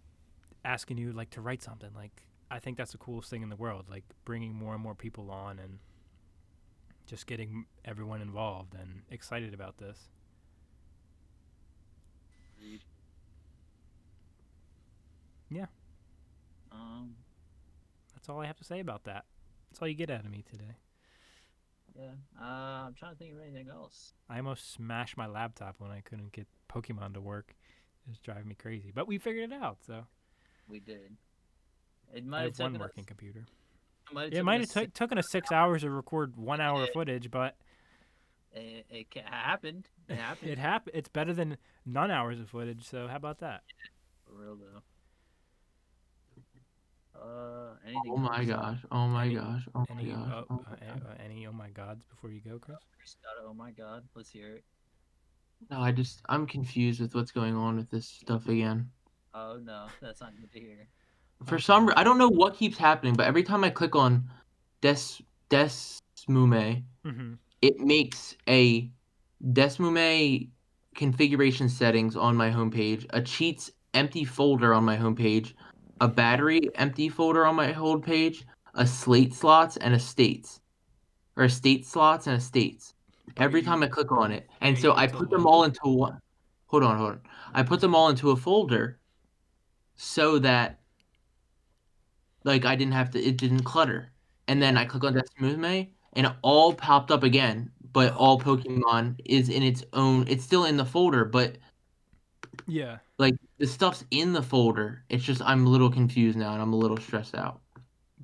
asking 0.64 0.98
you 0.98 1.12
like 1.12 1.30
to 1.30 1.40
write 1.40 1.62
something. 1.62 1.90
Like 1.94 2.22
I 2.50 2.58
think 2.58 2.76
that's 2.76 2.92
the 2.92 2.98
coolest 2.98 3.30
thing 3.30 3.42
in 3.42 3.48
the 3.48 3.56
world. 3.56 3.86
Like 3.90 4.04
bringing 4.24 4.54
more 4.54 4.74
and 4.74 4.82
more 4.82 4.94
people 4.94 5.30
on 5.30 5.58
and 5.58 5.78
just 7.06 7.26
getting 7.26 7.66
everyone 7.84 8.22
involved 8.22 8.74
and 8.74 9.02
excited 9.10 9.52
about 9.52 9.78
this. 9.78 10.08
Agreed. 12.56 12.84
Yeah. 15.50 15.66
Um. 16.72 17.16
That's 18.14 18.28
all 18.28 18.40
I 18.40 18.46
have 18.46 18.56
to 18.56 18.64
say 18.64 18.80
about 18.80 19.04
that. 19.04 19.26
That's 19.70 19.82
all 19.82 19.88
you 19.88 19.94
get 19.94 20.08
out 20.08 20.24
of 20.24 20.30
me 20.30 20.42
today. 20.50 20.76
Yeah. 21.98 22.10
Uh, 22.40 22.86
I'm 22.86 22.94
trying 22.94 23.12
to 23.12 23.18
think 23.18 23.34
of 23.34 23.40
anything 23.40 23.68
else. 23.68 24.14
I 24.28 24.38
almost 24.38 24.72
smashed 24.72 25.16
my 25.16 25.26
laptop 25.26 25.76
when 25.78 25.90
I 25.90 26.00
couldn't 26.00 26.32
get 26.32 26.46
Pokemon 26.68 27.14
to 27.14 27.20
work. 27.20 27.54
It 28.06 28.10
was 28.10 28.18
driving 28.18 28.48
me 28.48 28.54
crazy, 28.56 28.90
but 28.94 29.06
we 29.06 29.18
figured 29.18 29.50
it 29.52 29.54
out. 29.62 29.78
So 29.86 30.04
We 30.68 30.80
did. 30.80 31.16
It 32.12 32.24
I 32.24 32.26
might 32.26 32.40
have 32.42 32.56
have 32.58 32.72
one 32.72 32.80
working 32.80 33.02
us. 33.04 33.08
computer. 33.08 33.46
Might 34.12 34.24
have 34.24 34.32
Yeah, 34.34 34.40
it 34.40 34.44
might 34.44 34.60
have 34.60 34.68
six- 34.70 34.92
taken 34.92 35.18
us 35.18 35.26
six 35.30 35.50
hours 35.52 35.82
to 35.82 35.90
record 35.90 36.36
one 36.36 36.60
hour 36.60 36.80
Yeah. 36.80 36.86
footage, 36.92 37.30
but 37.30 37.56
It, 38.52 38.86
it 38.90 39.10
ca- 39.10 39.22
happened. 39.24 39.88
It 40.08 40.16
happened. 40.16 40.50
it 40.50 40.58
happened. 40.70 40.96
It's 40.96 41.08
better 41.08 41.32
than 41.32 41.56
none 41.86 42.10
hours 42.10 42.38
of 42.40 42.50
footage. 42.50 42.84
So 42.84 43.08
how 43.08 43.16
about 43.16 43.38
that? 43.38 43.62
For 44.26 44.34
real 44.34 44.56
though. 44.56 44.82
Uh, 47.14 47.74
anything 47.84 48.12
Oh 48.12 48.16
my 48.16 48.44
gosh. 48.44 48.78
Oh 48.90 49.06
my 49.06 49.24
Any- 49.26 49.34
gosh. 49.36 49.62
Oh 49.74 49.84
my 49.88 50.00
Any 50.00 50.10
gosh. 50.10 50.30
oh, 50.32 50.44
Oh 50.50 50.54
uh, 50.54 50.70
my 50.70 50.76
a- 50.86 50.90
gosh. 50.98 51.02
uh, 51.08 51.22
any 51.24 51.46
oh 51.46 51.52
my 51.52 51.68
gods 51.70 52.04
before 52.04 52.30
you 52.30 52.40
go, 52.40 52.58
Chris? 52.58 52.78
Chris 52.98 53.16
got 53.22 53.42
it. 53.42 53.46
Oh 53.48 53.54
my 53.54 53.70
god. 53.70 54.04
Let's 54.14 54.30
hear 54.30 54.56
it. 54.56 54.64
No, 55.70 55.80
I 55.80 55.92
just 55.92 56.20
I'm 56.28 56.46
confused 56.46 57.00
with 57.00 57.14
what's 57.14 57.30
going 57.32 57.54
on 57.56 57.76
with 57.76 57.90
this 57.90 58.06
stuff 58.06 58.48
again. 58.48 58.90
Oh 59.32 59.58
no, 59.62 59.86
that's 60.00 60.20
not 60.20 60.32
good 60.40 60.52
to 60.52 60.60
hear. 60.60 60.88
For 61.46 61.58
some, 61.58 61.92
I 61.96 62.04
don't 62.04 62.18
know 62.18 62.28
what 62.28 62.54
keeps 62.56 62.78
happening, 62.78 63.14
but 63.14 63.26
every 63.26 63.42
time 63.42 63.64
I 63.64 63.70
click 63.70 63.96
on 63.96 64.28
Des 64.80 65.20
DeSmuME, 65.50 66.82
Mm-hmm. 67.04 67.34
it 67.60 67.80
makes 67.80 68.36
a 68.48 68.88
DeSmuME 69.52 70.48
configuration 70.94 71.68
settings 71.68 72.16
on 72.16 72.34
my 72.36 72.50
homepage, 72.50 73.04
a 73.10 73.20
cheats 73.20 73.70
empty 73.94 74.24
folder 74.24 74.72
on 74.72 74.84
my 74.84 74.96
homepage, 74.96 75.52
a 76.00 76.08
battery 76.08 76.68
empty 76.74 77.08
folder 77.08 77.46
on 77.46 77.54
my 77.54 77.72
hold 77.72 78.04
homepage, 78.04 78.44
a 78.74 78.86
slate 78.86 79.34
slots 79.34 79.76
and 79.76 79.94
a 79.94 79.98
states, 79.98 80.60
or 81.36 81.44
a 81.44 81.50
state 81.50 81.86
slots 81.86 82.26
and 82.26 82.36
a 82.36 82.40
states. 82.40 82.94
Every 83.36 83.62
time 83.62 83.82
I 83.82 83.86
click 83.88 84.12
on 84.12 84.30
it, 84.32 84.48
and 84.60 84.78
so 84.78 84.94
I 84.94 85.06
put 85.06 85.30
them 85.30 85.46
all 85.46 85.64
into 85.64 85.80
one. 85.84 86.20
Hold 86.66 86.84
on, 86.84 86.98
hold 86.98 87.10
on. 87.10 87.20
I 87.52 87.62
put 87.62 87.80
them 87.80 87.94
all 87.94 88.08
into 88.08 88.30
a 88.30 88.36
folder, 88.36 88.98
so 89.96 90.38
that 90.40 90.80
like 92.44 92.64
I 92.64 92.76
didn't 92.76 92.94
have 92.94 93.10
to. 93.12 93.22
It 93.22 93.36
didn't 93.36 93.64
clutter. 93.64 94.12
And 94.46 94.60
then 94.60 94.76
I 94.76 94.84
click 94.84 95.04
on 95.04 95.14
that 95.14 95.26
DeSmuME, 95.40 95.88
and 96.12 96.26
it 96.26 96.32
all 96.42 96.74
popped 96.74 97.10
up 97.10 97.22
again. 97.22 97.70
But 97.92 98.12
all 98.14 98.38
Pokemon 98.38 99.20
is 99.24 99.48
in 99.48 99.62
its 99.62 99.84
own. 99.92 100.26
It's 100.28 100.44
still 100.44 100.64
in 100.64 100.76
the 100.76 100.84
folder, 100.84 101.24
but 101.24 101.56
Yeah. 102.66 102.98
Like 103.18 103.34
the 103.58 103.66
stuff's 103.66 104.04
in 104.10 104.32
the 104.32 104.42
folder. 104.42 105.04
It's 105.08 105.24
just 105.24 105.42
I'm 105.42 105.66
a 105.66 105.68
little 105.68 105.90
confused 105.90 106.38
now, 106.38 106.52
and 106.52 106.62
I'm 106.62 106.72
a 106.72 106.76
little 106.76 106.96
stressed 106.96 107.34
out. 107.34 107.60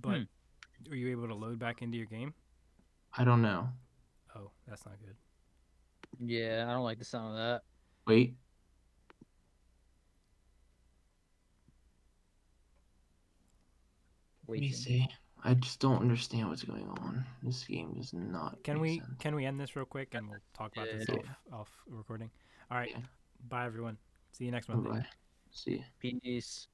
But 0.01 0.18
hmm. 0.18 0.93
are 0.93 0.97
you 0.97 1.11
able 1.11 1.28
to 1.28 1.34
load 1.34 1.59
back 1.59 1.82
into 1.82 1.97
your 1.97 2.07
game? 2.07 2.34
I 3.16 3.24
don't 3.24 3.43
know. 3.43 3.68
Oh, 4.36 4.51
that's 4.66 4.84
not 4.86 4.97
good. 5.01 5.16
Yeah, 6.18 6.66
I 6.68 6.72
don't 6.72 6.84
like 6.84 6.99
the 6.99 7.05
sound 7.05 7.32
of 7.32 7.36
that. 7.36 7.62
Wait. 8.07 8.34
Let 14.49 14.61
me 14.61 14.72
see. 14.72 15.07
I 15.45 15.55
just 15.55 15.80
don't 15.80 16.01
understand 16.01 16.49
what's 16.49 16.64
going 16.64 16.88
on. 16.88 17.24
This 17.43 17.64
game 17.64 17.95
does 17.95 18.12
not. 18.12 18.62
Can 18.64 18.80
we 18.80 18.99
sense. 18.99 19.11
can 19.20 19.34
we 19.34 19.47
end 19.47 19.59
this 19.61 19.76
real 19.76 19.84
quick 19.84 20.14
and 20.14 20.28
we'll 20.28 20.41
talk 20.57 20.72
about 20.76 20.88
this 20.91 21.09
off, 21.09 21.61
off 21.61 21.68
recording? 21.88 22.30
All 22.70 22.76
right. 22.76 22.91
Yeah. 22.91 23.01
Bye 23.49 23.64
everyone. 23.64 23.97
See 24.33 24.45
you 24.45 24.51
next 24.51 24.68
month. 24.68 24.85
Bye. 24.85 25.07
See. 25.51 25.76
ya. 25.76 25.83
Peace. 25.99 26.68